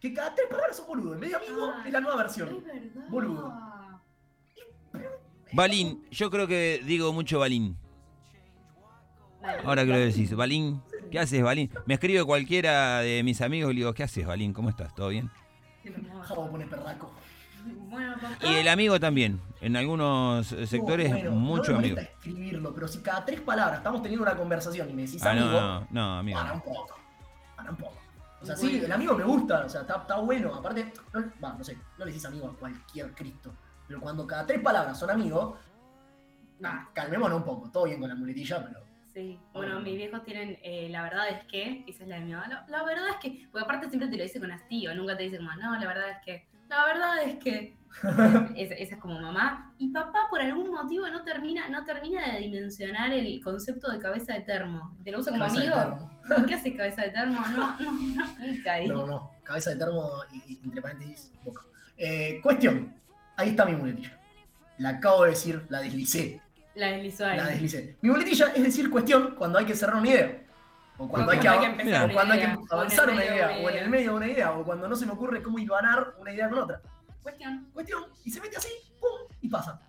Que 0.01 0.13
cada 0.15 0.35
tres 0.35 0.49
palabras 0.49 0.77
son 0.77 0.87
boludo. 0.87 1.15
En 1.15 1.21
de 1.21 1.35
amigo 1.35 1.73
Ah, 1.75 1.83
es 1.87 1.93
la 1.93 2.01
nueva 2.01 2.17
versión. 2.19 2.49
Es 2.49 2.65
verdad. 2.65 3.09
Boludo. 3.09 3.55
Balín. 5.53 6.05
Yo 6.11 6.31
creo 6.31 6.47
que 6.47 6.81
digo 6.85 7.13
mucho 7.13 7.39
Balín. 7.41 7.77
Ahora 9.65 9.85
que 9.85 9.91
lo 9.93 9.99
decís. 9.99 10.35
Balín. 10.35 10.83
¿Qué 11.11 11.19
haces, 11.19 11.43
Balín? 11.43 11.71
Me 11.87 11.95
escribe 11.95 12.23
cualquiera 12.25 12.99
de 13.01 13.23
mis 13.23 13.41
amigos 13.41 13.71
y 13.71 13.75
le 13.75 13.79
digo, 13.81 13.95
¿qué 13.95 14.03
haces, 14.03 14.27
Balín? 14.27 14.53
¿Cómo 14.53 14.69
estás? 14.69 14.95
¿Todo 14.95 15.09
bien? 15.09 15.31
Jabo 16.23 16.51
pone 16.51 16.67
perraco. 16.67 17.11
Bueno. 17.89 18.15
Y 18.43 18.55
el 18.55 18.69
amigo 18.69 18.99
también. 19.01 19.41
En 19.61 19.77
algunos 19.77 20.53
eh, 20.53 20.67
sectores, 20.67 21.11
No, 21.11 21.17
bueno, 21.17 21.31
mucho 21.33 21.73
no 21.73 21.81
me 21.81 21.87
amigo. 21.89 22.01
escribirlo, 22.01 22.73
pero 22.75 22.87
si 22.89 23.01
cada 23.01 23.25
tres 23.25 23.41
palabras 23.41 23.79
estamos 23.79 24.03
teniendo 24.03 24.23
una 24.25 24.37
conversación 24.37 24.89
y 24.91 24.93
me 24.93 25.03
decís 25.03 25.25
Ah, 25.25 25.31
amigo, 25.33 25.47
no, 25.51 25.81
no, 25.81 25.87
no, 25.91 26.19
amigo. 26.19 26.39
para 26.39 26.53
un 26.53 26.61
poco. 26.61 26.97
Para 27.57 27.71
un 27.71 27.77
poco. 27.77 27.99
O 28.41 28.47
sea, 28.47 28.55
sí, 28.57 28.81
el 28.85 28.93
amigo 28.93 29.15
me 29.17 29.25
gusta, 29.25 29.65
o 29.67 29.69
sea, 29.69 29.81
está, 29.81 29.97
está 29.97 30.17
bueno. 30.21 30.55
Aparte, 30.55 30.93
no, 31.13 31.55
no 31.59 31.65
sé, 31.65 31.77
no 31.99 32.05
le 32.05 32.13
decís 32.13 32.25
amigo 32.25 32.47
a 32.49 32.57
cualquier 32.57 33.13
Cristo. 33.13 33.53
Pero 33.89 34.01
cuando 34.01 34.27
cada 34.27 34.47
tres 34.47 34.61
palabras 34.61 34.97
son 34.99 35.11
amigos, 35.11 35.57
nah, 36.61 36.85
calmémonos 36.93 37.39
un 37.39 37.45
poco. 37.45 37.69
Todo 37.71 37.85
bien 37.87 37.99
con 37.99 38.09
la 38.09 38.15
muletilla, 38.15 38.65
pero. 38.65 38.81
Sí, 39.13 39.37
bueno, 39.53 39.81
mis 39.81 39.97
viejos 39.97 40.23
tienen, 40.25 40.59
eh, 40.63 40.89
la 40.91 41.03
verdad 41.03 41.29
es 41.31 41.45
que, 41.47 41.83
esa 41.89 42.05
es 42.05 42.09
la 42.09 42.17
de 42.17 42.25
mi 42.27 42.33
mamá, 42.35 42.47
la, 42.47 42.65
la 42.69 42.85
verdad 42.85 43.09
es 43.09 43.17
que, 43.17 43.49
porque 43.51 43.65
aparte 43.65 43.89
siempre 43.89 44.09
te 44.09 44.17
lo 44.17 44.23
dice 44.23 44.39
con 44.39 44.53
hastío, 44.53 44.95
nunca 44.95 45.17
te 45.17 45.25
dice 45.25 45.39
como, 45.39 45.53
no, 45.57 45.77
la 45.77 45.87
verdad 45.89 46.11
es 46.11 46.19
que, 46.25 46.47
la 46.69 46.85
verdad 46.85 47.23
es 47.25 47.37
que, 47.39 47.77
esa, 48.57 48.75
esa 48.75 48.95
es 48.95 49.01
como 49.01 49.21
mamá, 49.21 49.73
y 49.79 49.89
papá 49.89 50.27
por 50.31 50.41
algún 50.41 50.71
motivo 50.71 51.09
no 51.09 51.23
termina, 51.23 51.69
no 51.69 51.85
termina 51.85 52.33
de 52.33 52.41
dimensionar 52.41 53.13
el 53.13 53.43
concepto 53.43 53.91
de 53.91 53.99
cabeza 53.99 54.35
de 54.35 54.41
termo, 54.41 54.97
te 55.03 55.11
lo 55.11 55.21
usa 55.21 55.33
como 55.33 55.45
amigo, 55.45 55.75
termo. 55.75 56.11
¿qué 56.47 56.55
haces 56.55 56.77
cabeza 56.77 57.03
de 57.03 57.11
termo? 57.11 57.41
No, 57.41 57.77
no, 57.79 57.93
no. 57.93 58.87
No, 58.87 59.07
no, 59.07 59.31
cabeza 59.43 59.71
de 59.71 59.77
termo 59.77 60.11
y, 60.33 60.55
y 60.55 60.61
entre 60.65 60.83
paréntesis, 60.83 61.33
boca. 61.43 61.63
Eh, 61.97 62.41
cuestión, 62.43 62.95
ahí 63.37 63.51
está 63.51 63.65
mi 63.65 63.75
muletilla. 63.75 64.19
La 64.79 64.91
acabo 64.91 65.25
de 65.25 65.31
decir, 65.31 65.67
la 65.69 65.81
deslicé. 65.81 66.41
La 66.77 66.93
deslizó 66.93 67.27
ahí. 67.27 67.37
La 67.37 67.47
deslicé. 67.49 67.97
Mi 68.01 68.11
muletilla 68.11 68.53
es 68.55 68.63
decir 68.63 68.89
cuestión 68.89 69.35
cuando 69.37 69.59
hay 69.59 69.65
que 69.65 69.75
cerrar 69.75 69.97
una 69.97 70.09
idea. 70.09 70.43
O 70.99 71.09
cuando 71.09 71.29
O 71.31 71.33
hay 71.33 71.39
que, 71.41 71.47
empezar 71.67 72.11
hay 72.11 72.57
avanzar 72.71 73.05
una 73.09 73.15
medio 73.17 73.33
idea, 73.35 73.59
o 73.65 73.71
en 73.71 73.77
el 73.79 73.89
medio 73.89 74.11
de 74.11 74.17
una 74.17 74.27
idea, 74.29 74.53
o 74.53 74.65
cuando 74.65 74.89
no 74.89 74.97
se 74.97 75.07
me 75.07 75.13
ocurre 75.13 75.43
cómo 75.43 75.59
hilvanar 75.59 76.15
una 76.19 76.33
idea 76.33 76.49
con 76.51 76.59
otra. 76.59 76.81
Cuestión. 77.23 77.69
Cuestión, 77.73 78.05
y 78.25 78.31
se 78.31 78.41
mete 78.41 78.57
así, 78.57 78.69
pum, 79.01 79.37
y 79.41 79.49
pasa. 79.49 79.81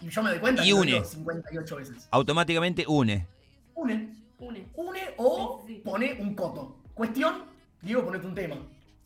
Y 0.00 0.08
yo 0.08 0.22
me 0.22 0.30
doy 0.30 0.38
cuenta 0.40 0.62
Y 0.64 0.66
que 0.68 0.74
une. 0.74 0.92
digo 0.92 1.04
58 1.04 1.76
veces. 1.76 2.08
Automáticamente 2.10 2.84
une. 2.86 3.26
Une, 3.74 4.16
Une. 4.38 4.66
une 4.74 5.00
o 5.18 5.62
Sí, 5.66 5.68
sí, 5.68 5.74
sí. 5.76 5.82
pone 5.84 6.16
un 6.20 6.34
coto. 6.34 6.78
Cuestión, 6.94 7.44
digo, 7.82 8.04
ponete 8.04 8.26
un 8.26 8.34
tema. 8.34 8.56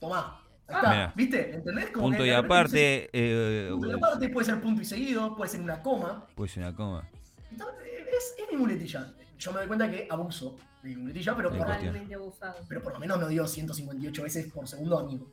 Tomá, 0.01 0.41
Ahí 0.67 0.75
está. 0.77 1.13
¿Viste? 1.15 1.55
¿Entendés? 1.57 1.91
Como 1.91 2.07
Punto 2.07 2.23
que 2.23 2.29
y 2.29 2.33
aparte, 2.33 3.11
eh, 3.13 3.69
punto 3.71 3.89
y 3.89 3.93
aparte 3.93 4.29
puede 4.29 4.47
ser 4.47 4.61
punto 4.61 4.81
y 4.83 4.85
seguido, 4.85 5.37
puede 5.37 5.51
ser 5.51 5.61
una 5.61 5.83
coma. 5.83 6.27
pues 6.35 6.57
una 6.57 6.75
coma. 6.75 7.07
Es, 7.53 8.35
es 8.39 8.51
mi 8.51 8.57
muletilla. 8.57 9.13
Yo 9.41 9.53
me 9.53 9.59
doy 9.61 9.69
cuenta 9.69 9.91
que 9.91 10.07
abuso 10.11 10.59
de 10.83 10.91
mi 10.91 10.97
muletilla, 10.97 11.35
pero 11.35 11.49
por, 11.49 11.59
cuestión. 11.59 11.79
Totalmente 11.79 12.15
abusado. 12.15 12.57
pero 12.69 12.83
por 12.83 12.93
lo 12.93 13.01
menos 13.01 13.19
no 13.19 13.27
dio 13.27 13.47
158 13.47 14.23
veces 14.23 14.53
por 14.53 14.69
segundo, 14.69 14.99
amigo. 14.99 15.31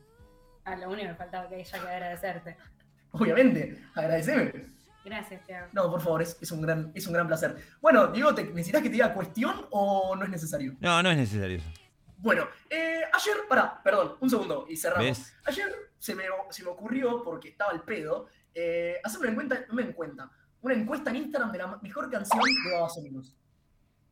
Ah, 0.64 0.76
lo 0.76 0.88
único 0.88 1.08
que 1.08 1.14
faltaba 1.14 1.46
que 1.46 1.60
ella 1.60 1.78
que 1.78 1.88
agradecerte. 1.88 2.56
Obviamente, 3.12 3.84
agradeceme. 3.94 4.78
Gracias, 5.04 5.44
te 5.46 5.54
hago. 5.54 5.68
No, 5.74 5.90
por 5.90 6.00
favor, 6.00 6.22
es, 6.22 6.38
es 6.40 6.50
un, 6.50 6.62
gran, 6.62 6.90
es 6.94 7.06
un 7.06 7.12
gran 7.12 7.26
placer. 7.26 7.56
Bueno, 7.82 8.08
Diego, 8.08 8.34
¿te, 8.34 8.44
¿necesitas 8.44 8.80
que 8.80 8.88
te 8.88 8.94
diga 8.94 9.12
cuestión 9.12 9.66
o 9.70 10.16
no 10.16 10.24
es 10.24 10.30
necesario? 10.30 10.74
No, 10.80 11.02
no 11.02 11.10
es 11.10 11.16
necesario 11.18 11.58
eso. 11.58 11.70
Bueno, 12.16 12.48
eh, 12.70 13.02
ayer, 13.12 13.36
pará, 13.46 13.82
perdón, 13.82 14.16
un 14.20 14.30
segundo 14.30 14.64
y 14.70 14.76
cerramos. 14.76 15.06
¿Ves? 15.06 15.34
Ayer 15.44 15.70
se 15.98 16.14
me, 16.14 16.24
se 16.48 16.64
me 16.64 16.70
ocurrió, 16.70 17.22
porque 17.22 17.50
estaba 17.50 17.72
al 17.72 17.82
pedo, 17.82 18.28
eh, 18.54 18.96
hacer 19.04 19.20
una 19.20 19.30
encuesta, 19.30 19.64
una 19.70 19.82
encuesta, 19.82 20.30
una 20.62 20.74
encuesta 20.74 21.10
en 21.10 21.16
Instagram 21.16 21.52
de 21.52 21.58
la 21.58 21.78
mejor 21.82 22.10
canción 22.10 22.42
de 22.42 22.72
Babasónicos. 22.74 23.36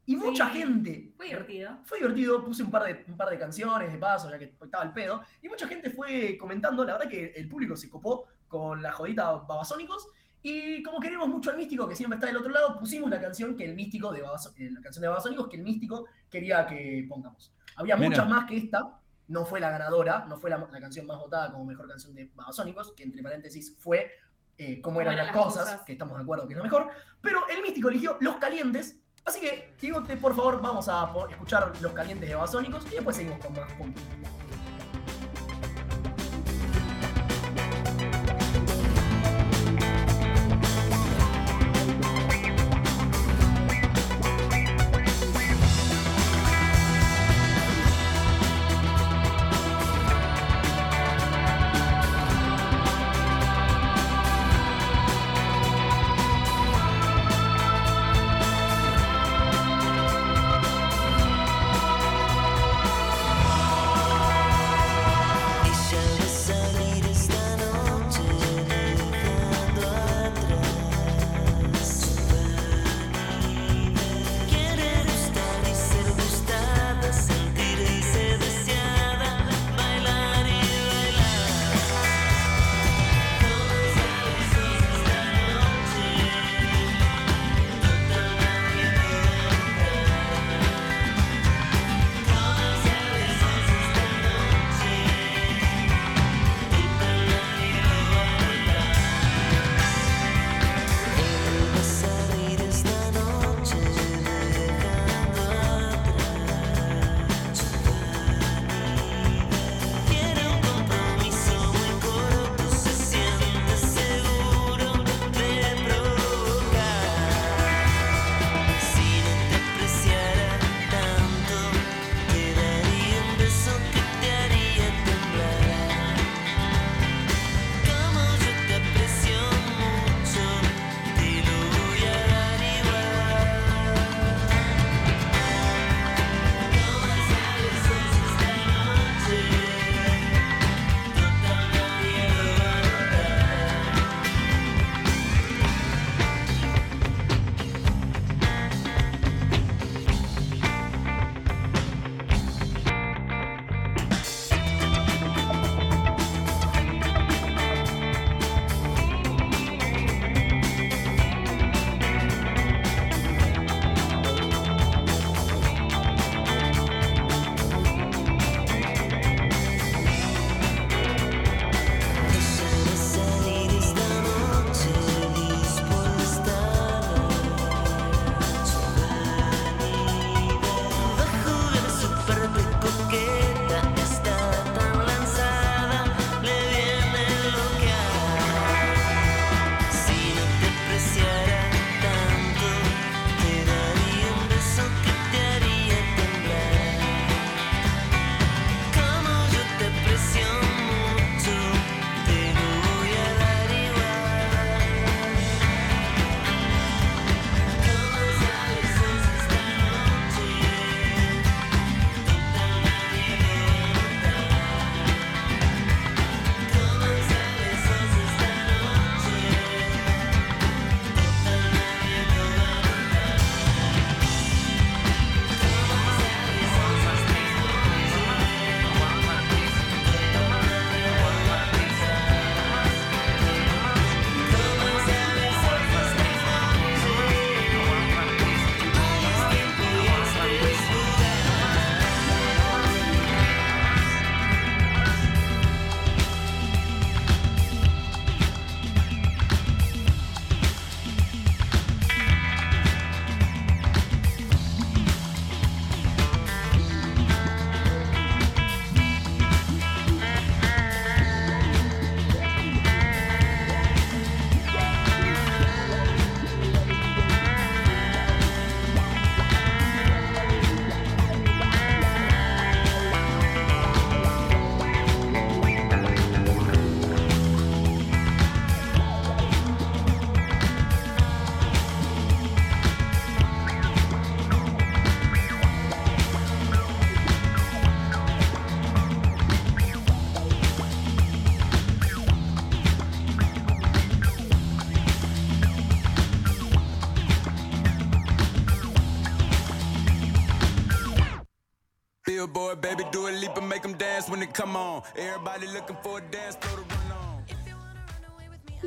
Y 0.07 0.16
mucha 0.16 0.50
Sí. 0.52 0.59
gente. 0.61 1.12
Fue 1.16 1.26
divertido. 1.26 1.78
Fue 1.84 1.98
divertido, 1.98 2.44
puse 2.44 2.62
un 2.62 2.70
par, 2.70 2.84
de, 2.84 3.04
un 3.09 3.16
par 3.16 3.28
de 3.28 3.38
canciones 3.38 3.92
de 3.92 3.98
paso, 3.98 4.30
ya 4.30 4.38
que 4.38 4.44
estaba 4.62 4.82
al 4.84 4.92
pedo, 4.92 5.22
y 5.42 5.48
mucha 5.48 5.66
gente 5.66 5.90
fue 5.90 6.36
comentando, 6.38 6.84
la 6.84 6.92
verdad 6.94 7.09
que 7.11 7.32
el 7.36 7.48
público 7.48 7.76
se 7.76 7.90
copó 7.90 8.26
con 8.46 8.80
la 8.82 8.92
jodita 8.92 9.32
Babasónicos, 9.32 10.09
y 10.42 10.80
como 10.84 11.00
queremos 11.00 11.28
mucho 11.28 11.50
al 11.50 11.57
místico 11.57 11.88
que 11.88 11.96
siempre 11.96 12.16
está 12.16 12.28
del 12.28 12.36
otro 12.36 12.52
lado, 12.52 12.78
pusimos 12.78 13.11
la 13.11 13.20
canción 13.20 13.57
que 13.57 13.64
el 13.64 13.74
místico 13.74 14.12
de 14.12 14.22
Babas- 14.22 14.54
eh, 14.57 14.70
la 14.70 14.80
canción 14.80 15.02
de 15.02 15.09
Babasónicos 15.09 15.48
que 15.48 15.57
el 15.57 15.62
místico 15.64 16.07
quería 16.30 16.64
que 16.66 17.04
pongamos. 17.09 17.52
Había 17.74 17.96
Mira. 17.96 18.11
muchas 18.11 18.28
más 18.28 18.44
que 18.46 18.57
esta, 18.59 19.00
no 19.26 19.44
fue 19.44 19.59
la 19.59 19.70
ganadora, 19.70 20.24
no 20.28 20.38
fue 20.38 20.50
la, 20.50 20.59
la 20.59 20.80
canción 20.80 21.04
más 21.04 21.18
votada 21.18 21.50
como 21.50 21.64
mejor 21.64 21.88
canción 21.88 22.14
de 22.14 22.30
Babasónicos, 22.32 22.92
que 22.92 23.02
entre 23.02 23.24
paréntesis 23.24 23.74
fue 23.80 24.09
eh, 24.57 24.80
cómo 24.80 25.00
eran 25.00 25.16
las 25.16 25.32
cosas, 25.32 25.82
que 25.82 25.92
estamos 25.92 26.16
de 26.16 26.22
acuerdo 26.22 26.46
que 26.46 26.52
es 26.54 26.59
lo 26.59 26.62
mejor, 26.62 26.90
pero 27.20 27.40
el 27.48 27.61
místico 27.61 27.88
eligió 27.88 28.16
Los 28.20 28.36
Calientes, 28.36 29.00
así 29.26 29.40
que, 29.40 29.74
Diego, 29.80 30.02
te- 30.02 30.16
por 30.16 30.34
favor, 30.34 30.60
vamos 30.62 30.88
a 30.88 31.12
escuchar 31.30 31.72
Los 31.80 31.92
Calientes 31.92 32.28
de 32.28 32.34
Babasónicos 32.34 32.84
y 32.86 32.90
después 32.94 33.16
seguimos 33.16 33.38
con 33.44 33.52
más 33.54 33.72
puntos. 33.74 34.02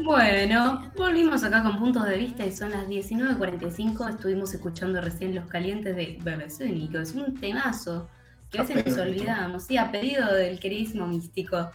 Bueno, 0.03 0.91
volvimos 0.95 1.43
acá 1.43 1.63
con 1.63 1.77
puntos 1.77 2.05
de 2.05 2.17
vista 2.17 2.45
y 2.45 2.51
son 2.51 2.71
las 2.71 2.87
19.45. 2.87 4.09
Estuvimos 4.09 4.53
escuchando 4.53 5.01
recién 5.01 5.35
Los 5.35 5.45
Calientes 5.47 5.95
de 5.95 6.17
Babasónico. 6.21 6.99
Es 6.99 7.13
un 7.13 7.39
temazo 7.39 8.07
que 8.49 8.59
a 8.59 8.63
veces 8.63 8.85
nos 8.85 8.97
olvidamos. 8.97 9.63
Sí, 9.63 9.77
a 9.77 9.91
pedido 9.91 10.33
del 10.33 10.59
queridísimo 10.59 11.05
místico. 11.07 11.71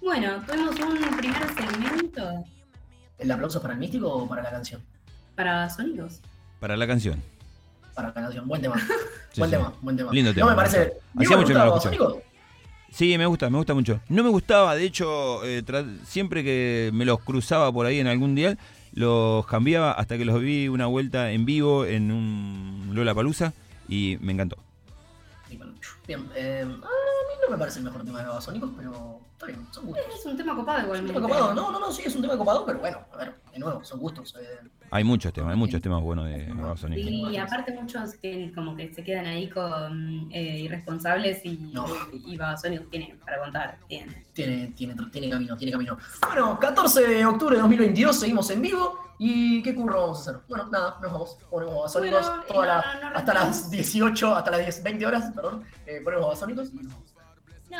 Bueno, 0.00 0.42
tuvimos 0.46 0.76
un 0.80 1.16
primer 1.16 1.54
segmento 1.54 2.44
¿El 3.18 3.30
aplauso 3.32 3.60
para 3.60 3.74
el 3.74 3.80
místico 3.80 4.08
o 4.08 4.28
para 4.28 4.42
la 4.42 4.50
canción? 4.50 4.80
para 5.34 5.70
sonidos. 5.70 6.20
Para 6.58 6.76
la 6.76 6.86
canción. 6.86 7.22
Para 7.94 8.08
la 8.08 8.14
canción. 8.14 8.48
Buen 8.48 8.62
tema. 8.62 8.76
Sí, 9.30 9.42
buen 9.42 9.50
sí. 9.50 9.56
tema, 9.56 9.72
buen 9.82 9.96
tema. 9.96 10.10
Lindo 10.10 10.32
tema, 10.32 10.46
No 10.46 10.50
me 10.52 10.56
parece. 10.56 10.94
Hacía 11.18 11.36
mucho 11.36 11.48
que 11.48 11.54
no 11.54 11.60
¿te 11.60 11.66
lo 11.66 11.76
escuchaba. 11.76 12.14
Sí, 12.90 13.16
me 13.18 13.26
gusta, 13.26 13.50
me 13.50 13.58
gusta 13.58 13.74
mucho. 13.74 14.00
No 14.08 14.24
me 14.24 14.30
gustaba, 14.30 14.74
de 14.74 14.84
hecho, 14.84 15.44
eh, 15.44 15.62
siempre 16.04 16.42
que 16.42 16.90
me 16.92 17.04
los 17.04 17.20
cruzaba 17.20 17.72
por 17.72 17.86
ahí 17.86 18.00
en 18.00 18.06
algún 18.06 18.34
día, 18.34 18.56
los 18.92 19.46
cambiaba 19.46 19.92
hasta 19.92 20.18
que 20.18 20.24
los 20.24 20.40
vi 20.40 20.68
una 20.68 20.86
vuelta 20.86 21.30
en 21.30 21.44
vivo 21.44 21.84
en 21.84 22.10
un 22.10 22.90
Lola 22.92 23.14
Palusa 23.14 23.52
y 23.88 24.18
me 24.20 24.32
encantó. 24.32 24.56
Bien, 26.06 26.26
eh, 26.34 26.66
mí 27.28 27.34
no 27.44 27.50
me 27.52 27.58
parece 27.58 27.78
el 27.78 27.84
mejor 27.84 28.04
tema 28.04 28.20
de 28.20 28.26
Babasónicos, 28.28 28.70
pero 28.76 29.20
está 29.32 29.46
bien, 29.46 29.66
son 29.70 29.86
gustos. 29.86 30.04
Es 30.18 30.26
un 30.26 30.36
tema 30.36 30.54
copado 30.56 30.78
Es 30.78 30.84
un 30.84 30.86
igualmente. 30.88 31.12
tema 31.20 31.28
copado. 31.28 31.54
No, 31.54 31.70
no, 31.72 31.78
no, 31.80 31.92
sí, 31.92 32.02
es 32.04 32.14
un 32.16 32.22
tema 32.22 32.36
copado, 32.36 32.64
pero 32.66 32.78
bueno, 32.80 32.98
a 33.12 33.16
ver, 33.16 33.34
de 33.52 33.58
nuevo, 33.58 33.84
son 33.84 34.00
gustos. 34.00 34.34
eh. 34.40 34.68
Hay 34.90 35.04
muchos 35.04 35.32
temas, 35.34 35.50
hay 35.52 35.58
muchos 35.58 35.82
temas 35.82 36.02
buenos 36.02 36.24
de 36.26 36.50
Babasónicos. 36.52 37.04
Sí, 37.04 37.20
y 37.30 37.36
aparte 37.36 37.72
muchos 37.74 38.14
que 38.14 38.50
como 38.54 38.74
que 38.74 38.92
se 38.94 39.04
quedan 39.04 39.26
ahí 39.26 39.48
con 39.50 40.28
eh, 40.32 40.60
irresponsables 40.60 41.44
y, 41.44 41.58
No. 41.74 41.84
y 42.12 42.36
Babasónicos 42.38 42.88
tiene 42.90 43.14
para 43.24 43.38
contar, 43.40 43.78
tiene. 43.86 44.24
Tiene, 44.32 44.68
tiene, 44.68 44.94
tiene 45.10 45.28
camino, 45.30 45.56
tiene 45.56 45.72
camino. 45.72 45.98
Bueno, 46.26 46.58
14 46.58 47.06
de 47.06 47.26
octubre 47.26 47.56
de 47.56 47.60
2022, 47.62 48.16
seguimos 48.18 48.48
en 48.50 48.62
vivo. 48.62 48.98
¿Y 49.20 49.60
qué 49.64 49.74
curro 49.74 50.00
vamos 50.02 50.18
a 50.18 50.30
hacer? 50.30 50.42
Bueno, 50.48 50.68
nada, 50.70 50.96
nos 51.02 51.12
vamos. 51.12 51.36
Ponemos 51.50 51.74
Babasónicos 51.74 52.26
Bueno, 52.28 52.42
toda 52.44 52.60
no, 52.60 52.64
la- 52.66 52.94
no, 52.94 53.10
no 53.10 53.16
hasta 53.16 53.34
las 53.34 53.42
retomamos. 53.46 53.70
18, 53.72 54.36
hasta 54.36 54.50
las 54.52 54.60
10, 54.60 54.82
20 54.84 55.06
horas, 55.06 55.32
perdón. 55.34 55.64
Eh, 55.86 56.00
ponemos 56.04 56.24
Babasónicos 56.26 56.70
y 56.72 56.76
nos 56.76 56.92
vamos. 56.92 57.14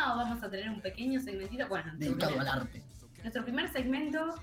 Vamos 0.06 0.42
a 0.42 0.50
tener 0.50 0.70
un 0.70 0.80
pequeño 0.80 1.20
segmentito. 1.20 1.66
Bueno, 1.68 1.92
Dedicado 1.96 2.38
al 2.40 2.48
arte. 2.48 2.82
nuestro 3.22 3.44
primer 3.44 3.68
segmento 3.72 4.34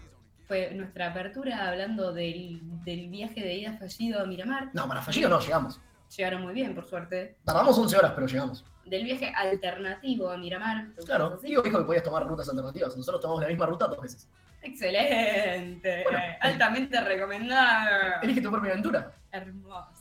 fue 0.47 0.71
nuestra 0.73 1.07
apertura 1.07 1.67
hablando 1.67 2.13
del, 2.13 2.59
del 2.83 3.09
viaje 3.09 3.41
de 3.41 3.53
ida 3.55 3.73
fallido 3.77 4.21
a 4.21 4.25
Miramar. 4.25 4.69
No, 4.73 4.87
para 4.87 5.01
fallido 5.01 5.29
no, 5.29 5.39
llegamos. 5.39 5.79
Llegaron 6.15 6.43
muy 6.43 6.53
bien, 6.53 6.75
por 6.75 6.85
suerte. 6.85 7.37
Tardamos 7.43 7.77
11 7.77 7.97
horas, 7.97 8.11
pero 8.13 8.27
llegamos. 8.27 8.63
Del 8.85 9.03
viaje 9.03 9.33
alternativo 9.35 10.29
a 10.29 10.37
Miramar. 10.37 10.87
Claro, 11.05 11.39
¿sí? 11.41 11.47
Diego 11.47 11.63
dijo 11.63 11.79
que 11.79 11.85
podías 11.85 12.03
tomar 12.03 12.27
rutas 12.27 12.47
alternativas. 12.49 12.95
Nosotros 12.95 13.21
tomamos 13.21 13.41
la 13.41 13.49
misma 13.49 13.65
ruta 13.65 13.87
dos 13.87 13.99
veces. 14.01 14.29
Excelente, 14.61 16.05
altamente 16.41 16.99
recomendada. 17.01 18.19
Elige 18.21 18.41
tu 18.41 18.51
propia 18.51 18.71
aventura. 18.71 19.11
Hermoso. 19.31 19.94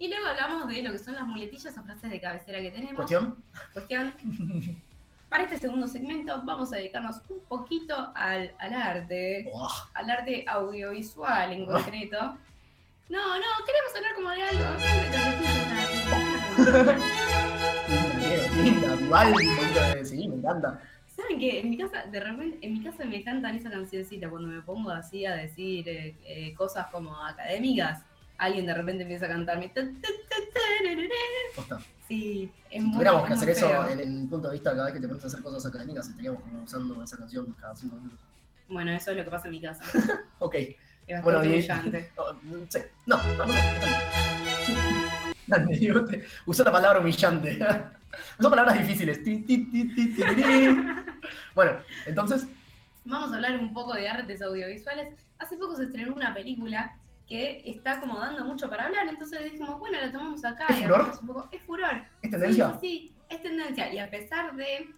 Y 0.00 0.08
luego 0.08 0.26
hablamos 0.28 0.66
de 0.66 0.82
lo 0.82 0.92
que 0.92 0.98
son 0.98 1.14
las 1.14 1.26
muletillas 1.26 1.76
o 1.76 1.82
frases 1.82 2.10
de 2.10 2.18
cabecera 2.20 2.58
que 2.62 2.70
tenemos. 2.70 2.96
Cuestión. 2.96 3.36
Cuestión. 3.74 4.14
Para 5.28 5.44
este 5.44 5.58
segundo 5.58 5.86
segmento 5.86 6.40
vamos 6.42 6.72
a 6.72 6.76
dedicarnos 6.76 7.20
un 7.28 7.38
poquito 7.46 8.10
al, 8.16 8.50
al 8.58 8.72
arte, 8.74 9.48
Oh, 9.52 9.68
al 9.94 10.08
arte 10.10 10.44
audiovisual 10.48 11.52
en 11.52 11.64
Ah. 11.64 11.72
concreto. 11.74 12.18
No, 13.10 13.36
no, 13.36 13.44
queremos 13.66 13.94
hablar 13.94 14.14
como 14.14 14.30
de 14.30 14.42
algo. 14.42 14.64
sí, 20.04 20.28
me 20.28 20.36
encanta. 20.36 20.80
¿Saben 21.14 21.38
qué? 21.38 21.60
En 21.60 21.70
mi 21.70 21.76
casa, 21.76 22.04
de 22.10 22.20
repente, 22.20 22.58
en 22.66 22.72
mi 22.72 22.82
casa 22.82 23.04
me 23.04 23.22
cantan 23.22 23.54
esa 23.56 23.70
cancioncita 23.70 24.30
cuando 24.30 24.48
me 24.48 24.62
pongo 24.62 24.90
así 24.90 25.26
a 25.26 25.34
decir 25.36 25.86
eh, 25.88 26.16
eh, 26.24 26.54
cosas 26.54 26.86
como 26.86 27.14
académicas. 27.24 28.02
Alguien 28.40 28.64
de 28.64 28.72
repente 28.72 29.02
empieza 29.02 29.26
a 29.26 29.28
cantarme. 29.28 29.70
Sí, 32.08 32.50
es 32.70 32.72
Si 32.72 32.80
muy 32.80 32.92
tuviéramos 32.94 33.26
que 33.26 33.32
hacer 33.34 33.50
eso 33.50 33.88
en 33.88 34.00
el 34.00 34.28
punto 34.28 34.48
de 34.48 34.54
vista 34.54 34.70
cada 34.72 34.86
vez 34.86 34.94
que 34.94 35.00
te 35.00 35.08
pones 35.08 35.22
a 35.22 35.26
hacer 35.26 35.42
cosas 35.42 35.66
académicas, 35.66 36.08
estaríamos 36.08 36.42
como 36.42 36.62
usando 36.62 37.02
esa 37.04 37.18
canción 37.18 37.54
cada 37.60 37.76
cinco 37.76 37.96
minutos. 37.96 38.18
Bueno, 38.68 38.92
eso 38.92 39.10
es 39.10 39.16
lo 39.18 39.24
que 39.24 39.30
pasa 39.30 39.46
en 39.48 39.50
mi 39.52 39.60
casa. 39.60 39.84
Ok. 40.38 40.54
Es 41.06 41.22
Bueno, 41.22 41.44
y- 41.44 41.48
humillante. 41.48 42.10
No, 43.06 43.16
no. 43.36 43.44
Dale, 45.46 45.76
te- 46.08 46.24
Usa 46.46 46.64
la 46.64 46.72
palabra 46.72 47.00
humillante. 47.00 47.58
Son 48.40 48.50
palabras 48.50 48.78
difíciles. 48.78 49.20
Bueno, 51.54 51.72
entonces, 52.06 52.46
Vamos 53.04 53.32
a 53.32 53.36
hablar 53.36 53.58
un 53.58 53.72
poco 53.72 53.94
de 53.94 54.08
artes 54.08 54.40
audiovisuales. 54.42 55.14
Hace 55.38 55.56
poco 55.56 55.74
se 55.76 55.84
estrenó 55.84 56.14
una 56.14 56.32
película 56.34 56.94
que 57.30 57.62
está 57.64 58.00
como 58.00 58.18
dando 58.18 58.44
mucho 58.44 58.68
para 58.68 58.86
hablar, 58.86 59.06
entonces 59.08 59.44
dijimos, 59.44 59.78
bueno, 59.78 59.98
la 60.00 60.10
tomamos 60.10 60.44
acá 60.44 60.66
¿Es 60.68 60.80
y 60.80 60.82
furor? 60.82 61.12
un 61.22 61.26
poco. 61.28 61.48
Es 61.52 61.62
furor. 61.62 62.02
¿es 62.22 62.30
tendencia? 62.30 62.72
Sí, 62.80 62.88
sí, 62.88 63.14
es 63.28 63.40
tendencia. 63.40 63.92
Y 63.94 63.98
a 64.00 64.10
pesar 64.10 64.56
de, 64.56 64.90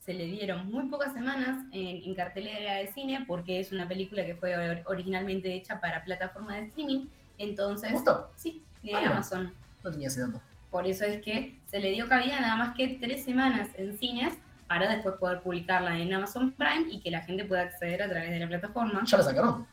se 0.00 0.14
le 0.14 0.24
dieron 0.24 0.70
muy 0.72 0.86
pocas 0.88 1.12
semanas 1.12 1.62
en, 1.72 2.02
en 2.02 2.14
cartelera 2.14 2.76
de 2.76 2.86
cine, 2.88 3.22
porque 3.28 3.60
es 3.60 3.70
una 3.70 3.86
película 3.86 4.24
que 4.24 4.34
fue 4.34 4.56
or- 4.56 4.82
originalmente 4.86 5.52
hecha 5.54 5.78
para 5.78 6.02
plataforma 6.02 6.56
de 6.56 6.64
streaming, 6.68 7.06
entonces, 7.36 7.92
¿Justo? 7.92 8.30
sí, 8.34 8.62
de 8.82 8.94
Ah. 8.94 9.10
Amazon. 9.10 9.52
No 9.84 9.90
tenía 9.90 10.08
ese 10.08 10.22
dato. 10.22 10.40
Por 10.70 10.86
eso 10.86 11.04
es 11.04 11.20
que 11.22 11.60
se 11.66 11.78
le 11.80 11.90
dio 11.90 12.08
cabida 12.08 12.40
nada 12.40 12.56
más 12.56 12.74
que 12.74 12.88
tres 12.98 13.24
semanas 13.24 13.68
en 13.76 13.96
cines 13.98 14.32
para 14.66 14.88
después 14.90 15.16
poder 15.16 15.42
publicarla 15.42 15.98
en 15.98 16.12
Amazon 16.14 16.50
Prime 16.52 16.86
y 16.90 17.00
que 17.00 17.10
la 17.10 17.20
gente 17.20 17.44
pueda 17.44 17.60
acceder 17.62 18.02
a 18.02 18.08
través 18.08 18.30
de 18.30 18.38
la 18.40 18.48
plataforma. 18.48 19.02
¿Ya 19.04 19.18
la 19.18 19.22
sacaron? 19.22 19.66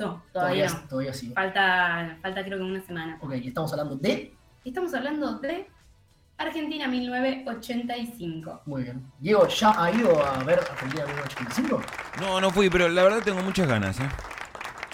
No, 0.00 0.22
todavía 0.32 0.68
no. 0.68 0.88
Todavía. 0.88 1.12
Falta, 1.34 2.18
falta 2.22 2.44
creo 2.44 2.58
que 2.58 2.64
una 2.64 2.80
semana. 2.80 3.18
Ok, 3.20 3.34
y 3.42 3.48
estamos 3.48 3.70
hablando 3.72 3.96
de. 3.96 4.34
Estamos 4.64 4.94
hablando 4.94 5.38
de 5.38 5.66
Argentina 6.38 6.88
1985. 6.88 8.62
Muy 8.66 8.82
bien. 8.84 9.04
Diego, 9.18 9.46
¿ya 9.48 9.72
ha 9.76 9.90
ido 9.92 10.24
a 10.24 10.42
ver 10.44 10.58
Argentina 10.58 11.04
1985? 11.06 11.82
No, 12.20 12.40
no 12.40 12.50
fui, 12.50 12.70
pero 12.70 12.88
la 12.88 13.02
verdad 13.04 13.22
tengo 13.22 13.42
muchas 13.42 13.68
ganas, 13.68 13.98
¿eh? 14.00 14.08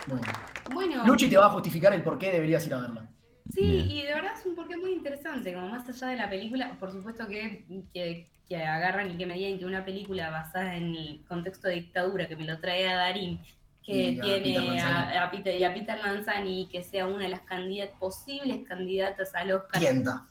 Muy 0.08 0.18
bien. 0.20 0.32
Bueno, 0.72 1.06
Luchi 1.06 1.28
te 1.28 1.36
va 1.36 1.46
a 1.46 1.50
justificar 1.50 1.92
el 1.94 2.02
por 2.02 2.18
qué 2.18 2.32
deberías 2.32 2.66
ir 2.66 2.74
a 2.74 2.80
verla. 2.80 3.08
sí, 3.52 3.60
Bien. 3.62 3.90
y 3.90 4.02
de 4.02 4.14
verdad 4.14 4.32
es 4.36 4.44
un 4.44 4.56
porqué 4.56 4.76
muy 4.76 4.92
interesante, 4.92 5.54
como 5.54 5.68
más 5.68 5.88
allá 5.88 6.08
de 6.08 6.16
la 6.16 6.28
película, 6.28 6.76
por 6.80 6.90
supuesto 6.90 7.28
que, 7.28 7.64
que, 7.94 8.28
que 8.48 8.56
agarran 8.64 9.12
y 9.12 9.16
que 9.16 9.26
me 9.26 9.34
digan 9.34 9.58
que 9.58 9.64
una 9.66 9.84
película 9.84 10.30
basada 10.30 10.74
en 10.74 10.94
el 10.96 11.24
contexto 11.28 11.68
de 11.68 11.74
dictadura, 11.74 12.26
que 12.26 12.34
me 12.36 12.44
lo 12.44 12.58
trae 12.58 12.88
a 12.88 12.96
Darín, 12.96 13.40
que 13.86 14.10
Y 14.10 14.18
a 14.18 14.22
Peter 14.22 14.42
tiene 14.42 14.80
a, 14.80 15.24
a 15.24 15.30
Peter, 15.30 15.58
y 15.58 15.64
a 15.64 15.72
Peter 15.72 15.98
Lanzani, 15.98 16.68
que 16.70 16.82
sea 16.82 17.06
una 17.06 17.24
de 17.24 17.28
las 17.30 17.40
candidat 17.42 17.90
posibles 17.98 18.66
candidatas 18.68 19.34
al 19.34 19.52
Oscar. 19.52 19.80
Tienta. 19.80 20.26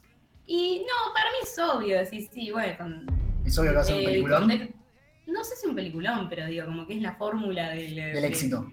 Y 0.46 0.86
no, 0.86 1.12
para 1.14 1.30
mí 1.30 1.36
es 1.42 1.58
obvio, 1.58 2.06
sí, 2.06 2.28
sí, 2.32 2.52
bueno, 2.52 2.76
con, 2.76 3.06
Es 3.44 3.58
obvio 3.58 3.70
que 3.70 3.76
va 3.76 3.82
a 3.82 3.84
ser 3.84 3.96
un 3.96 4.02
eh, 4.02 4.04
peliculón 4.04 4.76
no 5.26 5.44
sé 5.44 5.56
si 5.56 5.66
un 5.66 5.74
peliculón, 5.74 6.28
pero 6.28 6.46
digo, 6.46 6.66
como 6.66 6.86
que 6.86 6.96
es 6.96 7.02
la 7.02 7.14
fórmula 7.14 7.70
del, 7.70 7.94
del 7.94 8.24
éxito. 8.24 8.72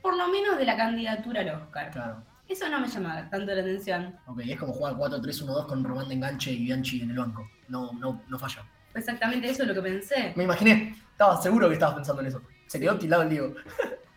por 0.00 0.16
lo 0.16 0.28
menos 0.28 0.58
de 0.58 0.64
la 0.64 0.76
candidatura 0.76 1.40
al 1.40 1.48
Oscar. 1.50 1.90
Claro. 1.90 2.22
Eso 2.48 2.68
no 2.68 2.80
me 2.80 2.86
llama 2.86 3.28
tanto 3.28 3.52
la 3.52 3.60
atención. 3.60 4.16
Ok, 4.26 4.40
es 4.44 4.58
como 4.58 4.72
jugar 4.72 4.94
4-3-1-2 4.94 5.66
con 5.66 5.82
Román 5.82 6.08
de 6.08 6.14
enganche 6.14 6.52
y 6.52 6.64
Bianchi 6.64 7.02
en 7.02 7.10
el 7.10 7.18
banco. 7.18 7.50
No, 7.68 7.92
no, 7.94 8.22
no 8.28 8.38
falla. 8.38 8.64
Exactamente 8.94 9.50
eso 9.50 9.64
lo 9.64 9.74
que 9.74 9.82
pensé. 9.82 10.32
Me 10.36 10.44
imaginé, 10.44 10.94
estaba 11.10 11.40
seguro 11.42 11.66
que 11.66 11.74
estabas 11.74 11.96
pensando 11.96 12.22
en 12.22 12.28
eso. 12.28 12.40
Se 12.66 12.80
quedó 12.80 12.96
tildado 12.98 13.22
el 13.22 13.30
Diego. 13.30 13.54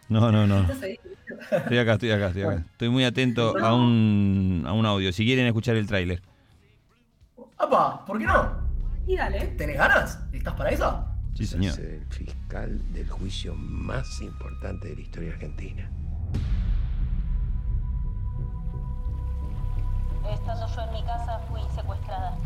No, 0.10 0.32
no, 0.32 0.48
no. 0.48 0.62
Estoy 0.72 1.78
acá, 1.78 1.94
estoy 1.94 2.12
acá, 2.12 2.28
estoy 2.28 2.42
acá. 2.42 2.52
Bueno. 2.52 2.66
Estoy 2.72 2.90
muy 2.90 3.04
atento 3.04 3.56
a 3.60 3.76
un, 3.76 4.64
a 4.66 4.74
un 4.74 4.86
audio. 4.86 5.14
Si 5.14 5.24
quieren 5.24 5.46
escuchar 5.46 5.76
el 5.76 5.86
tráiler. 5.86 6.22
¡Apa! 7.58 8.04
¿Por 8.06 8.18
qué 8.18 8.26
no? 8.26 8.70
y 9.10 9.16
dale. 9.16 9.40
¿Tenés 9.58 9.78
ganas? 9.78 10.20
¿Estás 10.32 10.54
para 10.54 10.70
eso? 10.70 11.04
Sí, 11.36 11.46
señor. 11.46 11.74
Es 11.74 11.80
el 11.80 12.06
fiscal 12.10 12.94
del 12.94 13.10
juicio 13.10 13.56
más 13.56 14.22
importante 14.22 14.90
de 14.90 14.96
la 14.96 15.02
historia 15.02 15.34
argentina. 15.34 15.90
Estando 20.32 20.68
yo 20.68 20.82
en 20.82 20.94
mi 20.94 21.04
casa 21.04 21.40
fui 21.50 21.62
secuestrada. 21.74 22.38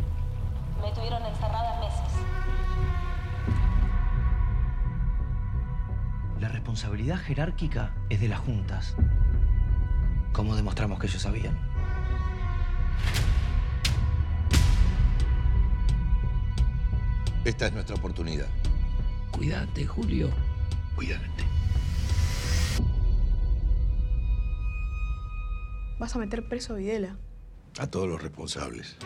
Me 0.82 0.92
tuvieron 0.94 1.26
encerrada 1.26 1.80
meses. 1.82 2.14
La 6.44 6.50
responsabilidad 6.50 7.20
jerárquica 7.20 7.94
es 8.10 8.20
de 8.20 8.28
las 8.28 8.42
juntas. 8.42 8.98
¿Cómo 10.34 10.58
demostramos 10.58 11.00
que 11.00 11.08
ellos 11.08 11.22
sabían? 11.22 11.58
Esta 17.46 17.68
es 17.68 17.74
nuestra 17.74 17.96
oportunidad. 17.96 18.48
Cuídate, 19.32 19.88
Julio. 19.88 20.32
Cuídate. 20.98 21.46
Vas 25.98 26.14
a 26.14 26.20
meter 26.20 26.46
preso 26.50 26.74
a 26.74 26.76
Videla. 26.76 27.16
A 27.80 27.88
todos 27.88 28.10
los 28.10 28.22
responsables. 28.22 28.98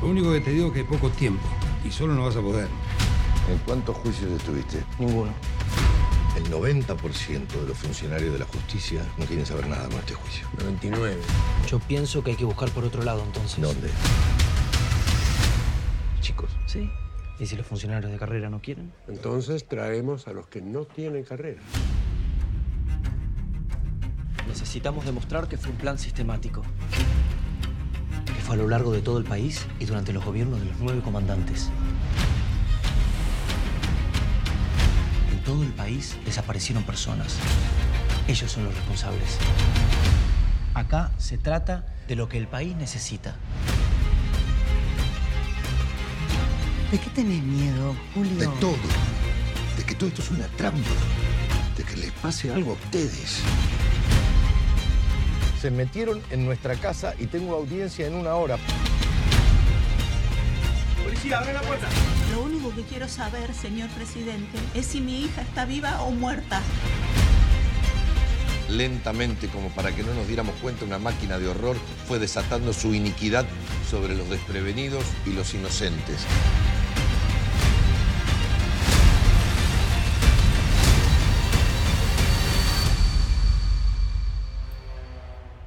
Lo 0.00 0.08
único 0.08 0.32
que 0.32 0.40
te 0.40 0.52
digo 0.52 0.68
es 0.68 0.72
que 0.72 0.78
hay 0.78 0.86
poco 0.86 1.10
tiempo 1.10 1.46
y 1.84 1.90
solo 1.90 2.14
no 2.14 2.24
vas 2.24 2.36
a 2.36 2.40
poder. 2.40 2.68
¿En 3.50 3.58
cuántos 3.58 3.96
juicios 3.96 4.30
estuviste? 4.32 4.82
Ninguno. 4.98 5.32
El 6.36 6.50
90% 6.50 7.46
de 7.46 7.68
los 7.68 7.76
funcionarios 7.76 8.32
de 8.32 8.38
la 8.38 8.46
justicia 8.46 9.02
no 9.18 9.26
quieren 9.26 9.44
saber 9.44 9.66
nada 9.68 9.86
con 9.88 9.98
este 9.98 10.14
juicio. 10.14 10.46
99. 10.58 11.18
Yo 11.68 11.78
pienso 11.80 12.22
que 12.24 12.30
hay 12.30 12.36
que 12.36 12.44
buscar 12.44 12.70
por 12.70 12.84
otro 12.84 13.02
lado 13.02 13.22
entonces. 13.24 13.60
¿Dónde? 13.60 13.90
Chicos, 16.20 16.50
Sí. 16.66 16.90
¿Y 17.38 17.46
si 17.46 17.56
los 17.56 17.66
funcionarios 17.66 18.12
de 18.12 18.18
carrera 18.18 18.48
no 18.50 18.60
quieren? 18.60 18.92
Entonces 19.08 19.66
traemos 19.66 20.28
a 20.28 20.32
los 20.32 20.46
que 20.46 20.62
no 20.62 20.84
tienen 20.84 21.24
carrera. 21.24 21.60
Necesitamos 24.46 25.04
demostrar 25.04 25.48
que 25.48 25.56
fue 25.56 25.70
un 25.72 25.76
plan 25.78 25.98
sistemático. 25.98 26.62
Que 28.26 28.40
fue 28.42 28.54
a 28.54 28.58
lo 28.58 28.68
largo 28.68 28.92
de 28.92 29.00
todo 29.02 29.18
el 29.18 29.24
país 29.24 29.66
y 29.80 29.86
durante 29.86 30.12
los 30.12 30.24
gobiernos 30.24 30.60
de 30.60 30.66
los 30.66 30.76
nueve 30.78 31.00
comandantes. 31.02 31.70
Todo 35.44 35.62
el 35.62 35.72
país 35.72 36.16
desaparecieron 36.24 36.84
personas. 36.84 37.36
Ellos 38.28 38.50
son 38.50 38.64
los 38.64 38.74
responsables. 38.74 39.38
Acá 40.74 41.10
se 41.18 41.38
trata 41.38 41.84
de 42.08 42.16
lo 42.16 42.28
que 42.28 42.38
el 42.38 42.46
país 42.46 42.76
necesita. 42.76 43.34
¿De 46.90 46.98
qué 46.98 47.10
tenés 47.10 47.42
miedo, 47.42 47.94
Julio? 48.14 48.38
de 48.38 48.46
todo. 48.60 48.76
De 49.76 49.84
que 49.84 49.94
todo 49.94 50.08
esto 50.08 50.22
es 50.22 50.30
una 50.30 50.46
trampa. 50.48 50.90
De 51.76 51.84
que 51.84 51.96
les 51.96 52.12
pase 52.12 52.52
algo 52.52 52.72
a 52.72 52.74
ustedes. 52.74 53.40
Se 55.60 55.70
metieron 55.70 56.20
en 56.30 56.44
nuestra 56.44 56.74
casa 56.76 57.14
y 57.18 57.26
tengo 57.26 57.54
audiencia 57.54 58.06
en 58.06 58.14
una 58.14 58.34
hora. 58.34 58.56
Lo 62.32 62.42
único 62.44 62.74
que 62.74 62.82
quiero 62.84 63.08
saber, 63.08 63.52
señor 63.52 63.90
presidente, 63.90 64.58
es 64.74 64.86
si 64.86 65.02
mi 65.02 65.20
hija 65.20 65.42
está 65.42 65.66
viva 65.66 66.00
o 66.00 66.10
muerta. 66.12 66.62
Lentamente, 68.70 69.48
como 69.48 69.68
para 69.68 69.94
que 69.94 70.02
no 70.02 70.14
nos 70.14 70.26
diéramos 70.26 70.54
cuenta, 70.62 70.86
una 70.86 70.98
máquina 70.98 71.38
de 71.38 71.48
horror 71.48 71.76
fue 72.06 72.18
desatando 72.18 72.72
su 72.72 72.94
iniquidad 72.94 73.44
sobre 73.90 74.14
los 74.14 74.30
desprevenidos 74.30 75.04
y 75.26 75.34
los 75.34 75.52
inocentes. 75.52 76.24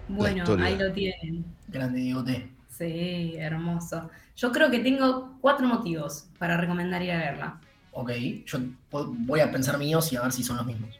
Bueno, 0.07 0.45
ahí 0.63 0.75
lo 0.77 0.91
tienen. 0.93 1.45
Grande 1.67 1.99
Diegote. 1.99 2.49
Sí, 2.77 3.35
hermoso. 3.37 4.09
Yo 4.35 4.51
creo 4.51 4.69
que 4.69 4.79
tengo 4.79 5.37
cuatro 5.39 5.65
motivos 5.67 6.27
para 6.37 6.57
recomendar 6.57 7.01
ir 7.01 7.11
a 7.11 7.17
verla. 7.17 7.61
Ok, 7.93 8.11
yo 8.45 8.59
voy 8.91 9.39
a 9.39 9.49
pensar 9.51 9.77
míos 9.77 10.11
y 10.11 10.17
a 10.17 10.21
ver 10.23 10.31
si 10.33 10.43
son 10.43 10.57
los 10.57 10.65
mismos. 10.65 10.99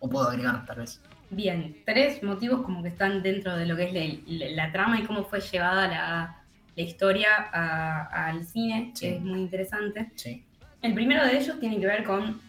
O 0.00 0.08
puedo 0.08 0.28
agregar, 0.28 0.64
tal 0.66 0.78
vez. 0.78 1.00
Bien, 1.30 1.76
tres 1.84 2.22
motivos 2.22 2.62
como 2.62 2.82
que 2.82 2.88
están 2.88 3.22
dentro 3.22 3.56
de 3.56 3.66
lo 3.66 3.76
que 3.76 3.84
es 3.84 3.92
la, 3.92 4.46
la- 4.46 4.64
la 4.66 4.72
trama 4.72 4.98
y 4.98 5.04
cómo 5.04 5.24
fue 5.24 5.40
llevada 5.40 5.86
la, 5.88 6.42
la 6.74 6.82
historia 6.82 7.28
a- 7.52 8.26
al 8.28 8.44
cine, 8.44 8.90
Sí. 8.94 9.00
que 9.06 9.16
es 9.16 9.22
muy 9.22 9.40
interesante. 9.40 10.10
Sí. 10.16 10.44
El 10.82 10.94
primero 10.94 11.24
de 11.24 11.38
ellos 11.38 11.58
tiene 11.60 11.78
que 11.78 11.86
ver 11.86 12.02
con 12.04 12.40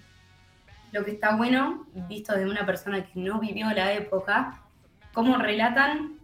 lo 0.91 1.05
que 1.05 1.11
está 1.11 1.35
bueno, 1.35 1.85
visto 2.09 2.33
desde 2.33 2.49
una 2.49 2.65
persona 2.65 3.03
que 3.05 3.19
no 3.19 3.39
vivió 3.39 3.69
la 3.71 3.93
época, 3.93 4.59
cómo 5.13 5.37
relatan 5.37 6.16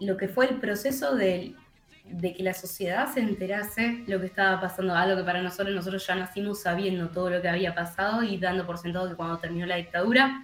lo 0.00 0.16
que 0.16 0.28
fue 0.28 0.46
el 0.48 0.56
proceso 0.56 1.14
del- 1.14 1.56
de 2.04 2.32
que 2.32 2.42
la 2.42 2.54
sociedad 2.54 3.12
se 3.12 3.20
enterase 3.20 4.04
lo 4.06 4.18
que 4.18 4.26
estaba 4.26 4.60
pasando, 4.60 4.94
algo 4.94 5.16
que 5.18 5.24
para 5.24 5.42
nosotros, 5.42 5.74
nosotros 5.74 6.06
ya 6.06 6.14
nacimos 6.14 6.62
sabiendo 6.62 7.08
todo 7.08 7.28
lo 7.30 7.42
que 7.42 7.48
había 7.48 7.74
pasado 7.74 8.22
y 8.22 8.38
dando 8.38 8.64
por 8.64 8.78
sentado 8.78 9.08
que 9.08 9.14
cuando 9.14 9.38
terminó 9.38 9.66
la 9.66 9.76
dictadura 9.76 10.42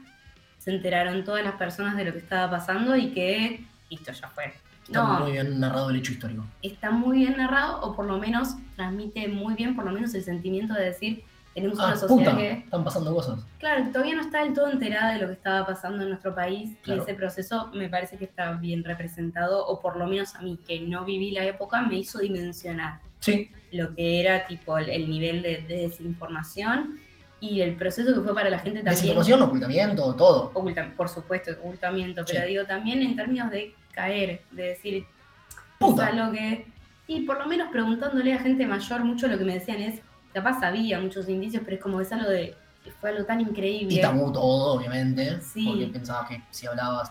se 0.58 0.70
enteraron 0.74 1.24
todas 1.24 1.42
las 1.44 1.54
personas 1.54 1.96
de 1.96 2.04
lo 2.04 2.12
que 2.12 2.18
estaba 2.18 2.50
pasando 2.50 2.94
y 2.96 3.12
que 3.12 3.64
listo, 3.90 4.12
ya 4.12 4.28
fue. 4.28 4.52
Está 4.86 5.02
No, 5.02 5.20
muy 5.20 5.32
bien 5.32 5.58
narrado 5.60 5.88
el 5.88 5.96
hecho 5.96 6.12
histórico. 6.12 6.44
está 6.60 6.90
muy 6.90 7.18
bien 7.20 7.36
narrado 7.38 7.80
o 7.80 7.96
por 7.96 8.04
lo 8.04 8.18
menos 8.18 8.56
transmite 8.76 9.28
muy 9.28 9.54
bien 9.54 9.74
por 9.74 9.86
lo 9.86 9.92
menos 9.92 10.12
el 10.14 10.22
sentimiento 10.22 10.74
de 10.74 10.84
decir 10.84 11.24
tenemos 11.54 11.78
Ah, 11.80 11.86
una 11.86 11.96
sociedad 11.96 12.32
puta, 12.32 12.36
que 12.36 12.50
están 12.52 12.84
pasando 12.84 13.14
cosas. 13.14 13.38
claro 13.58 13.84
que 13.84 13.90
todavía 13.90 14.14
no 14.16 14.20
está 14.22 14.42
del 14.44 14.52
todo 14.54 14.70
enterada 14.70 15.12
de 15.14 15.20
lo 15.20 15.26
que 15.28 15.32
estaba 15.34 15.64
pasando 15.66 16.02
en 16.02 16.08
nuestro 16.10 16.34
país 16.34 16.76
Claro. 16.82 17.00
y 17.00 17.02
ese 17.04 17.14
proceso 17.14 17.70
me 17.74 17.88
parece 17.88 18.16
que 18.18 18.24
está 18.24 18.52
bien 18.52 18.82
representado 18.84 19.64
o 19.66 19.80
por 19.80 19.96
lo 19.96 20.06
menos 20.06 20.34
a 20.34 20.42
mí 20.42 20.58
que 20.66 20.80
no 20.80 21.04
viví 21.04 21.30
la 21.30 21.44
época 21.44 21.80
me 21.82 21.96
hizo 21.96 22.18
dimensionar 22.18 23.00
Sí, 23.20 23.50
lo 23.72 23.94
que 23.94 24.20
era 24.20 24.46
tipo 24.46 24.76
el, 24.76 24.90
el 24.90 25.08
nivel 25.08 25.40
de, 25.42 25.62
de 25.62 25.88
desinformación 25.88 26.98
y 27.40 27.60
el 27.60 27.74
proceso 27.76 28.14
que 28.14 28.20
fue 28.20 28.34
para 28.34 28.50
la 28.50 28.58
gente 28.58 28.78
también 28.80 28.94
desinformación, 28.96 29.42
ocultamiento, 29.42 30.14
todo. 30.14 30.50
oculta- 30.54 30.92
por 30.96 31.08
supuesto, 31.08 31.52
ocultamiento, 31.52 32.22
pero 32.26 32.40
Sí. 32.42 32.48
digo 32.48 32.64
también 32.64 33.02
en 33.02 33.16
términos 33.16 33.50
de 33.50 33.74
caer, 33.92 34.42
de 34.50 34.62
decir, 34.68 35.04
Puta. 35.78 36.06
algo 36.06 36.32
que. 36.32 36.66
Y 37.06 37.20
por 37.22 37.38
lo 37.38 37.46
menos 37.46 37.68
preguntándole 37.70 38.32
a 38.32 38.38
gente 38.38 38.66
mayor, 38.66 39.04
mucho 39.04 39.26
lo 39.28 39.36
que 39.38 39.44
me 39.44 39.54
decían 39.54 39.82
es, 39.82 40.00
capaz 40.34 40.62
había 40.62 41.00
muchos 41.00 41.28
indicios, 41.28 41.62
pero 41.64 41.76
es 41.76 41.82
como 41.82 42.00
es 42.00 42.12
algo 42.12 42.28
de. 42.28 42.54
Fue 43.00 43.08
algo 43.10 43.24
tan 43.24 43.40
increíble. 43.40 43.94
Y 43.94 44.00
todo, 44.02 44.74
obviamente. 44.74 45.40
Sí. 45.40 45.64
Porque 45.66 45.86
pensabas 45.86 46.28
que 46.28 46.42
si 46.50 46.66
hablabas 46.66 47.10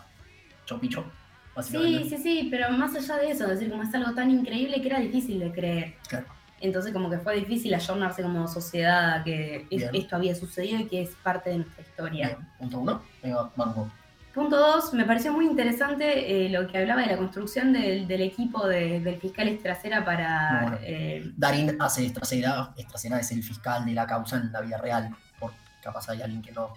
chopicho, 0.66 1.02
Sí, 1.02 1.56
básicamente. 1.56 2.10
sí, 2.10 2.18
sí, 2.18 2.48
pero 2.52 2.70
más 2.72 2.96
allá 2.96 3.18
de 3.18 3.32
eso, 3.32 3.48
decir, 3.48 3.70
como 3.72 3.82
es 3.84 3.94
algo 3.96 4.14
tan 4.14 4.30
increíble 4.30 4.80
que 4.82 4.88
era 4.88 5.00
difícil 5.00 5.40
de 5.40 5.52
creer. 5.52 5.96
Claro. 6.08 6.26
Entonces, 6.62 6.94
como 6.94 7.10
que 7.10 7.18
fue 7.18 7.36
difícil 7.36 7.74
ayornarse 7.74 8.22
como 8.24 8.48
sociedad 8.48 9.16
a 9.20 9.24
que 9.24 9.68
es- 9.70 9.90
esto 9.94 10.16
había 10.16 10.34
sucedido 10.36 10.80
y 10.80 10.86
que 10.86 11.02
es 11.02 11.10
parte 11.24 11.50
de 11.50 11.58
nuestra 11.58 11.82
historia. 11.84 12.28
Bien, 12.28 12.48
punto 12.58 12.80
uno. 12.80 13.02
Venga, 13.22 13.52
banco. 13.56 13.92
Punto 14.34 14.58
dos, 14.58 14.94
me 14.94 15.06
pareció 15.06 15.32
muy 15.32 15.46
interesante 15.46 16.46
eh, 16.46 16.50
lo 16.50 16.68
que 16.68 16.80
hablaba 16.80 17.02
de 17.02 17.08
la 17.08 17.18
construcción 17.18 17.72
del, 17.72 18.08
del 18.08 18.22
equipo 18.22 18.68
de- 18.68 19.00
del 19.00 19.20
fiscal 19.20 19.48
Estracera 19.48 20.04
para... 20.04 20.60
bueno. 20.64 20.78
eh, 20.82 21.32
Darín 21.38 21.78
hace 21.80 22.06
Estracera. 22.08 22.72
Estracera 22.76 23.20
es 23.20 23.32
el 23.32 23.44
fiscal 23.44 23.86
de 23.86 23.92
la 23.94 24.08
causa 24.08 24.38
en 24.38 24.52
la 24.52 24.62
vida 24.62 24.78
real. 24.80 25.16
Por 25.40 25.54
capaz 25.84 26.10
hay 26.10 26.22
alguien 26.24 26.42
que 26.42 26.52
no, 26.52 26.74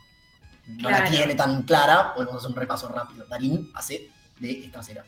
no 0.66 0.90
la 0.90 1.04
tiene 1.06 1.34
tan 1.34 1.62
clara. 1.62 2.12
Podemos 2.14 2.36
hacer 2.36 2.50
un 2.50 2.56
repaso 2.56 2.88
rápido. 2.90 3.24
Darín 3.26 3.70
hace 3.74 4.10
de 4.38 4.50
Estracera. 4.66 5.02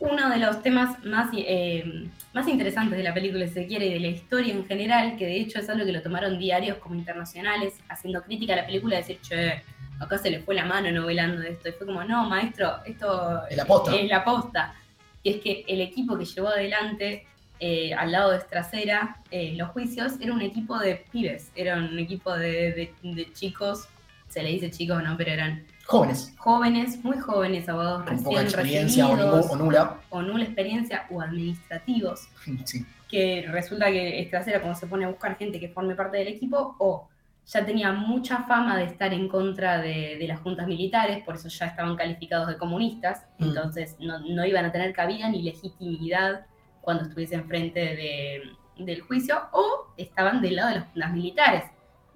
uno 0.00 0.28
de 0.28 0.36
los 0.36 0.62
temas 0.62 1.02
más, 1.06 1.30
eh, 1.34 2.06
más 2.34 2.46
interesantes 2.48 2.98
de 2.98 3.04
la 3.04 3.14
película, 3.14 3.46
si 3.46 3.54
se 3.54 3.66
quiere, 3.66 3.86
y 3.86 3.94
de 3.94 4.00
la 4.00 4.08
historia 4.08 4.52
en 4.52 4.66
general, 4.66 5.16
que 5.16 5.24
de 5.24 5.40
hecho 5.40 5.58
es 5.58 5.70
algo 5.70 5.86
que 5.86 5.92
lo 5.92 6.02
tomaron 6.02 6.38
diarios 6.38 6.76
como 6.78 6.96
internacionales, 6.96 7.72
haciendo 7.88 8.22
crítica 8.22 8.52
a 8.52 8.56
la 8.56 8.66
película, 8.66 8.96
decir, 8.98 9.18
che, 9.22 9.62
acá 10.00 10.18
se 10.18 10.30
le 10.30 10.40
fue 10.40 10.54
la 10.54 10.64
mano 10.64 10.90
novelando 10.90 11.42
esto. 11.42 11.68
Y 11.68 11.72
fue 11.72 11.86
como, 11.86 12.02
no, 12.04 12.28
maestro, 12.28 12.78
esto 12.84 13.46
Es 13.48 13.56
la 13.56 13.64
posta. 13.64 13.94
es 13.96 14.08
la 14.08 14.24
posta. 14.24 14.74
Y 15.22 15.30
es 15.30 15.40
que 15.40 15.64
el 15.68 15.80
equipo 15.80 16.18
que 16.18 16.24
llevó 16.24 16.48
adelante, 16.48 17.26
eh, 17.60 17.94
al 17.94 18.12
lado 18.12 18.32
de 18.32 18.38
Estracera, 18.38 19.16
eh, 19.30 19.54
los 19.56 19.70
juicios, 19.70 20.12
era 20.20 20.32
un 20.32 20.42
equipo 20.42 20.78
de 20.78 21.04
pibes, 21.10 21.50
era 21.54 21.76
un 21.76 21.98
equipo 21.98 22.32
de, 22.36 22.72
de- 22.72 22.94
de 23.02 23.32
chicos, 23.32 23.88
se 24.28 24.42
le 24.42 24.50
dice 24.50 24.70
chicos, 24.70 25.02
¿no? 25.02 25.16
Pero 25.16 25.30
eran 25.30 25.64
Jóvenes. 25.86 26.34
jóvenes, 26.38 27.02
muy 27.04 27.18
jóvenes, 27.18 27.68
abogados 27.68 28.02
Con 28.02 28.08
recién 28.08 28.24
poca 28.24 28.42
experiencia 28.42 29.06
o, 29.06 29.10
recibidos 29.16 29.46
ningú- 29.46 29.50
o 29.52 29.56
nula. 29.56 29.96
o 30.10 30.22
nula 30.22 30.44
experiencia 30.44 31.06
o 31.10 31.20
administrativos, 31.20 32.28
Sí. 32.64 32.84
que 33.08 33.46
resulta 33.48 33.86
que 33.90 34.20
Estracera 34.20 34.60
cuando 34.60 34.78
se 34.78 34.86
pone 34.86 35.04
a 35.04 35.08
buscar 35.08 35.36
gente 35.38 35.60
que 35.60 35.68
forme 35.68 35.94
parte 35.94 36.16
del 36.18 36.28
equipo, 36.28 36.74
o 36.78 37.08
ya 37.46 37.64
tenía 37.66 37.92
mucha 37.92 38.44
fama 38.44 38.76
de 38.78 38.84
estar 38.84 39.12
en 39.12 39.28
contra 39.28 39.80
de, 39.80 40.16
de 40.18 40.26
las 40.28 40.40
juntas 40.40 40.66
militares, 40.66 41.22
por 41.24 41.34
eso 41.36 41.48
ya 41.48 41.66
estaban 41.66 41.94
calificados 41.96 42.48
de 42.48 42.56
comunistas, 42.56 43.26
Mm. 43.38 43.44
entonces 43.44 43.96
no, 44.00 44.18
no 44.20 44.44
iban 44.46 44.64
a 44.64 44.72
tener 44.72 44.92
cabida 44.92 45.28
ni 45.28 45.42
legitimidad 45.42 46.46
cuando 46.80 47.04
estuviesen 47.04 47.46
frente 47.46 47.80
de- 47.80 48.42
del 48.84 49.00
juicio, 49.02 49.36
o 49.52 49.92
estaban 49.96 50.40
del 50.42 50.56
lado 50.56 50.68
de 50.70 50.74
las 50.76 50.84
juntas 50.90 51.12
militares. 51.12 51.64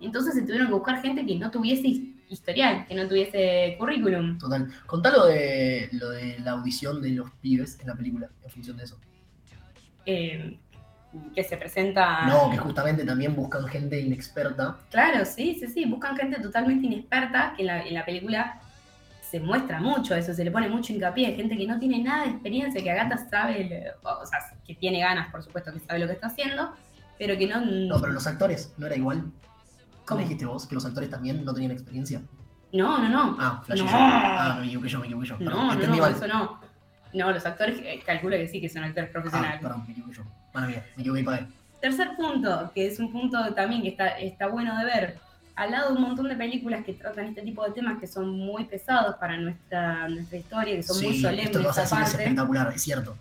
Entonces 0.00 0.34
se 0.34 0.42
tuvieron 0.42 0.66
que 0.68 0.74
buscar 0.74 1.00
gente 1.02 1.24
que 1.26 1.36
no 1.36 1.50
tuviese 1.50 1.86
his- 1.88 2.14
historial, 2.30 2.86
que 2.86 2.94
no 2.94 3.08
tuviese 3.08 3.74
currículum. 3.78 4.36
Total. 4.38 4.68
Contá 4.86 5.10
lo 5.10 5.24
de, 5.26 5.88
lo 5.92 6.10
de 6.10 6.38
la 6.40 6.50
audición 6.52 7.00
de 7.00 7.10
los 7.10 7.30
pibes 7.40 7.78
en 7.80 7.86
la 7.86 7.94
película, 7.94 8.28
en 8.44 8.50
función 8.50 8.76
de 8.76 8.84
eso. 8.84 8.98
eh, 10.06 10.58
que 11.34 11.42
se 11.42 11.56
presenta... 11.56 12.26
No, 12.26 12.50
que 12.50 12.58
justamente 12.58 13.04
también 13.04 13.34
buscan 13.34 13.66
gente 13.66 13.98
inexperta. 14.00 14.76
Claro, 14.90 15.24
sí, 15.24 15.56
sí, 15.58 15.66
sí, 15.66 15.84
buscan 15.86 16.16
gente 16.16 16.40
totalmente 16.40 16.86
inexperta, 16.86 17.54
que 17.56 17.62
en 17.62 17.66
la, 17.66 17.82
en 17.82 17.94
la 17.94 18.04
película 18.04 18.60
se 19.20 19.40
muestra 19.40 19.80
mucho 19.80 20.14
eso, 20.14 20.32
se 20.32 20.44
le 20.44 20.50
pone 20.50 20.68
mucho 20.68 20.92
hincapié, 20.92 21.34
gente 21.34 21.56
que 21.56 21.66
no 21.66 21.78
tiene 21.78 22.02
nada 22.02 22.24
de 22.24 22.30
experiencia, 22.30 22.82
que 22.82 22.90
Agata 22.90 23.18
sabe, 23.30 23.92
o 24.02 24.26
sea, 24.26 24.38
que 24.66 24.74
tiene 24.74 25.00
ganas, 25.00 25.30
por 25.30 25.42
supuesto, 25.42 25.72
que 25.72 25.80
sabe 25.80 25.98
lo 25.98 26.06
que 26.06 26.14
está 26.14 26.28
haciendo, 26.28 26.72
pero 27.18 27.36
que 27.36 27.46
no... 27.46 27.60
No, 27.60 28.00
pero 28.00 28.12
los 28.12 28.26
actores, 28.26 28.72
¿no 28.78 28.86
era 28.86 28.96
igual? 28.96 29.30
¿Cómo 30.06 30.20
dijiste 30.20 30.46
vos? 30.46 30.66
Que 30.66 30.74
los 30.74 30.86
actores 30.86 31.10
también 31.10 31.44
no 31.44 31.52
tenían 31.52 31.72
experiencia. 31.72 32.22
No, 32.72 32.98
no, 32.98 33.08
no. 33.08 33.36
Ah, 33.38 33.62
No. 33.68 33.84
Ah, 33.88 34.56
me 34.60 34.66
equivoqué 34.66 34.88
yo, 34.88 35.00
me 35.00 35.06
equivoqué 35.06 35.28
yo. 35.28 35.36
No, 35.40 35.74
no, 35.74 35.86
no, 35.86 36.06
eso 36.06 36.26
no. 36.26 36.60
No, 37.12 37.30
los 37.32 37.44
actores, 37.46 37.78
eh, 37.82 38.00
calculo 38.04 38.36
que 38.36 38.48
sí 38.48 38.60
que 38.60 38.68
son 38.68 38.84
actores 38.84 39.08
Ah, 39.10 39.12
profesionales. 39.12 39.60
perdón, 39.62 39.84
me 39.86 39.92
equivoqué 39.92 40.14
yo. 40.16 40.22
Mía, 40.66 40.84
me 40.96 41.02
equivoqué 41.02 41.20
él. 41.20 41.46
Tercer 41.80 42.16
punto, 42.16 42.70
que 42.74 42.86
es 42.86 42.98
un 42.98 43.12
punto 43.12 43.54
también 43.54 43.82
que 43.82 43.88
está, 43.88 44.08
está 44.18 44.48
bueno 44.48 44.76
de 44.78 44.84
ver. 44.84 45.18
Al 45.54 45.70
lado 45.72 45.90
de 45.90 45.96
un 45.96 46.02
montón 46.02 46.28
de 46.28 46.36
películas 46.36 46.84
que 46.84 46.92
tratan 46.94 47.26
este 47.26 47.42
tipo 47.42 47.64
de 47.64 47.72
temas 47.72 47.98
que 47.98 48.06
son 48.06 48.30
muy 48.30 48.64
pesados 48.64 49.16
para 49.16 49.36
nuestra, 49.36 50.08
nuestra 50.08 50.38
historia, 50.38 50.74
que 50.76 50.82
son 50.82 51.02
muy 51.02 51.20
solemnes 51.20 51.46
esto 51.46 51.62
vas 51.62 51.78
a 51.78 51.82
decir 51.82 51.98
es 52.00 52.14
espectacular, 52.14 52.72
es 52.74 52.82
cierto. 52.82 53.16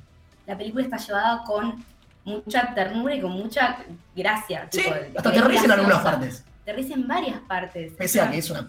la 0.46 0.58
película 0.58 0.84
está 0.84 0.98
llevada 0.98 1.44
con 1.44 1.84
mucha 2.26 2.74
ternura 2.76 3.16
y 3.16 3.22
con 3.22 3.32
mucha 3.32 3.78
gracia. 4.16 4.68
Sí, 4.72 4.82
tipo, 4.82 4.94
hasta 5.18 5.32
te 5.32 5.42
ríes 5.42 5.64
en 5.64 5.72
algunas 5.72 6.00
partes. 6.02 6.44
Te 6.66 6.74
ríes 6.74 6.92
en 6.92 7.08
varias 7.08 7.40
partes. 7.42 7.94
Pese 7.94 8.22
a 8.22 8.30
que 8.30 8.38
es 8.40 8.50
una, 8.52 8.68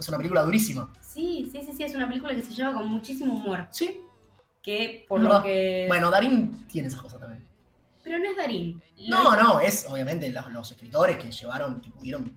es 0.00 0.08
una 0.08 0.16
película 0.18 0.42
durísima. 0.42 0.88
Sí, 1.00 1.48
sí, 1.52 1.60
sí, 1.64 1.72
sí, 1.74 1.84
es 1.84 1.94
una 1.94 2.08
película 2.08 2.34
que 2.34 2.42
se 2.42 2.52
lleva 2.52 2.74
con 2.74 2.86
muchísimo 2.88 3.34
humor. 3.34 3.66
Sí. 3.70 4.00
Que 4.66 5.06
por 5.08 5.20
No. 5.20 5.28
lo 5.34 5.42
que... 5.44 5.84
Bueno, 5.86 6.10
Darín 6.10 6.66
tiene 6.66 6.88
esas 6.88 7.00
cosas 7.00 7.20
también. 7.20 7.46
Pero 8.02 8.18
no 8.18 8.24
es 8.28 8.36
Darín. 8.36 8.82
No, 9.08 9.36
no, 9.40 9.60
es 9.60 9.86
obviamente 9.88 10.28
los, 10.30 10.50
los 10.52 10.70
escritores 10.72 11.16
que 11.18 11.30
llevaron, 11.30 11.80
que 11.80 11.90
pudieron 11.90 12.36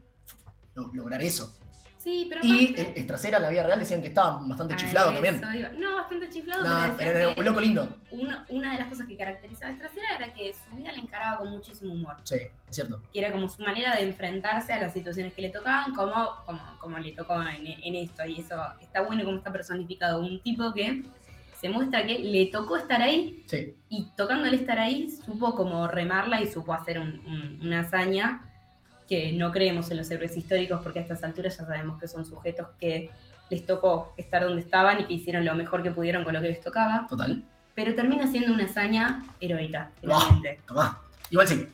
lo- 0.75 0.91
lograr 0.93 1.21
eso. 1.23 1.55
Sí, 1.97 2.27
pero... 2.29 2.41
Y 2.43 2.73
aparte- 2.75 2.99
Estracera 2.99 3.37
en 3.37 3.43
la 3.43 3.49
vida 3.49 3.63
real 3.63 3.79
decían 3.79 4.01
que 4.01 4.07
estaba 4.09 4.39
bastante 4.47 4.75
A 4.75 4.77
chiflado 4.77 5.11
eso 5.11 5.21
también. 5.21 5.41
iba. 5.59 5.69
No, 5.69 5.95
bastante 5.95 6.29
chiflado, 6.29 6.63
No, 6.63 6.95
pero 6.97 7.09
era 7.11 7.29
un 7.35 7.43
loco 7.45 7.59
lindo. 7.59 7.97
una, 8.11 8.45
una 8.49 8.73
de 8.73 8.79
las 8.79 8.87
cosas 8.89 9.07
que 9.07 9.17
caracterizaba 9.17 9.71
a 9.71 9.73
Estracera 9.73 10.15
era 10.17 10.33
que 10.33 10.53
su 10.53 10.75
vida 10.77 10.91
la 10.93 10.99
encaraba 10.99 11.39
con 11.39 11.49
muchísimo 11.49 11.93
humor. 11.93 12.15
Sí, 12.23 12.35
es 12.69 12.75
cierto. 12.75 13.01
Que 13.11 13.19
era 13.19 13.31
como 13.31 13.49
su 13.49 13.61
manera 13.63 13.95
de 13.95 14.03
enfrentarse 14.03 14.71
a 14.71 14.79
las 14.79 14.93
situaciones 14.93 15.33
que 15.33 15.41
le 15.41 15.49
tocaban, 15.49 15.93
como, 15.95 16.13
como, 16.45 16.61
como 16.79 16.97
le 16.99 17.11
tocó 17.11 17.41
en, 17.41 17.65
en 17.67 17.95
esto. 17.95 18.23
Y 18.25 18.39
eso 18.39 18.55
está 18.79 19.01
bueno 19.01 19.25
como 19.25 19.37
está 19.37 19.51
personificado. 19.51 20.21
Un 20.21 20.39
tipo 20.41 20.71
que 20.73 21.03
se 21.59 21.69
muestra 21.69 22.05
que 22.05 22.19
le 22.19 22.45
tocó 22.47 22.77
estar 22.77 23.01
ahí 23.01 23.43
Sí, 23.47 23.75
y 23.89 24.05
tocándole 24.15 24.55
estar 24.55 24.79
ahí 24.79 25.09
supo 25.09 25.55
como 25.55 25.87
remarla 25.87 26.41
y 26.41 26.47
supo 26.51 26.73
hacer 26.73 26.99
un- 26.99 27.19
un- 27.25 27.59
una 27.67 27.81
hazaña 27.81 28.41
que 29.07 29.31
no 29.33 29.51
creemos 29.51 29.89
en 29.91 29.97
los 29.97 30.09
héroes 30.11 30.37
históricos 30.37 30.81
porque 30.83 30.99
a 30.99 31.01
estas 31.01 31.23
alturas 31.23 31.57
ya 31.57 31.65
sabemos 31.65 31.99
que 31.99 32.07
son 32.07 32.25
sujetos 32.25 32.67
que 32.79 33.09
les 33.49 33.65
tocó 33.65 34.13
estar 34.17 34.43
donde 34.43 34.61
estaban 34.61 35.01
y 35.01 35.05
que 35.05 35.13
hicieron 35.15 35.43
lo 35.43 35.55
mejor 35.55 35.81
que 35.81 35.89
pudieron 35.91 36.23
con 36.23 36.33
lo 36.33 36.41
que 36.41 36.49
les 36.49 36.61
tocaba, 36.61 37.07
total. 37.09 37.43
pero 37.73 37.95
termina 37.95 38.27
siendo 38.27 38.53
una 38.53 38.65
hazaña 38.65 39.23
heroica. 39.41 39.89
Tomá. 40.67 41.01
Igual 41.31 41.47
sí. 41.47 41.67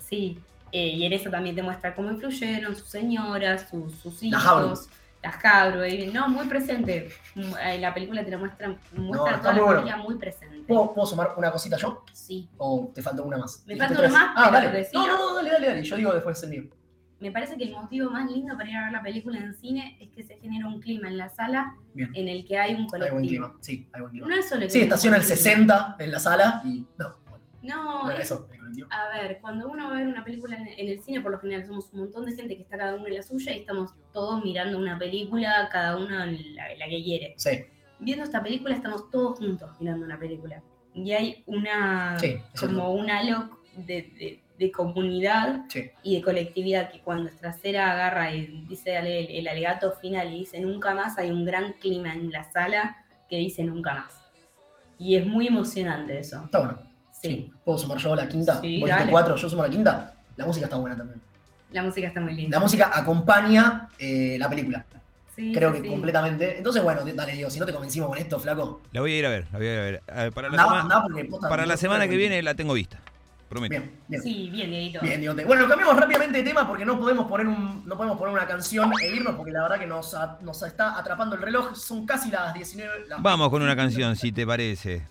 Sí, 0.00 0.38
eh, 0.72 0.88
y 0.88 1.04
en 1.04 1.12
eso 1.12 1.30
también 1.30 1.54
te 1.54 1.62
muestra 1.62 1.94
cómo 1.94 2.10
influyeron 2.10 2.74
sus 2.74 2.88
señoras, 2.88 3.68
sus, 3.70 3.94
sus 3.94 4.20
hijos, 4.24 4.88
Y 5.90 6.06
no, 6.12 6.28
muy 6.28 6.46
presente. 6.46 7.08
Eh, 7.36 7.78
La 7.78 7.92
película 7.92 8.24
te 8.24 8.30
lo 8.30 8.38
muestra, 8.38 8.74
muestra 8.92 9.36
está 9.36 9.54
toda 9.54 9.74
la 9.74 9.82
bueno. 9.82 9.98
muy 10.04 10.16
presente. 10.16 10.60
¿Puedo, 10.66 10.94
puedo 10.94 11.06
sumar 11.06 11.34
una 11.36 11.50
cosita 11.50 11.76
yo? 11.76 12.04
Sí. 12.12 12.48
¿O 12.56 12.90
te 12.94 13.02
falta 13.02 13.22
una 13.22 13.36
más? 13.38 13.62
Me 13.66 13.76
falta 13.76 13.98
una 14.00 14.08
más, 14.08 14.30
Ah, 14.36 14.50
dale. 14.50 14.70
decilo. 14.70 15.00
No, 15.02 15.06
no, 15.06 15.18
no, 15.18 15.34
dale, 15.36 15.50
dale, 15.50 15.66
dale. 15.68 15.82
Yo 15.82 15.96
digo 15.96 16.12
después 16.14 16.42
el 16.42 16.50
mío. 16.50 16.62
Me 17.20 17.30
parece 17.30 17.58
que 17.58 17.64
el 17.64 17.72
motivo 17.72 18.08
más 18.10 18.30
lindo 18.30 18.56
para 18.56 18.70
ir 18.70 18.76
a 18.76 18.84
ver 18.84 18.92
la 18.92 19.02
película 19.02 19.38
en 19.38 19.54
cine 19.54 19.98
es 20.00 20.08
que 20.10 20.22
se 20.22 20.38
genera 20.38 20.66
un 20.66 20.80
clima 20.80 21.08
en 21.08 21.18
la 21.18 21.28
sala 21.28 21.74
Bien. 21.92 22.10
en 22.14 22.28
el 22.28 22.46
que 22.46 22.58
hay 22.58 22.72
un 22.74 22.80
Hay 22.80 22.86
buen 22.86 22.88
colectivo. 23.10 23.20
clima. 23.28 23.54
Sí, 23.60 23.88
hay 23.92 24.00
buen 24.00 24.10
clima. 24.12 24.26
No 24.28 24.34
es 24.36 24.48
solo 24.48 24.62
que 24.62 24.70
Sí, 24.70 24.80
estaciona 24.80 25.16
el 25.18 25.22
colectivo. 25.22 25.44
60 25.50 25.96
en 25.98 26.10
la 26.12 26.18
sala 26.18 26.62
y. 26.64 26.86
No, 26.98 27.16
No, 27.62 28.10
eso, 28.10 28.48
a 28.90 29.08
ver, 29.18 29.38
cuando 29.40 29.68
uno 29.68 29.88
va 29.88 29.94
a 29.96 29.98
ver 29.98 30.06
una 30.08 30.24
película 30.24 30.56
en, 30.56 30.66
en 30.68 30.88
el 30.88 31.00
cine, 31.02 31.20
por 31.20 31.32
lo 31.32 31.38
general 31.40 31.66
somos 31.66 31.90
un 31.92 32.00
montón 32.00 32.24
de 32.24 32.32
gente 32.34 32.56
que 32.56 32.62
está 32.62 32.78
cada 32.78 32.94
uno 32.94 33.06
en 33.06 33.16
la 33.16 33.22
suya 33.22 33.52
y 33.54 33.60
estamos 33.60 33.92
todos 34.12 34.42
mirando 34.42 34.78
una 34.78 34.98
película, 34.98 35.68
cada 35.70 35.96
uno 35.96 36.24
en 36.24 36.54
la, 36.56 36.74
la 36.76 36.84
que 36.88 37.02
quiere. 37.02 37.34
Sí, 37.36 37.64
Viendo 37.98 38.24
esta 38.24 38.42
película 38.42 38.74
estamos 38.74 39.10
todos 39.10 39.38
juntos 39.38 39.70
mirando 39.78 40.06
una 40.06 40.18
película. 40.18 40.62
Y 40.94 41.12
hay 41.12 41.42
una 41.46 42.18
sí, 42.18 42.38
como 42.58 42.92
un 42.94 43.10
halo 43.10 43.50
de, 43.76 44.02
de- 44.18 44.40
de 44.58 44.70
comunidad 44.72 45.64
Sí. 45.70 45.90
y 46.02 46.16
de 46.16 46.22
colectividad 46.22 46.90
que 46.90 47.00
cuando 47.00 47.30
Trasera 47.30 47.92
agarra 47.92 48.34
y 48.34 48.64
dice 48.68 48.94
el, 48.96 49.06
el 49.06 49.48
alegato 49.48 49.92
final 49.92 50.32
y 50.34 50.40
dice 50.40 50.60
nunca 50.60 50.92
más, 50.94 51.16
hay 51.16 51.30
un 51.30 51.46
gran 51.46 51.72
clima 51.74 52.12
en 52.12 52.30
la 52.30 52.44
sala 52.44 52.96
que 53.28 53.36
dice 53.36 53.64
nunca 53.64 53.94
más. 53.94 54.20
Y 54.98 55.16
es 55.16 55.26
muy 55.26 55.46
emocionante 55.46 56.18
eso. 56.18 56.42
Está 56.44 56.58
bueno. 56.58 56.89
Sí, 57.22 57.50
¿Puedo 57.64 57.78
sumar 57.78 57.98
yo 57.98 58.14
la 58.16 58.28
quinta? 58.28 58.60
Sí, 58.60 58.80
Vos 58.80 58.88
dale. 58.88 59.10
cuatro, 59.10 59.36
yo 59.36 59.48
sumo 59.50 59.62
la 59.62 59.68
quinta. 59.70 60.14
La 60.36 60.46
música 60.46 60.66
está 60.66 60.76
buena 60.76 60.96
también. 60.96 61.20
la 61.72 61.82
música 61.82 62.06
está 62.08 62.20
muy 62.20 62.34
linda. 62.34 62.56
La 62.56 62.62
música 62.62 62.90
acompaña 62.94 63.88
eh, 63.98 64.36
la 64.38 64.48
película. 64.48 64.84
Sí, 65.36 65.52
Creo 65.54 65.72
que 65.72 65.80
sí. 65.82 65.88
completamente. 65.88 66.58
Entonces, 66.58 66.82
bueno, 66.82 67.02
dale, 67.14 67.32
digo, 67.32 67.48
si 67.50 67.60
no 67.60 67.66
te 67.66 67.72
convencimos 67.72 68.08
con 68.08 68.18
esto, 68.18 68.38
flaco. 68.40 68.80
La 68.92 69.00
voy 69.00 69.12
a 69.14 69.18
ir 69.18 69.26
a 69.26 69.28
ver, 69.30 69.46
la 69.52 69.58
voy 69.58 69.66
a 69.68 69.72
ir 69.72 69.78
a 69.78 69.82
ver. 69.82 70.02
A 70.12 70.22
ver, 70.24 70.32
para 70.32 70.48
la, 70.48 70.58
semana, 70.62 70.80
andá, 70.82 71.02
porque 71.02 71.24
posta, 71.26 71.48
para 71.48 71.66
la 71.66 71.74
no- 71.74 71.78
semana 71.78 72.08
que 72.08 72.16
viene 72.16 72.42
la 72.42 72.54
tengo 72.54 72.72
vista. 72.74 72.98
Prometo. 73.48 73.70
Bien, 73.72 73.90
bien. 74.08 74.22
Sí, 74.22 74.48
bien, 74.50 74.70
Dieguito. 74.70 75.00
Bien, 75.02 75.20
Diegote. 75.20 75.44
Bueno, 75.44 75.66
cambiamos 75.68 75.96
rápidamente 75.96 76.38
de 76.38 76.44
tema 76.44 76.66
porque 76.68 76.84
no 76.84 76.98
podemos 77.00 77.26
poner 77.26 77.48
un, 77.48 77.82
no 77.86 77.96
podemos 77.96 78.16
poner 78.18 78.32
una 78.34 78.46
canción 78.46 78.92
e 79.02 79.08
irnos 79.16 79.34
porque 79.34 79.50
la 79.50 79.62
verdad 79.62 79.78
que 79.78 79.86
nos, 79.86 80.14
a- 80.14 80.38
nos 80.40 80.62
está 80.62 80.96
atrapando 80.98 81.34
el 81.36 81.42
reloj. 81.42 81.74
Son 81.74 82.06
casi 82.06 82.30
las 82.30 82.54
19. 82.54 83.06
las- 83.08 83.20
Vamos 83.22 83.50
con 83.50 83.60
una 83.62 83.74
canción, 83.76 84.14
si 84.16 84.30
te 84.32 84.46
parece. 84.46 85.06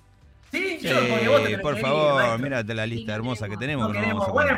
Sí, 0.80 0.88
Sí, 0.88 0.94
yo, 0.94 1.10
porque 1.10 1.28
vos 1.28 1.38
te 1.40 1.44
tenés 1.48 1.62
por 1.62 1.74
que 1.74 1.80
ir, 1.80 1.86
favor, 1.86 2.14
maestro. 2.16 2.40
mírate 2.44 2.74
la 2.76 2.86
lista 2.86 3.16
hermosa 3.16 3.50
que 3.50 3.58
tenemos. 3.58 3.88
No 3.88 3.94
que 3.94 4.00
queremos. 4.00 4.32
Bueno, 4.32 4.58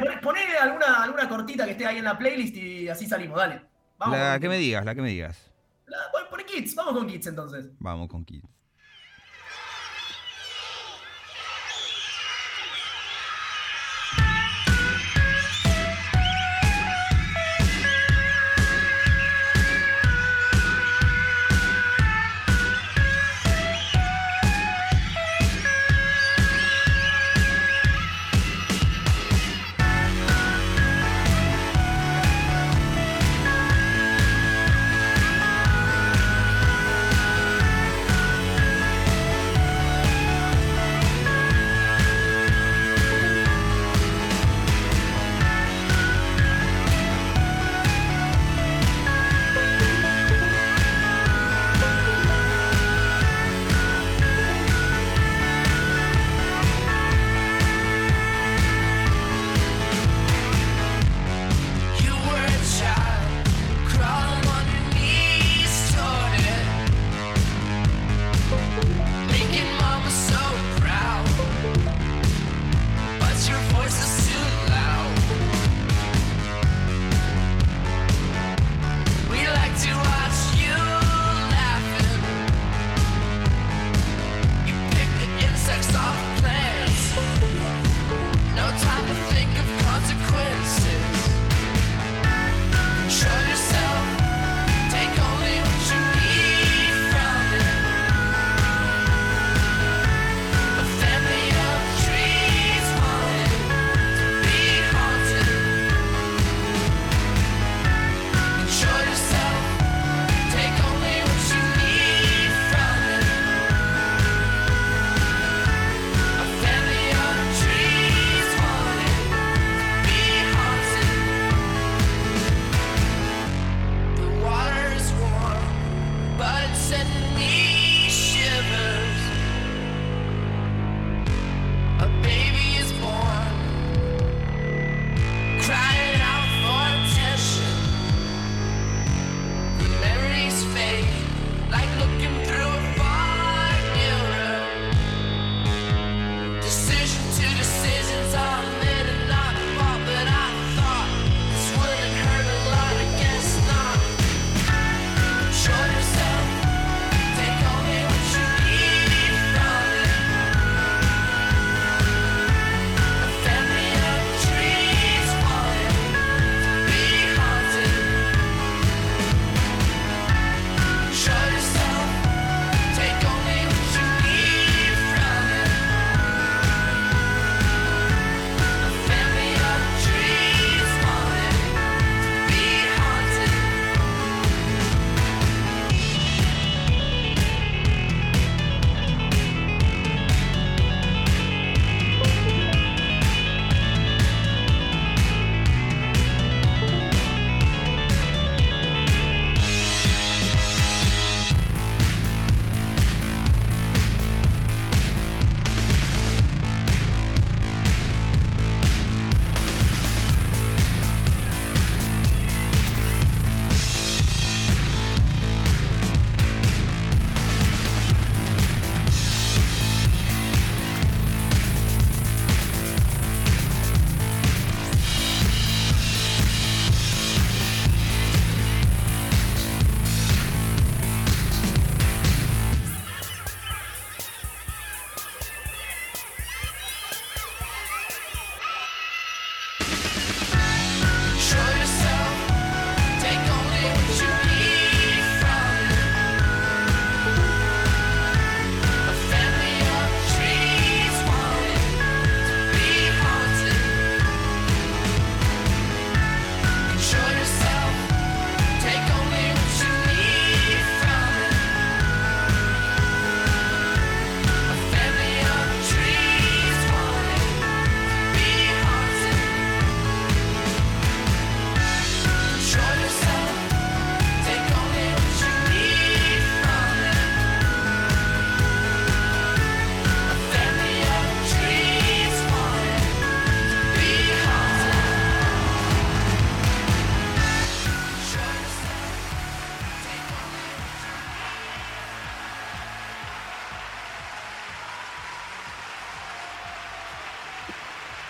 alguna, 0.61 1.03
alguna 1.03 1.29
cortita 1.29 1.65
que 1.65 1.71
esté 1.71 1.85
ahí 1.85 1.97
en 1.97 2.03
la 2.05 2.17
playlist 2.17 2.55
y 2.57 2.87
así 2.89 3.05
salimos, 3.07 3.37
dale. 3.37 3.61
Vamos 3.97 4.17
La 4.17 4.39
que 4.39 4.49
me 4.49 4.57
digas, 4.57 4.83
la 4.85 4.95
que 4.95 5.01
me 5.01 5.09
digas. 5.09 5.51
la- 5.87 5.97
Kids, 6.45 6.75
vamos 6.75 6.93
con 6.97 7.07
Kids 7.07 7.27
entonces. 7.27 7.69
Vamos 7.79 8.09
con 8.09 8.25
Kid. 8.25 8.43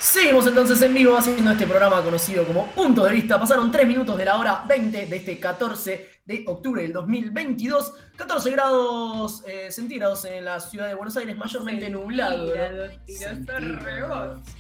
Seguimos 0.02 0.48
entonces 0.48 0.82
en 0.82 0.94
vivo 0.96 1.16
haciendo 1.16 1.52
este 1.52 1.68
programa 1.68 2.02
conocido 2.02 2.44
como 2.46 2.66
Punto 2.72 3.04
de 3.06 3.12
Vista. 3.14 3.40
Pasaron 3.40 3.72
3 3.72 3.88
minutos 3.88 4.18
de 4.18 4.26
la 4.26 4.38
hora 4.38 4.64
20 4.68 5.06
de 5.06 5.16
este 5.16 5.40
14 5.40 6.10
de 6.26 6.44
octubre 6.48 6.82
del 6.82 6.92
2022. 6.92 7.94
14 8.16 8.50
grados 8.52 9.44
eh, 9.48 9.72
centígrados 9.72 10.26
en 10.26 10.46
la 10.46 10.60
ciudad 10.60 10.88
de 10.88 10.96
Buenos 10.96 11.16
Aires, 11.18 11.38
mayormente 11.38 11.88
nublado. 11.90 12.48
¿no? 12.48 12.52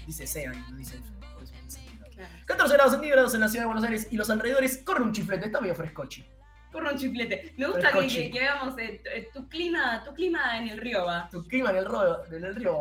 Dice 0.06 0.28
sea, 0.28 0.52
no 0.52 0.78
dice 0.78 1.00
por 1.34 1.44
eso 1.44 1.54
dice 1.66 1.80
centígrados. 1.80 2.16
14 2.46 2.74
grados 2.76 2.92
centígrados 2.94 3.34
en 3.34 3.40
la 3.42 3.48
ciudad 3.48 3.64
de 3.64 3.68
Buenos 3.68 3.84
Aires 3.84 4.08
y 4.12 4.18
los 4.18 4.30
alrededores. 4.30 4.78
Corre 4.86 5.02
un 5.04 5.12
chiflete, 5.12 5.48
está 5.48 5.60
medio 5.60 5.74
frescochi. 5.74 6.24
Corre 6.72 6.94
un 6.94 7.00
chiflete. 7.00 7.56
Me 7.58 7.66
gusta 7.66 7.92
que, 7.92 8.00
que, 8.08 8.32
que 8.32 8.40
veamos 8.40 8.76
eh, 8.78 9.02
tu- 9.34 9.50
clima, 9.50 10.04
tu 10.06 10.14
clima 10.14 10.58
en 10.60 10.70
el 10.70 10.78
río 10.78 11.04
va. 11.04 11.28
Tu 11.32 11.44
clima 11.46 11.72
en 11.72 11.78
el, 11.78 11.88
en 12.32 12.44
el 12.46 12.56
río. 12.56 12.80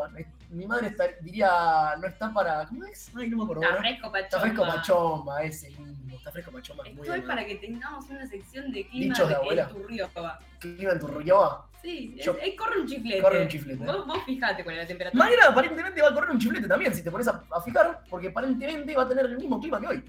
Mi 0.51 0.65
madre 0.65 0.87
está- 0.87 1.07
diría, 1.21 1.95
no 1.99 2.07
está 2.07 2.33
para. 2.33 2.65
¿Cómo 2.67 2.83
es? 2.85 3.09
Ay, 3.15 3.29
no 3.29 3.37
me 3.37 3.43
acuerdo. 3.43 3.63
Está 3.63 3.77
fresco, 3.77 4.11
pachomba. 4.11 4.21
Está 4.21 4.39
fresco 4.41 4.63
pachomba, 4.65 5.43
ese 5.43 5.69
mismo. 5.71 6.15
Está 6.17 6.31
fresco 6.31 6.51
pachomba. 6.51 6.83
Estoy 6.87 7.09
bien. 7.09 7.25
para 7.27 7.45
que 7.45 7.55
tengamos 7.55 8.09
una 8.09 8.27
sección 8.27 8.71
de 8.71 8.85
clima 8.87 9.13
Dichos 9.15 9.29
de 9.29 9.35
abuela. 9.35 9.63
en 9.63 9.69
tu 9.69 9.87
río 9.87 10.09
va. 10.17 10.39
Clima 10.59 10.91
en 10.91 10.99
tu 10.99 11.07
río. 11.07 11.65
Sí, 11.81 12.15
Yo- 12.21 12.37
es- 12.39 12.55
corre 12.59 12.81
un 12.81 12.87
chiflete. 12.87 13.21
Corre 13.21 13.41
un 13.43 13.47
chiflete. 13.47 13.83
Vos, 13.85 14.05
vos 14.05 14.23
fijate 14.25 14.63
cuál 14.63 14.75
es 14.75 14.81
la 14.83 14.87
temperatura. 14.87 15.23
Mañana 15.23 15.47
aparentemente 15.47 16.01
va 16.01 16.09
a 16.09 16.13
correr 16.13 16.29
un 16.31 16.39
chiflete 16.39 16.67
también, 16.67 16.93
si 16.93 17.01
te 17.03 17.09
pones 17.09 17.27
a, 17.29 17.43
a 17.49 17.61
fijar, 17.61 18.03
porque 18.09 18.27
aparentemente 18.27 18.95
va 18.95 19.03
a 19.03 19.07
tener 19.07 19.25
el 19.25 19.37
mismo 19.37 19.59
clima 19.59 19.79
que 19.79 19.87
hoy. 19.87 20.03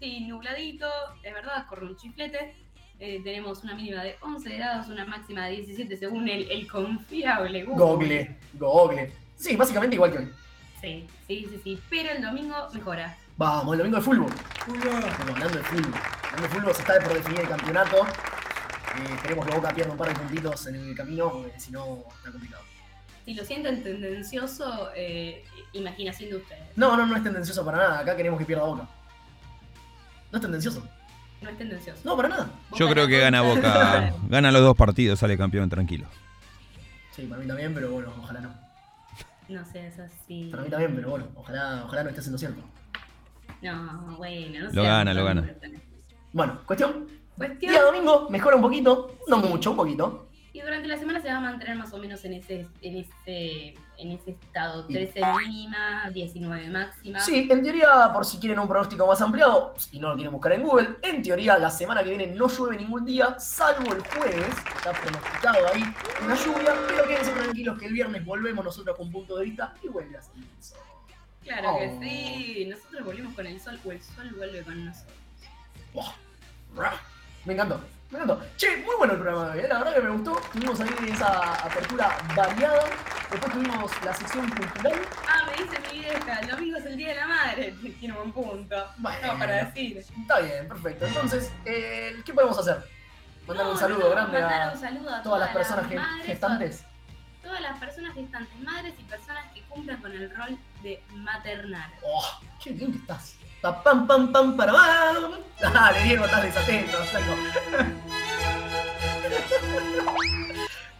Sí, 0.00 0.26
nubladito, 0.26 0.86
es 1.22 1.32
verdad, 1.32 1.64
corre 1.68 1.86
un 1.86 1.96
chiflete. 1.96 2.54
Eh, 2.98 3.20
tenemos 3.22 3.62
una 3.62 3.74
mínima 3.74 4.02
de 4.02 4.16
11 4.20 4.56
grados, 4.56 4.88
una 4.88 5.04
máxima 5.06 5.46
de 5.46 5.52
17 5.56 5.96
según 5.96 6.28
el, 6.28 6.50
el 6.50 6.66
confiable 6.70 7.64
Google, 7.64 8.36
Google. 8.54 9.12
Sí, 9.36 9.56
básicamente 9.56 9.96
igual 9.96 10.12
que 10.12 10.18
hoy. 10.18 10.32
Sí, 10.80 11.08
sí, 11.26 11.46
sí, 11.50 11.60
sí. 11.62 11.82
Pero 11.90 12.10
el 12.10 12.22
domingo 12.22 12.54
mejora. 12.72 13.16
Vamos, 13.36 13.74
el 13.74 13.78
domingo 13.78 13.96
de 13.98 14.02
fútbol. 14.02 14.32
Como 14.64 15.34
hablando 15.34 15.58
de 15.58 15.64
fútbol. 15.64 15.92
Hablando 16.24 16.42
de 16.42 16.48
fútbol, 16.48 16.74
se 16.74 16.80
está 16.82 17.00
por 17.00 17.14
definir 17.14 17.40
el 17.40 17.48
campeonato. 17.48 17.96
Eh, 17.96 19.14
esperemos 19.14 19.46
que 19.46 19.54
Boca 19.54 19.74
pierda 19.74 19.92
un 19.92 19.98
par 19.98 20.08
de 20.08 20.14
puntitos 20.14 20.66
en 20.68 20.74
el 20.76 20.94
camino, 20.96 21.30
porque 21.30 21.60
si 21.60 21.70
no 21.70 22.04
está 22.16 22.30
complicado. 22.30 22.62
Si 23.24 23.34
lo 23.34 23.44
sienten 23.44 23.82
tendencioso, 23.82 24.90
eh, 24.94 25.44
imaginación 25.72 26.30
de 26.30 26.36
ustedes. 26.36 26.76
No, 26.76 26.96
no, 26.96 27.06
no 27.06 27.16
es 27.16 27.22
tendencioso 27.22 27.64
para 27.64 27.78
nada. 27.78 27.98
Acá 28.00 28.16
queremos 28.16 28.38
que 28.38 28.44
pierda 28.46 28.64
Boca. 28.64 28.88
No 30.30 30.38
es 30.38 30.42
tendencioso. 30.42 30.86
No 31.42 31.50
es 31.50 31.58
tendencioso. 31.58 32.00
No, 32.04 32.16
para 32.16 32.28
nada. 32.28 32.50
Yo 32.76 32.88
creo 32.88 33.06
que 33.06 33.18
gana 33.18 33.42
Boca. 33.42 34.14
Gana 34.28 34.50
los 34.50 34.62
dos 34.62 34.76
partidos, 34.76 35.18
sale 35.18 35.36
campeón 35.36 35.68
tranquilo. 35.68 36.06
Sí, 37.14 37.22
para 37.22 37.40
mí 37.40 37.48
también, 37.48 37.74
pero 37.74 37.90
bueno, 37.90 38.12
ojalá 38.18 38.40
no. 38.40 38.65
No 39.48 39.64
seas 39.64 39.98
así. 39.98 40.48
Para 40.50 40.62
mí 40.64 40.70
también, 40.70 40.94
pero 40.94 41.10
bueno, 41.10 41.26
ojalá, 41.34 41.84
ojalá 41.84 42.04
no 42.04 42.10
esté 42.10 42.22
siendo 42.22 42.38
cierto. 42.38 42.62
No, 43.62 44.16
bueno, 44.18 44.60
no 44.60 44.64
Lo 44.66 44.70
seas 44.72 44.86
gana, 44.86 45.14
lo 45.14 45.24
gana. 45.24 45.54
Bueno, 46.32 46.60
cuestión. 46.66 47.06
Cuestión. 47.36 47.72
Día 47.72 47.82
domingo 47.82 48.28
mejora 48.30 48.56
un 48.56 48.62
poquito, 48.62 49.18
no 49.28 49.38
mucho, 49.38 49.70
un 49.70 49.76
poquito. 49.76 50.28
Y 50.52 50.60
durante 50.60 50.88
la 50.88 50.96
semana 50.96 51.20
se 51.20 51.28
va 51.28 51.36
a 51.36 51.40
mantener 51.40 51.76
más 51.76 51.92
o 51.92 51.98
menos 51.98 52.24
en 52.24 52.32
ese, 52.32 52.66
en 52.80 52.96
ese, 52.96 53.74
en 53.98 54.12
ese 54.12 54.30
estado. 54.32 54.84
Y- 54.88 54.92
13 54.94 55.20
mínima, 55.38 56.10
19 56.10 56.68
máxima. 56.70 57.20
Sí, 57.20 57.48
en 57.50 57.62
teoría, 57.62 58.10
por 58.12 58.24
si 58.24 58.38
quieren 58.38 58.58
un 58.58 58.68
pronóstico 58.68 59.06
más 59.06 59.20
ampliado, 59.20 59.74
y 59.92 59.98
no 59.98 60.08
lo 60.10 60.14
quieren 60.14 60.32
buscar 60.32 60.52
en 60.52 60.62
Google, 60.62 60.96
en 61.02 61.22
teoría 61.22 61.58
la 61.58 61.70
semana 61.70 62.02
que 62.02 62.10
viene 62.10 62.26
no 62.28 62.48
llueve 62.48 62.76
ningún 62.76 63.04
día, 63.04 63.38
salvo 63.38 63.92
el 63.94 64.00
jueves, 64.06 64.48
está 64.76 64.92
pronosticado 64.92 65.58
ahí 65.72 65.82
una 66.24 66.34
lluvia, 66.34 66.74
pero 66.88 67.08
quédense 67.08 67.32
tranquilos 67.32 67.78
que 67.78 67.86
el 67.86 67.92
viernes 67.92 68.24
volvemos 68.24 68.64
nosotros 68.64 68.96
con 68.96 69.10
punto 69.10 69.36
de 69.36 69.44
vista 69.46 69.74
y 69.82 69.88
vuelve 69.88 70.16
a 70.16 70.22
salir 70.22 70.44
el 70.56 70.62
sol. 70.62 70.78
Claro 71.42 71.74
Oh. 71.74 71.78
que 71.78 71.98
sí. 72.00 72.66
Nosotros 72.68 73.04
volvimos 73.04 73.34
con 73.34 73.46
el 73.46 73.60
sol 73.60 73.78
o 73.84 73.92
el 73.92 74.02
sol 74.02 74.28
vuelve 74.36 74.62
con 74.62 74.84
nosotros. 74.84 75.14
Me 77.44 77.52
encantó, 77.52 77.80
me 78.10 78.18
encantó. 78.18 78.42
Che, 78.56 78.76
muy 78.78 78.96
bueno 78.98 79.12
el 79.14 79.20
programa 79.20 79.46
de 79.52 79.58
hoy, 79.60 79.64
¿eh? 79.64 79.68
la 79.68 79.78
verdad 79.78 79.94
que 79.94 80.00
me 80.02 80.10
gustó. 80.10 80.40
Tuvimos 80.52 80.80
ahí 80.80 80.90
esa 81.12 81.54
apertura 81.64 82.18
variada. 82.34 82.82
Después 83.30 83.52
tuvimos 83.52 84.04
la 84.04 84.14
sección 84.14 84.48
cultural. 84.50 85.00
Ah, 85.26 85.46
me 85.46 85.64
dice 85.64 85.80
mi 85.92 85.98
vieja, 85.98 86.38
el 86.40 86.48
domingo 86.48 86.78
es 86.78 86.86
el 86.86 86.96
día 86.96 87.08
de 87.08 87.14
la 87.16 87.26
madre. 87.26 87.74
Tiene 88.00 88.14
un 88.18 88.32
buen 88.32 88.46
punto. 88.46 88.76
Bueno. 88.98 89.32
No, 89.32 89.38
para 89.38 89.64
decir. 89.64 89.98
Está 89.98 90.40
bien, 90.40 90.68
perfecto. 90.68 91.06
Entonces, 91.06 91.50
eh, 91.64 92.22
¿qué 92.24 92.32
podemos 92.32 92.58
hacer? 92.58 92.84
Mandar 93.46 93.66
un 93.68 93.78
saludo 93.78 94.04
no, 94.04 94.10
grande 94.10 94.40
mandar 94.40 94.62
a 94.62 94.72
un 94.72 94.78
saludo 94.78 95.14
a 95.14 95.22
todas 95.22 95.40
las 95.40 95.50
personas 95.50 95.90
las 95.90 95.94
madres, 95.94 96.26
gestantes. 96.26 96.84
Todas 97.42 97.60
las 97.60 97.78
personas 97.78 98.14
gestantes, 98.14 98.58
madres 98.60 98.94
y 98.98 99.02
personas 99.04 99.44
que 99.52 99.62
cumplan 99.62 100.00
con 100.00 100.12
el 100.12 100.34
rol 100.34 100.58
de 100.82 101.02
maternar. 101.12 101.90
Oh, 102.02 102.40
qué 102.62 102.70
bien 102.70 102.92
que 102.92 102.98
estás. 102.98 103.36
Pa, 103.60 103.82
pam, 103.82 104.06
pam, 104.06 104.32
pam, 104.32 104.56
para 104.56 104.72
pam. 104.72 105.32
Dale, 105.60 106.02
Diego, 106.02 106.24
estás 106.24 106.42
desatento, 106.42 106.96
flaco. 107.04 107.36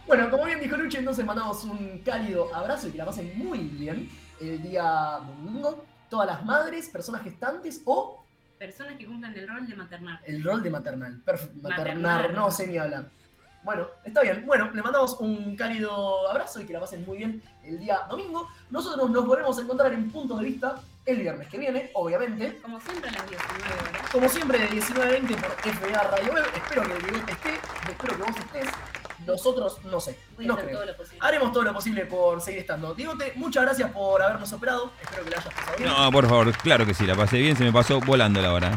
Bueno, 0.07 0.29
como 0.29 0.45
bien 0.45 0.59
dijo 0.59 0.77
Luchi, 0.77 0.97
entonces 0.97 1.25
mandamos 1.25 1.63
un 1.65 1.99
cálido 1.99 2.53
abrazo 2.55 2.87
y 2.87 2.91
que 2.91 2.97
la 2.97 3.05
pasen 3.05 3.37
muy 3.37 3.59
bien 3.59 4.09
el 4.39 4.61
día 4.61 5.19
domingo. 5.25 5.83
Todas 6.09 6.27
las 6.27 6.45
madres, 6.45 6.89
personas 6.89 7.21
gestantes 7.23 7.81
o 7.85 8.23
Personas 8.57 8.95
que 8.97 9.05
cumplan 9.05 9.35
el 9.37 9.47
rol 9.47 9.67
de 9.67 9.75
maternar. 9.75 10.19
el 10.25 10.43
rol 10.43 10.63
de 10.63 10.69
maternal. 10.71 11.21
Perf- 11.23 11.53
maternar, 11.61 11.97
Maternar. 12.01 12.33
no 12.33 12.49
sé 12.49 12.65
ni 12.65 12.77
hablar. 12.79 13.05
Bueno, 13.63 13.85
está 14.03 14.21
bien. 14.21 14.45
Bueno, 14.47 14.71
le 14.73 14.81
mandamos 14.81 15.17
un 15.19 15.55
cálido 15.55 16.27
abrazo 16.29 16.61
y 16.61 16.65
que 16.65 16.73
la 16.73 16.79
pasen 16.79 17.05
muy 17.05 17.17
bien 17.17 17.43
el 17.63 17.77
día 17.79 17.99
domingo. 18.09 18.47
Nosotros 18.71 19.09
nos 19.11 19.27
volvemos 19.27 19.59
a 19.59 19.61
encontrar 19.61 19.93
en 19.93 20.09
puntos 20.09 20.39
de 20.39 20.45
vista 20.45 20.75
el 21.05 21.17
viernes 21.19 21.47
que 21.49 21.57
viene, 21.59 21.91
obviamente. 21.93 22.57
Como 22.61 22.79
siempre 22.81 23.09
a 23.09 23.13
las 23.13 23.29
19 23.29 23.63
horas. 23.89 24.09
Como 24.11 24.29
siempre, 24.29 24.57
de 24.59 24.69
19.20 24.69 25.35
por 25.35 25.51
FBA 25.73 26.03
Radio 26.03 26.33
Web. 26.33 26.45
Espero 26.55 26.81
que 26.83 26.93
el 26.93 27.15
esté, 27.29 27.53
espero 27.91 28.15
que 28.17 28.23
vos 28.23 28.37
estés. 28.37 28.69
Nosotros, 29.25 29.83
no 29.85 29.99
sé, 29.99 30.17
no 30.37 30.55
creo. 30.57 30.79
todo. 30.79 30.95
Haremos 31.19 31.51
todo 31.51 31.63
lo 31.63 31.73
posible 31.73 32.05
por 32.05 32.39
seguir 32.41 32.59
estando. 32.61 32.93
Diegote, 32.93 33.33
muchas 33.35 33.63
gracias 33.63 33.91
por 33.91 34.21
habernos 34.21 34.51
operado. 34.53 34.91
Espero 35.01 35.23
que 35.23 35.29
la 35.31 35.37
hayas 35.37 35.53
pasado 35.53 35.77
bien. 35.77 35.89
No, 35.89 36.11
por 36.11 36.27
favor, 36.27 36.57
claro 36.59 36.85
que 36.85 36.93
sí, 36.93 37.05
la 37.05 37.15
pasé 37.15 37.37
bien, 37.39 37.55
se 37.57 37.63
me 37.63 37.71
pasó 37.73 37.99
volando 37.99 38.41
la 38.41 38.53
hora. 38.53 38.71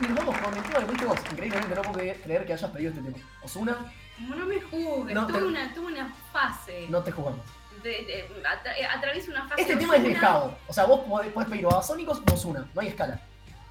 Y 0.00 0.06
nos 0.06 0.16
vamos 0.18 0.38
con 0.38 0.54
el 0.56 0.62
tema 0.62 0.78
pediste 0.86 1.04
vos. 1.06 1.18
Increíblemente 1.32 1.74
no 1.74 1.82
puedo 1.82 1.98
creer 2.22 2.46
que 2.46 2.52
hayas 2.52 2.70
pedido 2.70 2.90
este 2.92 3.02
tema. 3.10 3.24
Osuna, 3.42 3.76
Como 4.16 4.34
no 4.36 4.46
me 4.46 4.60
juzgues, 4.60 5.14
No, 5.14 5.26
tuve, 5.26 5.38
te- 5.38 5.44
una, 5.44 5.74
tuve 5.74 5.86
una 5.86 6.14
fase. 6.32 6.86
no 6.88 7.02
te 7.02 7.10
jugamos. 7.10 7.40
De, 7.82 7.90
de- 7.90 8.28
atra- 8.44 8.96
atravieso 8.96 9.30
una 9.30 9.48
fase. 9.48 9.62
Este 9.62 9.76
tema 9.76 9.96
es 9.96 10.02
de. 10.02 10.14
Jao. 10.16 10.54
O 10.66 10.72
sea, 10.72 10.84
vos 10.84 11.00
podés 11.08 11.32
podés 11.32 11.48
pedir 11.48 11.64
o 11.66 11.76
a 11.78 11.82
Sónicos 11.82 12.20
o 12.28 12.34
Osuna. 12.34 12.66
No 12.74 12.80
hay 12.80 12.88
escala. 12.88 13.20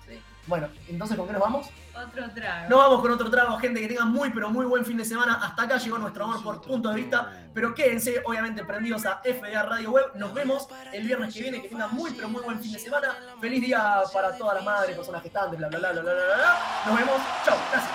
Sí. 0.07 0.20
Bueno, 0.47 0.70
entonces 0.88 1.15
¿con 1.18 1.28
qué 1.28 1.34
nos 1.34 1.41
vamos? 1.41 1.68
Otro 1.97 2.29
trago. 2.29 2.69
Nos 2.69 2.77
vamos 2.79 3.01
con 3.01 3.11
otro 3.11 3.29
trago, 3.29 3.57
gente, 3.57 3.81
que 3.81 3.87
tenga 3.87 4.05
muy 4.05 4.29
pero 4.29 4.49
muy 4.49 4.65
buen 4.65 4.85
fin 4.85 4.97
de 4.97 5.05
semana. 5.05 5.39
Hasta 5.41 5.63
acá 5.63 5.77
llegó 5.77 5.97
nuestro 5.97 6.25
amor 6.25 6.43
por 6.43 6.61
punto 6.61 6.89
de 6.89 6.95
vista. 6.95 7.31
Pero 7.53 7.73
quédense, 7.73 8.21
obviamente, 8.23 8.63
prendidos 8.63 9.05
a 9.05 9.21
FDA 9.23 9.63
Radio 9.63 9.91
Web. 9.91 10.11
Nos 10.15 10.33
vemos 10.33 10.67
el 10.93 11.03
viernes 11.05 11.33
que 11.33 11.41
viene. 11.41 11.61
Que 11.61 11.69
tengan 11.69 11.93
muy 11.95 12.11
pero 12.11 12.29
muy 12.29 12.43
buen 12.43 12.59
fin 12.59 12.71
de 12.71 12.79
semana. 12.79 13.15
Feliz 13.41 13.61
día 13.61 14.01
para 14.13 14.37
todas 14.37 14.55
las 14.55 14.63
madres, 14.63 14.95
personas 14.95 15.23
gestantes, 15.23 15.57
bla 15.57 15.69
bla 15.69 15.79
bla 15.79 15.91
bla 15.91 16.01
bla 16.01 16.13
bla. 16.13 16.35
bla. 16.35 16.59
Nos 16.85 16.95
vemos. 16.99 17.21
Chao. 17.43 17.57
Gracias. 17.71 17.91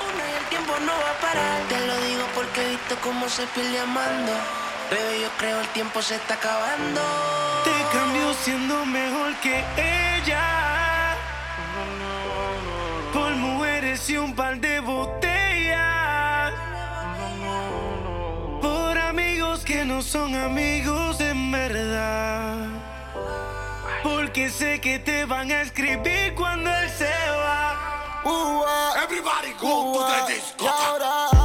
Una 0.00 0.30
y 0.30 0.34
el 0.34 0.44
tiempo 0.48 0.72
no 0.80 0.92
va 0.92 1.10
a 1.10 1.20
parar. 1.20 1.60
Te 1.68 1.86
lo 1.86 1.96
digo 2.06 2.24
porque 2.34 2.66
he 2.66 2.70
visto 2.70 2.96
cómo 3.02 3.28
se 3.28 3.46
pierde 3.48 3.80
amando. 3.80 4.32
Bebé, 4.90 5.20
yo 5.20 5.28
creo 5.38 5.60
el 5.60 5.68
tiempo 5.68 6.00
se 6.00 6.16
está 6.16 6.34
acabando. 6.34 7.51
Siendo 8.44 8.84
mejor 8.84 9.36
que 9.36 9.64
ella. 9.76 11.16
Por 13.12 13.30
mujeres 13.36 14.10
y 14.10 14.16
un 14.16 14.34
par 14.34 14.58
de 14.58 14.80
botellas. 14.80 16.52
Por 18.60 18.98
amigos 18.98 19.64
que 19.64 19.84
no 19.84 20.02
son 20.02 20.34
amigos 20.34 21.20
en 21.20 21.52
verdad. 21.52 22.66
Porque 24.02 24.50
sé 24.50 24.80
que 24.80 24.98
te 24.98 25.24
van 25.24 25.52
a 25.52 25.60
escribir 25.60 26.34
cuando 26.34 26.68
él 26.68 26.90
se 26.90 27.04
va. 27.04 27.62
Everybody 29.04 29.52
go 29.60 29.94
to 29.94 30.26
the 30.26 30.32
disco. 30.32 31.41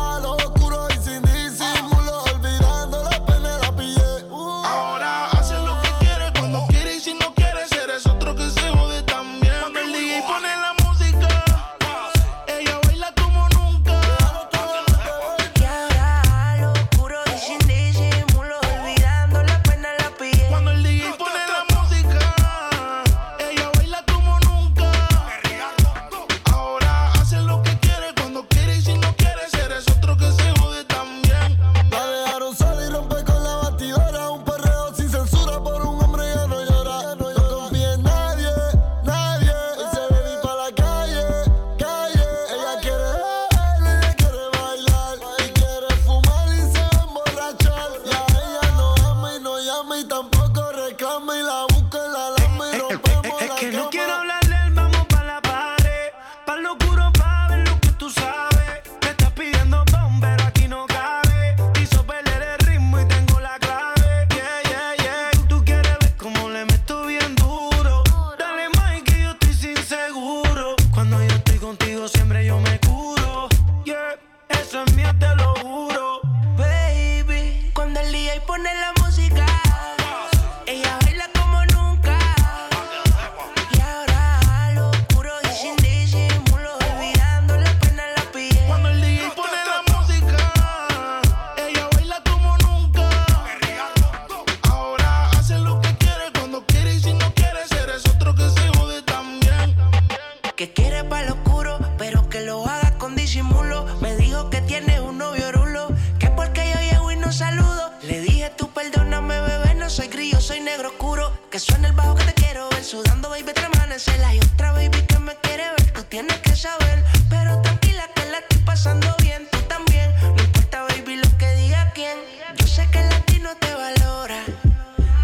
Que 112.18 112.26
te 112.26 112.34
quiero 112.34 112.70
ver, 112.70 112.84
sudando, 112.84 113.30
baby, 113.30 113.54
te 113.54 113.66
amanecer. 113.66 114.24
Hay 114.24 114.40
otra 114.40 114.72
baby 114.72 115.02
que 115.08 115.20
me 115.20 115.36
quiere 115.38 115.64
ver, 115.72 115.92
tú 115.92 116.04
tienes 116.04 116.38
que 116.40 116.56
saber. 116.56 117.04
Pero 117.30 117.62
tranquila 117.62 118.10
que 118.16 118.26
la 118.32 118.40
estoy 118.40 118.60
pasando 118.62 119.08
bien, 119.22 119.48
tú 119.52 119.60
también. 119.68 120.14
No 120.22 120.42
importa, 120.44 120.84
baby, 120.84 121.18
lo 121.18 121.38
que 121.38 121.50
diga 121.56 121.92
quién. 121.94 122.18
Yo 122.58 122.68
sé 122.68 122.90
que 122.92 123.00
el 123.00 123.10
latino 123.10 123.50
te 123.60 123.74
valora. 123.74 124.44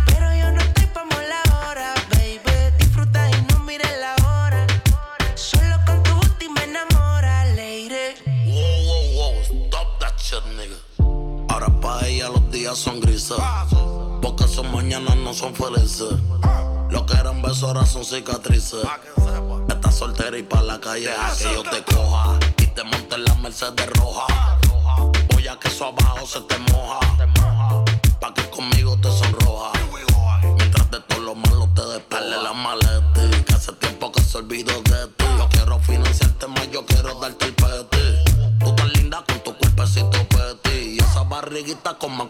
Pero 0.06 0.34
yo 0.36 0.52
no 0.52 0.62
estoy 0.62 0.86
pa' 0.88 1.06
ahora, 1.52 1.94
baby. 2.12 2.76
Disfruta 2.78 3.30
y 3.30 3.42
no 3.50 3.60
mires 3.60 3.94
la 4.00 4.16
hora. 4.28 4.68
Solo 5.36 5.78
con 5.86 6.02
tu 6.04 6.50
me 6.52 6.64
enamora, 6.64 7.46
lady. 7.56 8.16
Wow, 8.46 8.80
wow, 8.88 9.06
wow, 9.18 9.34
stop 9.44 10.00
that 10.00 10.18
shit, 10.18 10.44
nigga. 10.58 10.78
Ahora 11.50 11.70
pa' 11.82 12.08
ella 12.08 12.30
los 12.30 12.52
días 12.52 12.78
son 12.78 13.00
grises. 13.00 13.38
Porque 14.22 14.48
son 14.48 14.72
mañanas 14.72 15.18
no 15.18 15.34
son 15.34 15.54
felices. 15.54 16.14
Eran 17.24 17.42
besos 17.42 17.64
ahora 17.64 17.86
son 17.86 18.04
cicatrices. 18.04 18.84
Estás 19.70 19.96
soltera 19.96 20.38
y 20.38 20.44
pa' 20.44 20.62
la 20.62 20.78
calle 20.82 21.08
deja 21.08 21.34
que 21.38 21.44
yo 21.54 21.64
te 21.64 21.82
coja. 21.84 22.38
Y 22.58 22.68
te 22.68 22.84
monte 22.84 23.16
en 23.16 23.24
la 23.24 23.34
Mercedes 23.36 23.90
roja. 23.92 24.60
Voy 25.30 25.48
a 25.48 25.58
que 25.58 25.70
eso 25.70 25.86
abajo 25.86 26.28
se 26.28 26.42
te 26.42 26.58
moja. 26.74 27.00
Pa' 28.20 28.34
que 28.34 28.50
conmigo 28.50 28.98
te 28.98 29.10
sonroja. 29.10 29.72
Mientras 30.58 30.92
de 30.92 31.00
todo 31.00 31.20
lo 31.22 31.36
malo 31.36 31.70
te 31.74 31.86
despele 31.94 32.44
la 32.44 32.52
maleta. 32.52 33.46
Que 33.46 33.54
hace 33.54 33.72
tiempo 33.72 34.12
que 34.12 34.22
se 34.22 34.40
olvidó 34.40 34.82
de 34.82 35.08
ti. 35.16 35.26
Yo 35.38 35.48
quiero 35.48 35.80
financiarte 35.80 36.48
más, 36.48 36.70
yo 36.72 36.86
quiero 36.86 37.18
darte 37.22 37.46
el 37.46 37.54
peti. 37.54 38.58
Tú 38.60 38.76
tan 38.76 38.92
linda 38.92 39.24
con 39.26 39.40
tu 39.46 39.58
cuerpecito 39.58 40.28
peti. 40.28 40.96
Y 40.96 41.00
esa 41.00 41.24
barriguita 41.24 41.98
con 41.98 42.18
más 42.18 42.28